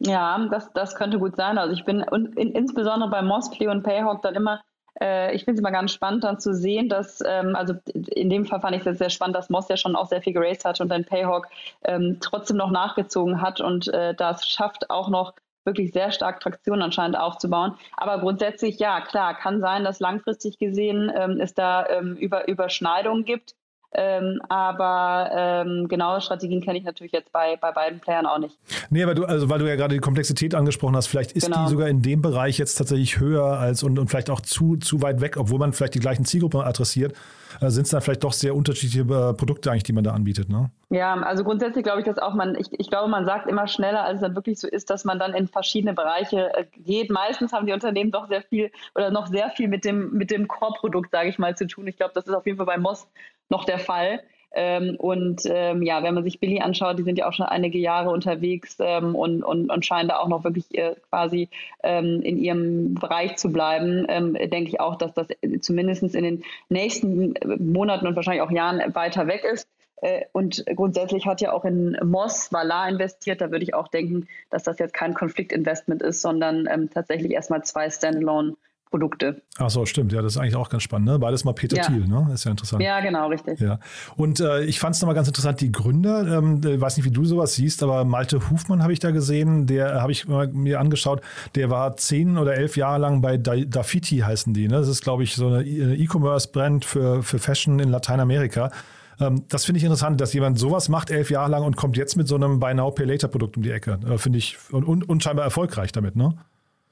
Ja, 0.00 0.48
das, 0.50 0.72
das 0.72 0.94
könnte 0.94 1.18
gut 1.18 1.36
sein. 1.36 1.58
Also 1.58 1.74
ich 1.74 1.84
bin 1.84 2.02
und 2.02 2.36
in, 2.38 2.52
insbesondere 2.52 3.10
bei 3.10 3.22
Moss, 3.22 3.50
Play 3.50 3.68
und 3.68 3.82
Payhawk 3.82 4.22
dann 4.22 4.34
immer 4.34 4.60
äh, 5.00 5.34
ich 5.34 5.44
finde 5.44 5.54
es 5.54 5.60
immer 5.60 5.72
ganz 5.72 5.92
spannend 5.92 6.24
dann 6.24 6.40
zu 6.40 6.54
sehen, 6.54 6.88
dass, 6.88 7.20
ähm, 7.26 7.56
also 7.56 7.74
in 7.92 8.30
dem 8.30 8.46
Fall 8.46 8.60
fand 8.60 8.76
ich 8.76 8.86
es 8.86 8.98
sehr 8.98 9.10
spannend, 9.10 9.36
dass 9.36 9.50
Moss 9.50 9.68
ja 9.68 9.76
schon 9.76 9.96
auch 9.96 10.06
sehr 10.06 10.22
viel 10.22 10.32
geraced 10.32 10.64
hat 10.64 10.80
und 10.80 10.88
dann 10.88 11.04
Payhawk 11.04 11.48
ähm, 11.84 12.18
trotzdem 12.20 12.56
noch 12.56 12.70
nachgezogen 12.70 13.40
hat 13.40 13.60
und 13.60 13.88
äh, 13.88 14.14
das 14.14 14.48
schafft 14.48 14.90
auch 14.90 15.08
noch 15.08 15.34
wirklich 15.64 15.92
sehr 15.92 16.12
stark 16.12 16.40
Traktion 16.40 16.82
anscheinend 16.82 17.18
aufzubauen. 17.18 17.74
Aber 17.96 18.18
grundsätzlich, 18.18 18.78
ja, 18.78 19.00
klar, 19.00 19.34
kann 19.34 19.60
sein, 19.60 19.82
dass 19.82 19.98
langfristig 19.98 20.58
gesehen 20.58 21.10
ähm, 21.14 21.40
es 21.40 21.54
da 21.54 21.86
ähm, 21.88 22.16
über 22.16 22.48
Überschneidungen 22.48 23.24
gibt. 23.24 23.54
Ähm, 23.96 24.40
aber 24.48 25.30
ähm, 25.32 25.86
genaue 25.88 26.20
Strategien 26.20 26.60
kenne 26.60 26.78
ich 26.78 26.84
natürlich 26.84 27.12
jetzt 27.12 27.30
bei, 27.32 27.56
bei 27.60 27.70
beiden 27.70 28.00
Playern 28.00 28.26
auch 28.26 28.38
nicht. 28.38 28.56
Nee, 28.90 29.02
aber 29.04 29.14
du, 29.14 29.24
also 29.24 29.48
weil 29.48 29.60
du 29.60 29.68
ja 29.68 29.76
gerade 29.76 29.94
die 29.94 30.00
Komplexität 30.00 30.54
angesprochen 30.54 30.96
hast, 30.96 31.06
vielleicht 31.06 31.32
ist 31.32 31.46
genau. 31.46 31.64
die 31.64 31.70
sogar 31.70 31.88
in 31.88 32.02
dem 32.02 32.20
Bereich 32.20 32.58
jetzt 32.58 32.74
tatsächlich 32.74 33.20
höher 33.20 33.44
als 33.44 33.82
und, 33.82 33.98
und 33.98 34.08
vielleicht 34.08 34.30
auch 34.30 34.40
zu, 34.40 34.76
zu 34.76 35.00
weit 35.02 35.20
weg, 35.20 35.36
obwohl 35.36 35.58
man 35.58 35.72
vielleicht 35.72 35.94
die 35.94 36.00
gleichen 36.00 36.24
Zielgruppen 36.24 36.60
adressiert, 36.60 37.14
sind 37.60 37.84
es 37.84 37.90
dann 37.90 38.00
vielleicht 38.00 38.24
doch 38.24 38.32
sehr 38.32 38.54
unterschiedliche 38.54 39.02
äh, 39.02 39.34
Produkte 39.34 39.70
eigentlich, 39.70 39.84
die 39.84 39.92
man 39.92 40.04
da 40.04 40.12
anbietet, 40.12 40.48
ne? 40.48 40.70
Ja, 40.90 41.14
also 41.14 41.42
grundsätzlich 41.44 41.82
glaube 41.82 42.00
ich, 42.00 42.06
dass 42.06 42.18
auch 42.18 42.34
man, 42.34 42.54
ich, 42.54 42.68
ich 42.78 42.88
glaube, 42.88 43.08
man 43.08 43.24
sagt 43.24 43.48
immer 43.48 43.66
schneller, 43.66 44.04
als 44.04 44.16
es 44.16 44.20
dann 44.20 44.34
wirklich 44.34 44.60
so 44.60 44.68
ist, 44.68 44.90
dass 44.90 45.04
man 45.04 45.18
dann 45.18 45.34
in 45.34 45.48
verschiedene 45.48 45.94
Bereiche 45.94 46.54
äh, 46.54 46.64
geht. 46.76 47.10
Meistens 47.10 47.52
haben 47.52 47.66
die 47.66 47.72
Unternehmen 47.72 48.10
doch 48.10 48.28
sehr 48.28 48.42
viel 48.42 48.70
oder 48.94 49.10
noch 49.10 49.26
sehr 49.26 49.50
viel 49.50 49.68
mit 49.68 49.84
dem, 49.84 50.12
mit 50.12 50.30
dem 50.30 50.46
Core-Produkt, 50.46 51.10
sage 51.10 51.28
ich 51.28 51.38
mal, 51.38 51.56
zu 51.56 51.66
tun. 51.66 51.86
Ich 51.86 51.96
glaube, 51.96 52.12
das 52.14 52.26
ist 52.26 52.34
auf 52.34 52.46
jeden 52.46 52.58
Fall 52.58 52.66
bei 52.66 52.78
Moss 52.78 53.08
noch 53.48 53.64
der 53.64 53.78
Fall. 53.78 54.20
Ähm, 54.54 54.94
und 54.98 55.42
ähm, 55.46 55.82
ja, 55.82 56.02
wenn 56.02 56.14
man 56.14 56.22
sich 56.22 56.38
Billy 56.38 56.60
anschaut, 56.60 56.98
die 56.98 57.02
sind 57.02 57.18
ja 57.18 57.28
auch 57.28 57.32
schon 57.32 57.46
einige 57.46 57.78
Jahre 57.78 58.10
unterwegs 58.10 58.76
ähm, 58.78 59.16
und, 59.16 59.42
und, 59.42 59.70
und 59.70 59.84
scheinen 59.84 60.08
da 60.08 60.18
auch 60.18 60.28
noch 60.28 60.44
wirklich 60.44 60.72
äh, 60.78 60.94
quasi 61.10 61.48
ähm, 61.82 62.22
in 62.22 62.38
ihrem 62.38 62.94
Bereich 62.94 63.36
zu 63.36 63.52
bleiben, 63.52 64.06
ähm, 64.08 64.34
denke 64.34 64.68
ich 64.68 64.80
auch, 64.80 64.96
dass 64.96 65.12
das 65.12 65.26
zumindest 65.60 66.02
in 66.14 66.22
den 66.22 66.44
nächsten 66.68 67.34
Monaten 67.58 68.06
und 68.06 68.14
wahrscheinlich 68.14 68.42
auch 68.42 68.50
Jahren 68.50 68.94
weiter 68.94 69.26
weg 69.26 69.44
ist. 69.44 69.68
Äh, 70.04 70.26
und 70.32 70.64
grundsätzlich 70.76 71.26
hat 71.26 71.40
ja 71.40 71.52
auch 71.52 71.64
in 71.64 71.98
Moss 72.04 72.52
Valar 72.52 72.88
investiert. 72.88 73.40
Da 73.40 73.50
würde 73.50 73.64
ich 73.64 73.74
auch 73.74 73.88
denken, 73.88 74.28
dass 74.50 74.62
das 74.62 74.78
jetzt 74.78 74.94
kein 74.94 75.14
Konfliktinvestment 75.14 76.02
ist, 76.02 76.22
sondern 76.22 76.68
ähm, 76.70 76.90
tatsächlich 76.90 77.32
erstmal 77.32 77.64
zwei 77.64 77.90
Standalone 77.90 78.54
Produkte. 78.94 79.42
Ach 79.58 79.70
so, 79.70 79.86
stimmt. 79.86 80.12
Ja, 80.12 80.22
das 80.22 80.36
ist 80.36 80.38
eigentlich 80.38 80.54
auch 80.54 80.68
ganz 80.68 80.84
spannend. 80.84 81.08
Ne? 81.08 81.18
Beides 81.18 81.42
mal 81.42 81.52
Peter 81.52 81.78
ja. 81.78 81.82
Thiel, 81.82 82.06
ne? 82.06 82.30
Ist 82.32 82.44
ja 82.44 82.52
interessant. 82.52 82.80
Ja, 82.80 83.00
genau, 83.00 83.26
richtig. 83.26 83.58
Ja. 83.58 83.80
Und 84.14 84.38
äh, 84.38 84.62
ich 84.66 84.78
fand 84.78 84.94
es 84.94 85.02
nochmal 85.02 85.16
ganz 85.16 85.26
interessant, 85.26 85.60
die 85.60 85.72
Gründer, 85.72 86.38
ähm, 86.38 86.60
ich 86.64 86.80
weiß 86.80 86.96
nicht, 86.96 87.04
wie 87.04 87.10
du 87.10 87.24
sowas 87.24 87.54
siehst, 87.54 87.82
aber 87.82 88.04
Malte 88.04 88.48
Hufmann 88.50 88.84
habe 88.84 88.92
ich 88.92 89.00
da 89.00 89.10
gesehen, 89.10 89.66
der 89.66 90.00
habe 90.00 90.12
ich 90.12 90.28
mir 90.28 90.78
angeschaut, 90.78 91.22
der 91.56 91.70
war 91.70 91.96
zehn 91.96 92.38
oder 92.38 92.54
elf 92.54 92.76
Jahre 92.76 93.00
lang 93.00 93.20
bei 93.20 93.36
Dafiti 93.36 94.18
heißen 94.18 94.54
die. 94.54 94.68
Ne? 94.68 94.76
Das 94.76 94.86
ist, 94.86 95.02
glaube 95.02 95.24
ich, 95.24 95.34
so 95.34 95.48
eine 95.48 95.64
E-Commerce-Brand 95.64 96.84
für, 96.84 97.24
für 97.24 97.40
Fashion 97.40 97.80
in 97.80 97.88
Lateinamerika. 97.88 98.70
Ähm, 99.18 99.42
das 99.48 99.64
finde 99.64 99.78
ich 99.78 99.84
interessant, 99.84 100.20
dass 100.20 100.32
jemand 100.34 100.56
sowas 100.56 100.88
macht 100.88 101.10
elf 101.10 101.30
Jahre 101.30 101.50
lang 101.50 101.64
und 101.64 101.74
kommt 101.74 101.96
jetzt 101.96 102.16
mit 102.16 102.28
so 102.28 102.36
einem 102.36 102.60
Buy 102.60 102.74
Now 102.74 102.92
Pay 102.92 103.06
Later 103.06 103.26
Produkt 103.26 103.56
um 103.56 103.64
die 103.64 103.72
Ecke. 103.72 103.98
Äh, 104.08 104.18
finde 104.18 104.38
ich 104.38 104.56
und, 104.70 104.84
und, 104.84 105.08
und 105.08 105.24
scheinbar 105.24 105.44
erfolgreich 105.44 105.90
damit, 105.90 106.14
ne? 106.14 106.36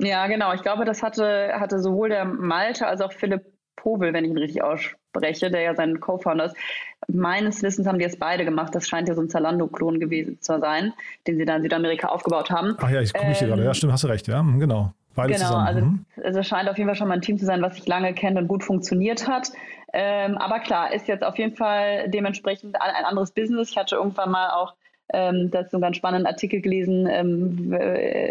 Ja, 0.03 0.27
genau. 0.27 0.53
Ich 0.53 0.63
glaube, 0.63 0.85
das 0.85 1.03
hatte, 1.03 1.53
hatte 1.55 1.79
sowohl 1.79 2.09
der 2.09 2.25
Malte 2.25 2.87
als 2.87 3.01
auch 3.01 3.13
Philipp 3.13 3.43
Povel, 3.77 4.13
wenn 4.13 4.25
ich 4.25 4.31
ihn 4.31 4.39
richtig 4.39 4.63
ausspreche, 4.63 5.51
der 5.51 5.63
ja 5.63 5.75
sein 5.75 6.01
Co-Founder 6.01 6.47
ist. 6.47 6.57
Meines 7.09 7.63
Wissens 7.63 7.87
haben 7.87 7.99
die 7.99 8.05
es 8.05 8.19
beide 8.19 8.45
gemacht. 8.45 8.75
Das 8.75 8.89
scheint 8.89 9.09
ja 9.09 9.15
so 9.15 9.23
ein 9.23 9.29
Zalando-Klon 9.29 9.99
gewesen 9.99 10.41
zu 10.41 10.59
sein, 10.61 10.93
den 11.27 11.37
sie 11.37 11.45
da 11.45 11.57
in 11.57 11.63
Südamerika 11.63 12.09
aufgebaut 12.09 12.51
haben. 12.51 12.77
Ach 12.79 12.91
ja, 12.91 13.01
ich 13.01 13.13
gucke 13.13 13.27
ähm, 13.27 13.35
hier 13.35 13.49
gerade. 13.49 13.65
Ja, 13.65 13.75
stimmt, 13.75 13.93
hast 13.93 14.05
du 14.05 14.09
recht. 14.09 14.29
Ja, 14.29 14.43
mhm, 14.43 14.61
genau. 14.61 14.93
Beide 15.15 15.35
genau, 15.35 15.47
zusammen. 15.47 15.67
also, 15.67 15.81
mhm. 15.81 16.07
also 16.25 16.43
scheint 16.43 16.69
auf 16.71 16.79
jeden 16.79 16.89
Fall 16.89 16.97
schon 16.97 17.09
mal 17.09 17.15
ein 17.15 17.21
Team 17.21 17.39
zu 17.39 17.45
sein, 17.45 17.61
was 17.61 17.75
sich 17.75 17.87
lange 17.87 18.15
kennt 18.15 18.39
und 18.39 18.49
gut 18.49 18.65
funktioniert 18.65 19.29
hat. 19.29 19.51
Ähm, 19.93 20.39
aber 20.39 20.61
klar, 20.61 20.93
ist 20.95 21.07
jetzt 21.07 21.23
auf 21.23 21.37
jeden 21.37 21.55
Fall 21.55 22.09
dementsprechend 22.09 22.81
ein 22.81 23.05
anderes 23.05 23.33
Business. 23.33 23.71
Ich 23.71 23.77
hatte 23.77 23.97
irgendwann 23.97 24.31
mal 24.31 24.51
auch 24.51 24.75
ähm, 25.13 25.51
dazu 25.51 25.77
einen 25.77 25.83
ganz 25.83 25.97
spannenden 25.97 26.27
Artikel 26.27 26.61
gelesen, 26.61 27.07
ähm, 27.11 27.77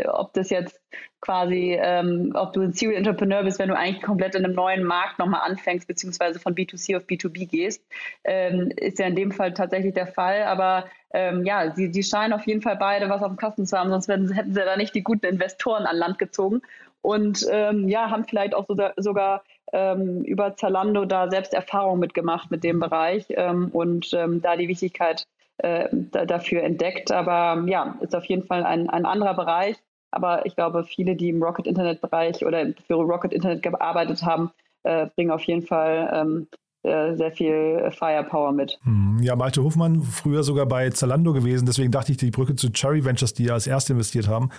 ob 0.07 0.33
das 0.33 0.49
jetzt 0.49 0.79
quasi, 1.21 1.77
ähm, 1.79 2.31
ob 2.35 2.53
du 2.53 2.61
ein 2.61 2.73
Serial 2.73 2.97
Entrepreneur 2.97 3.43
bist, 3.43 3.59
wenn 3.59 3.69
du 3.69 3.77
eigentlich 3.77 4.01
komplett 4.01 4.35
in 4.35 4.43
einem 4.43 4.55
neuen 4.55 4.83
Markt 4.83 5.19
nochmal 5.19 5.41
anfängst, 5.43 5.87
beziehungsweise 5.87 6.39
von 6.39 6.55
B2C 6.55 6.97
auf 6.97 7.03
B2B 7.03 7.47
gehst. 7.47 7.85
Ähm, 8.23 8.71
ist 8.75 8.99
ja 8.99 9.05
in 9.05 9.15
dem 9.15 9.31
Fall 9.31 9.53
tatsächlich 9.53 9.93
der 9.93 10.07
Fall, 10.07 10.43
aber 10.43 10.85
ähm, 11.13 11.45
ja, 11.45 11.71
sie, 11.75 11.91
die 11.91 12.03
scheinen 12.03 12.33
auf 12.33 12.47
jeden 12.47 12.61
Fall 12.61 12.75
beide 12.75 13.09
was 13.09 13.21
auf 13.21 13.29
dem 13.29 13.37
Kasten 13.37 13.65
zu 13.65 13.77
haben, 13.77 13.91
sonst 13.91 14.07
hätten, 14.07 14.33
hätten 14.33 14.53
sie 14.53 14.61
da 14.61 14.75
nicht 14.75 14.95
die 14.95 15.03
guten 15.03 15.27
Investoren 15.27 15.85
an 15.85 15.95
Land 15.95 16.17
gezogen 16.17 16.61
und 17.01 17.45
ähm, 17.51 17.87
ja, 17.87 18.09
haben 18.09 18.25
vielleicht 18.25 18.55
auch 18.55 18.65
so 18.67 18.73
da, 18.73 18.93
sogar 18.97 19.43
ähm, 19.73 20.23
über 20.23 20.55
Zalando 20.55 21.05
da 21.05 21.29
selbst 21.29 21.53
Erfahrung 21.53 21.99
mitgemacht 21.99 22.51
mit 22.51 22.63
dem 22.63 22.79
Bereich 22.79 23.25
ähm, 23.29 23.69
und 23.71 24.13
ähm, 24.13 24.41
da 24.41 24.55
die 24.55 24.67
Wichtigkeit 24.67 25.25
äh, 25.63 25.89
dafür 26.25 26.63
entdeckt. 26.63 27.11
Aber 27.11 27.63
ja, 27.67 27.97
ist 28.01 28.15
auf 28.15 28.25
jeden 28.25 28.45
Fall 28.45 28.63
ein, 28.63 28.89
ein 28.89 29.05
anderer 29.05 29.33
Bereich. 29.33 29.77
Aber 30.11 30.45
ich 30.45 30.55
glaube, 30.55 30.83
viele, 30.83 31.15
die 31.15 31.29
im 31.29 31.41
Rocket 31.41 31.67
Internet 31.67 32.01
Bereich 32.01 32.45
oder 32.45 32.65
für 32.85 32.95
Rocket 32.95 33.31
Internet 33.31 33.63
gearbeitet 33.63 34.23
haben, 34.23 34.51
äh, 34.83 35.07
bringen 35.15 35.31
auf 35.31 35.43
jeden 35.43 35.61
Fall 35.61 36.11
ähm, 36.13 36.47
äh, 36.83 37.15
sehr 37.15 37.31
viel 37.31 37.91
Firepower 37.91 38.51
mit. 38.51 38.79
Hm, 38.83 39.19
ja, 39.21 39.35
Malte 39.35 39.63
Hofmann, 39.63 40.01
früher 40.01 40.43
sogar 40.43 40.65
bei 40.65 40.89
Zalando 40.89 41.31
gewesen, 41.31 41.67
deswegen 41.67 41.91
dachte 41.91 42.11
ich, 42.11 42.17
die 42.17 42.31
Brücke 42.31 42.55
zu 42.55 42.71
Cherry 42.71 43.05
Ventures, 43.05 43.33
die 43.33 43.45
ja 43.45 43.53
als 43.53 43.67
erste 43.67 43.93
investiert 43.93 44.27
haben, 44.27 44.49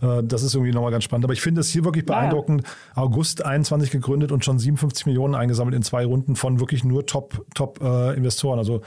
äh, 0.00 0.22
das 0.22 0.44
ist 0.44 0.54
irgendwie 0.54 0.72
nochmal 0.72 0.92
ganz 0.92 1.04
spannend. 1.04 1.24
Aber 1.24 1.32
ich 1.32 1.42
finde 1.42 1.60
es 1.60 1.70
hier 1.70 1.84
wirklich 1.84 2.06
beeindruckend. 2.06 2.62
Ja. 2.62 3.02
August 3.02 3.44
21 3.44 3.90
gegründet 3.90 4.30
und 4.30 4.44
schon 4.44 4.58
57 4.58 5.06
Millionen 5.06 5.34
eingesammelt 5.34 5.74
in 5.74 5.82
zwei 5.82 6.04
Runden 6.06 6.36
von 6.36 6.60
wirklich 6.60 6.84
nur 6.84 7.04
Top-Investoren. 7.04 7.50
Top, 7.54 7.82
äh, 7.82 8.58
also 8.58 8.82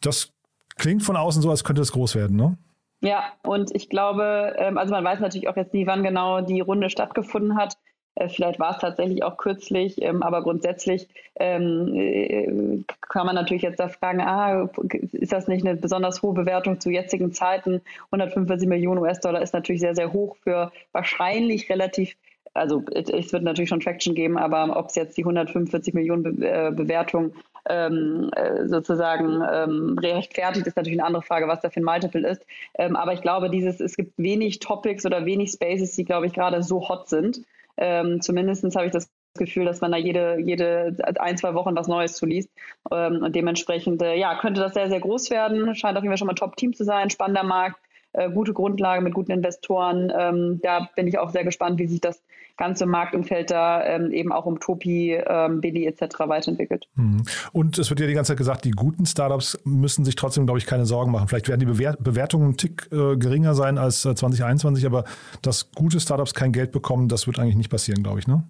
das 0.00 0.32
klingt 0.76 1.02
von 1.02 1.16
außen 1.16 1.42
so, 1.42 1.50
als 1.50 1.64
könnte 1.64 1.82
es 1.82 1.92
groß 1.92 2.14
werden, 2.14 2.36
ne? 2.36 2.56
Ja, 3.00 3.24
und 3.42 3.74
ich 3.74 3.90
glaube, 3.90 4.54
ähm, 4.56 4.78
also 4.78 4.92
man 4.92 5.04
weiß 5.04 5.20
natürlich 5.20 5.48
auch 5.48 5.56
jetzt 5.56 5.74
nie, 5.74 5.86
wann 5.86 6.02
genau 6.02 6.40
die 6.40 6.60
Runde 6.60 6.88
stattgefunden 6.88 7.56
hat. 7.56 7.76
Äh, 8.14 8.28
vielleicht 8.28 8.58
war 8.58 8.70
es 8.70 8.78
tatsächlich 8.78 9.24
auch 9.24 9.36
kürzlich, 9.36 10.00
ähm, 10.00 10.22
aber 10.22 10.42
grundsätzlich 10.42 11.08
ähm, 11.36 11.92
äh, 11.94 12.82
kann 13.00 13.26
man 13.26 13.34
natürlich 13.34 13.62
jetzt 13.62 13.80
da 13.80 13.88
fragen, 13.88 14.20
ah, 14.20 14.70
ist 15.12 15.32
das 15.32 15.48
nicht 15.48 15.66
eine 15.66 15.76
besonders 15.76 16.22
hohe 16.22 16.32
Bewertung 16.32 16.80
zu 16.80 16.90
jetzigen 16.90 17.32
Zeiten? 17.32 17.82
145 18.06 18.68
Millionen 18.68 19.00
US-Dollar 19.00 19.42
ist 19.42 19.52
natürlich 19.52 19.80
sehr, 19.80 19.94
sehr 19.94 20.12
hoch 20.12 20.36
für 20.42 20.72
wahrscheinlich 20.92 21.68
relativ 21.68 22.16
also 22.56 22.84
es 22.92 23.32
wird 23.32 23.42
natürlich 23.42 23.68
schon 23.68 23.80
Traction 23.80 24.14
geben, 24.14 24.38
aber 24.38 24.76
ob 24.76 24.86
es 24.86 24.94
jetzt 24.94 25.16
die 25.16 25.22
145 25.22 25.92
Millionen 25.92 26.22
Be 26.22 26.48
äh, 26.48 26.70
Bewertung 26.70 27.32
ähm, 27.68 28.30
äh, 28.34 28.66
sozusagen 28.66 29.42
ähm, 29.50 29.98
rechtfertigt, 29.98 30.66
ist 30.66 30.76
natürlich 30.76 30.98
eine 30.98 31.06
andere 31.06 31.22
Frage, 31.22 31.48
was 31.48 31.60
da 31.60 31.70
für 31.70 31.80
ein 31.80 31.84
Multiple 31.84 32.28
ist. 32.28 32.44
Ähm, 32.78 32.96
aber 32.96 33.12
ich 33.12 33.22
glaube, 33.22 33.50
dieses, 33.50 33.80
es 33.80 33.96
gibt 33.96 34.12
wenig 34.16 34.58
Topics 34.58 35.06
oder 35.06 35.24
wenig 35.24 35.52
Spaces, 35.52 35.94
die, 35.96 36.04
glaube 36.04 36.26
ich, 36.26 36.32
gerade 36.32 36.62
so 36.62 36.88
hot 36.88 37.08
sind. 37.08 37.40
Ähm, 37.76 38.20
zumindest 38.20 38.64
habe 38.76 38.86
ich 38.86 38.92
das 38.92 39.10
Gefühl, 39.36 39.64
dass 39.64 39.80
man 39.80 39.90
da 39.90 39.98
jede, 39.98 40.38
jede 40.38 40.96
ein, 41.18 41.36
zwei 41.36 41.54
Wochen 41.54 41.74
was 41.74 41.88
Neues 41.88 42.14
zuliest. 42.14 42.48
Ähm, 42.92 43.22
und 43.22 43.34
dementsprechend, 43.34 44.00
äh, 44.02 44.14
ja, 44.14 44.38
könnte 44.38 44.60
das 44.60 44.74
sehr, 44.74 44.88
sehr 44.88 45.00
groß 45.00 45.30
werden. 45.30 45.74
Scheint 45.74 45.96
auf 45.96 46.04
jeden 46.04 46.12
Fall 46.12 46.18
schon 46.18 46.28
mal 46.28 46.34
Top-Team 46.34 46.74
zu 46.74 46.84
sein, 46.84 47.10
spannender 47.10 47.42
Markt. 47.42 47.80
Äh, 48.14 48.30
gute 48.30 48.52
Grundlage 48.52 49.02
mit 49.02 49.12
guten 49.12 49.32
Investoren. 49.32 50.12
Ähm, 50.16 50.60
da 50.62 50.88
bin 50.96 51.06
ich 51.06 51.18
auch 51.18 51.30
sehr 51.30 51.44
gespannt, 51.44 51.78
wie 51.78 51.86
sich 51.86 52.00
das 52.00 52.22
ganze 52.56 52.86
Marktumfeld 52.86 53.50
da 53.50 53.84
ähm, 53.84 54.12
eben 54.12 54.32
auch 54.32 54.46
um 54.46 54.60
Topi, 54.60 55.12
ähm, 55.14 55.60
Billy 55.60 55.86
etc. 55.86 56.20
weiterentwickelt. 56.20 56.86
Mhm. 56.94 57.24
Und 57.52 57.78
es 57.78 57.90
wird 57.90 58.00
ja 58.00 58.06
die 58.06 58.14
ganze 58.14 58.32
Zeit 58.32 58.38
gesagt, 58.38 58.64
die 58.64 58.70
guten 58.70 59.06
Startups 59.06 59.58
müssen 59.64 60.04
sich 60.04 60.14
trotzdem, 60.14 60.46
glaube 60.46 60.58
ich, 60.58 60.66
keine 60.66 60.86
Sorgen 60.86 61.10
machen. 61.10 61.26
Vielleicht 61.28 61.48
werden 61.48 61.60
die 61.60 61.66
Bewer 61.66 61.96
Bewertungen 61.98 62.50
ein 62.50 62.56
Tick 62.56 62.88
äh, 62.92 63.16
geringer 63.16 63.54
sein 63.54 63.78
als 63.78 64.04
äh, 64.04 64.14
2021, 64.14 64.86
aber 64.86 65.04
dass 65.42 65.72
gute 65.72 65.98
Startups 65.98 66.34
kein 66.34 66.52
Geld 66.52 66.70
bekommen, 66.70 67.08
das 67.08 67.26
wird 67.26 67.38
eigentlich 67.38 67.56
nicht 67.56 67.70
passieren, 67.70 68.02
glaube 68.02 68.20
ich, 68.20 68.28
ne? 68.28 68.44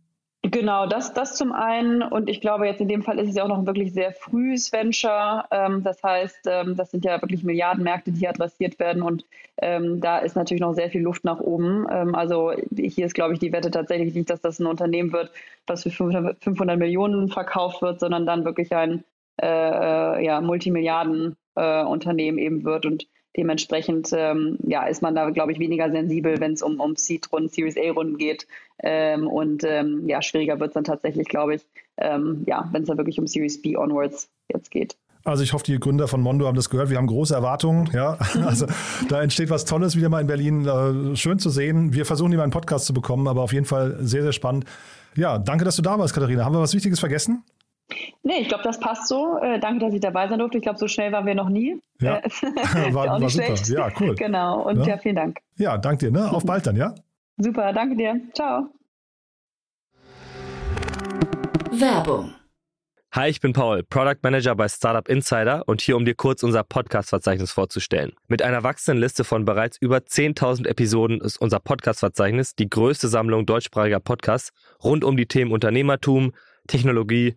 Genau, 0.50 0.86
das, 0.86 1.14
das 1.14 1.36
zum 1.36 1.52
einen. 1.52 2.02
Und 2.02 2.28
ich 2.28 2.42
glaube, 2.42 2.66
jetzt 2.66 2.80
in 2.82 2.88
dem 2.88 3.02
Fall 3.02 3.18
ist 3.18 3.30
es 3.30 3.34
ja 3.34 3.44
auch 3.44 3.48
noch 3.48 3.56
ein 3.56 3.66
wirklich 3.66 3.94
sehr 3.94 4.12
frühes 4.12 4.70
Venture. 4.72 5.46
Ähm, 5.50 5.82
das 5.82 6.02
heißt, 6.02 6.40
ähm, 6.46 6.76
das 6.76 6.90
sind 6.90 7.02
ja 7.02 7.22
wirklich 7.22 7.44
Milliardenmärkte, 7.44 8.12
die 8.12 8.18
hier 8.20 8.28
adressiert 8.28 8.78
werden. 8.78 9.00
Und 9.00 9.24
ähm, 9.62 10.02
da 10.02 10.18
ist 10.18 10.36
natürlich 10.36 10.60
noch 10.60 10.74
sehr 10.74 10.90
viel 10.90 11.00
Luft 11.00 11.24
nach 11.24 11.40
oben. 11.40 11.86
Ähm, 11.90 12.14
also 12.14 12.52
hier 12.76 13.06
ist, 13.06 13.14
glaube 13.14 13.32
ich, 13.32 13.38
die 13.38 13.52
Wette 13.52 13.70
tatsächlich 13.70 14.14
nicht, 14.14 14.28
dass 14.28 14.42
das 14.42 14.58
ein 14.58 14.66
Unternehmen 14.66 15.12
wird, 15.14 15.30
was 15.66 15.82
für 15.82 15.90
500, 15.90 16.44
500 16.44 16.78
Millionen 16.78 17.30
verkauft 17.30 17.80
wird, 17.80 18.00
sondern 18.00 18.26
dann 18.26 18.44
wirklich 18.44 18.70
ein 18.74 19.02
äh, 19.40 19.46
äh 19.46 20.24
ja, 20.26 20.42
Multimilliarden-Unternehmen 20.42 22.36
äh, 22.38 22.42
eben 22.42 22.64
wird. 22.64 22.84
Und 22.84 23.08
Dementsprechend 23.36 24.10
ähm, 24.12 24.58
ja, 24.66 24.86
ist 24.86 25.02
man 25.02 25.14
da, 25.14 25.30
glaube 25.30 25.52
ich, 25.52 25.58
weniger 25.58 25.90
sensibel, 25.90 26.40
wenn 26.40 26.52
es 26.52 26.62
um, 26.62 26.78
um 26.80 26.96
Seed-Runden, 26.96 27.48
Series 27.48 27.76
A-Runden 27.76 28.16
geht. 28.16 28.46
Ähm, 28.82 29.26
und 29.26 29.64
ähm, 29.64 30.08
ja, 30.08 30.22
schwieriger 30.22 30.60
wird 30.60 30.70
es 30.70 30.74
dann 30.74 30.84
tatsächlich, 30.84 31.28
glaube 31.28 31.56
ich, 31.56 31.62
ähm, 31.96 32.44
ja, 32.46 32.68
wenn 32.72 32.82
es 32.82 32.88
dann 32.88 32.98
wirklich 32.98 33.18
um 33.18 33.26
Series 33.26 33.60
B 33.60 33.76
onwards 33.76 34.28
jetzt 34.52 34.70
geht. 34.70 34.96
Also 35.24 35.42
ich 35.42 35.54
hoffe, 35.54 35.64
die 35.64 35.80
Gründer 35.80 36.06
von 36.06 36.20
Mondo 36.20 36.46
haben 36.46 36.54
das 36.54 36.68
gehört. 36.68 36.90
Wir 36.90 36.98
haben 36.98 37.06
große 37.06 37.34
Erwartungen. 37.34 37.88
Ja, 37.92 38.18
also 38.46 38.66
da 39.08 39.22
entsteht 39.22 39.50
was 39.50 39.64
Tolles 39.64 39.96
wieder 39.96 40.10
mal 40.10 40.20
in 40.20 40.26
Berlin. 40.26 41.16
Schön 41.16 41.38
zu 41.38 41.48
sehen. 41.48 41.94
Wir 41.94 42.04
versuchen, 42.04 42.36
mal 42.36 42.42
einen 42.42 42.52
Podcast 42.52 42.86
zu 42.86 42.92
bekommen, 42.92 43.26
aber 43.26 43.42
auf 43.42 43.52
jeden 43.52 43.64
Fall 43.64 43.96
sehr, 44.00 44.22
sehr 44.22 44.32
spannend. 44.32 44.66
Ja, 45.16 45.38
danke, 45.38 45.64
dass 45.64 45.76
du 45.76 45.82
da 45.82 45.98
warst, 45.98 46.12
Katharina. 46.12 46.44
Haben 46.44 46.54
wir 46.54 46.60
was 46.60 46.74
Wichtiges 46.74 47.00
vergessen? 47.00 47.42
Nee, 48.22 48.40
ich 48.40 48.48
glaube, 48.48 48.64
das 48.64 48.80
passt 48.80 49.08
so. 49.08 49.38
Äh, 49.38 49.60
danke, 49.60 49.84
dass 49.84 49.94
ich 49.94 50.00
dabei 50.00 50.26
sein 50.28 50.38
durfte. 50.38 50.58
Ich 50.58 50.62
glaube, 50.62 50.78
so 50.78 50.88
schnell 50.88 51.12
waren 51.12 51.26
wir 51.26 51.34
noch 51.34 51.48
nie. 51.48 51.80
Ja, 52.00 52.18
äh, 52.18 52.30
war, 52.94 53.20
war 53.20 53.28
super. 53.28 53.54
Ja, 53.66 53.90
cool. 54.00 54.14
Genau. 54.14 54.62
Und 54.62 54.80
ja. 54.80 54.94
ja, 54.94 54.98
vielen 54.98 55.16
Dank. 55.16 55.38
Ja, 55.56 55.76
danke 55.76 56.06
dir. 56.06 56.12
Ne? 56.12 56.30
Auf 56.30 56.44
bald 56.44 56.66
dann, 56.66 56.76
ja? 56.76 56.94
Super, 57.36 57.72
danke 57.72 57.96
dir. 57.96 58.20
Ciao. 58.32 58.68
Werbung. 61.72 62.32
Hi, 63.12 63.28
ich 63.28 63.40
bin 63.40 63.52
Paul, 63.52 63.84
Product 63.84 64.18
Manager 64.22 64.56
bei 64.56 64.68
Startup 64.68 65.08
Insider 65.08 65.62
und 65.66 65.80
hier, 65.80 65.96
um 65.96 66.04
dir 66.04 66.16
kurz 66.16 66.42
unser 66.42 66.64
Podcast-Verzeichnis 66.64 67.52
vorzustellen. 67.52 68.12
Mit 68.26 68.42
einer 68.42 68.64
wachsenden 68.64 69.00
Liste 69.00 69.22
von 69.22 69.44
bereits 69.44 69.78
über 69.78 69.98
10.000 69.98 70.66
Episoden 70.66 71.20
ist 71.20 71.36
unser 71.36 71.60
Podcast-Verzeichnis 71.60 72.56
die 72.56 72.68
größte 72.68 73.06
Sammlung 73.06 73.46
deutschsprachiger 73.46 74.00
Podcasts 74.00 74.52
rund 74.82 75.04
um 75.04 75.16
die 75.16 75.26
Themen 75.26 75.52
Unternehmertum, 75.52 76.32
Technologie, 76.66 77.36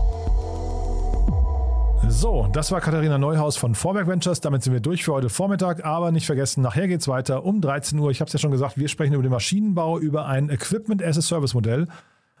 So, 2.09 2.47
das 2.51 2.71
war 2.71 2.81
Katharina 2.81 3.17
Neuhaus 3.17 3.57
von 3.57 3.75
Vorwerk 3.75 4.07
Ventures. 4.07 4.41
Damit 4.41 4.63
sind 4.63 4.73
wir 4.73 4.79
durch 4.79 5.03
für 5.03 5.13
heute 5.13 5.29
Vormittag. 5.29 5.85
Aber 5.85 6.11
nicht 6.11 6.25
vergessen, 6.25 6.61
nachher 6.61 6.87
geht 6.87 7.01
es 7.01 7.07
weiter 7.07 7.45
um 7.45 7.61
13 7.61 7.97
Uhr. 7.99 8.11
Ich 8.11 8.19
habe 8.21 8.27
es 8.27 8.33
ja 8.33 8.39
schon 8.39 8.51
gesagt, 8.51 8.77
wir 8.77 8.87
sprechen 8.87 9.13
über 9.13 9.23
den 9.23 9.31
Maschinenbau, 9.31 9.99
über 9.99 10.25
ein 10.25 10.49
Equipment 10.49 11.03
as 11.03 11.17
a 11.17 11.21
Service 11.21 11.53
Modell. 11.53 11.87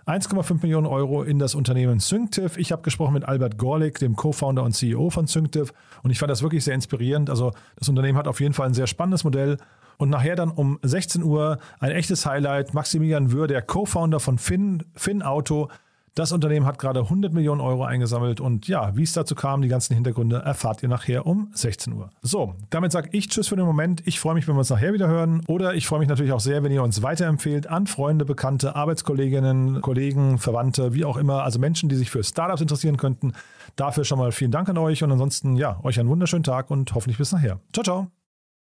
1,5 0.07 0.61
Millionen 0.61 0.87
Euro 0.87 1.23
in 1.23 1.39
das 1.39 1.55
Unternehmen 1.55 1.99
Synctiv. 1.99 2.57
Ich 2.57 2.71
habe 2.71 2.81
gesprochen 2.81 3.13
mit 3.13 3.23
Albert 3.23 3.57
Gorlik, 3.57 3.99
dem 3.99 4.15
Co-Founder 4.15 4.63
und 4.63 4.73
CEO 4.73 5.09
von 5.09 5.27
Synctiv. 5.27 5.73
Und 6.03 6.11
ich 6.11 6.19
fand 6.19 6.31
das 6.31 6.41
wirklich 6.41 6.63
sehr 6.63 6.75
inspirierend. 6.75 7.29
Also 7.29 7.51
das 7.77 7.87
Unternehmen 7.87 8.17
hat 8.17 8.27
auf 8.27 8.39
jeden 8.39 8.53
Fall 8.53 8.67
ein 8.67 8.73
sehr 8.73 8.87
spannendes 8.87 9.23
Modell. 9.23 9.57
Und 9.97 10.09
nachher 10.09 10.35
dann 10.35 10.49
um 10.49 10.79
16 10.81 11.23
Uhr 11.23 11.59
ein 11.79 11.91
echtes 11.91 12.25
Highlight. 12.25 12.73
Maximilian 12.73 13.31
Wöhr, 13.31 13.47
der 13.47 13.61
Co-Founder 13.61 14.19
von 14.19 14.37
Finn, 14.37 14.83
Finn 14.95 15.21
Auto 15.21 15.69
das 16.15 16.33
Unternehmen 16.33 16.65
hat 16.65 16.77
gerade 16.77 17.01
100 17.01 17.31
Millionen 17.31 17.61
Euro 17.61 17.85
eingesammelt 17.85 18.41
und 18.41 18.67
ja, 18.67 18.95
wie 18.97 19.03
es 19.03 19.13
dazu 19.13 19.33
kam, 19.33 19.61
die 19.61 19.69
ganzen 19.69 19.93
Hintergründe 19.93 20.37
erfahrt 20.37 20.83
ihr 20.83 20.89
nachher 20.89 21.25
um 21.25 21.49
16 21.53 21.93
Uhr. 21.93 22.09
So, 22.21 22.55
damit 22.69 22.91
sage 22.91 23.09
ich 23.13 23.29
Tschüss 23.29 23.47
für 23.47 23.55
den 23.55 23.65
Moment. 23.65 24.05
Ich 24.05 24.19
freue 24.19 24.33
mich, 24.33 24.47
wenn 24.47 24.55
wir 24.55 24.59
uns 24.59 24.69
nachher 24.69 24.93
wieder 24.93 25.07
hören 25.07 25.41
oder 25.47 25.73
ich 25.73 25.87
freue 25.87 25.99
mich 25.99 26.09
natürlich 26.09 26.33
auch 26.33 26.39
sehr, 26.39 26.63
wenn 26.63 26.71
ihr 26.71 26.83
uns 26.83 27.01
weiterempfehlt 27.01 27.67
an 27.67 27.87
Freunde, 27.87 28.25
Bekannte, 28.25 28.75
Arbeitskolleginnen, 28.75 29.81
Kollegen, 29.81 30.37
Verwandte, 30.37 30.93
wie 30.93 31.05
auch 31.05 31.17
immer, 31.17 31.43
also 31.43 31.59
Menschen, 31.59 31.87
die 31.87 31.95
sich 31.95 32.11
für 32.11 32.23
Startups 32.23 32.61
interessieren 32.61 32.97
könnten. 32.97 33.33
Dafür 33.77 34.03
schon 34.03 34.19
mal 34.19 34.33
vielen 34.33 34.51
Dank 34.51 34.67
an 34.67 34.77
euch 34.77 35.03
und 35.03 35.11
ansonsten 35.11 35.55
ja, 35.55 35.79
euch 35.83 35.99
einen 35.99 36.09
wunderschönen 36.09 36.43
Tag 36.43 36.71
und 36.71 36.93
hoffentlich 36.93 37.17
bis 37.17 37.31
nachher. 37.31 37.59
Ciao, 37.71 37.83
ciao. 37.83 38.20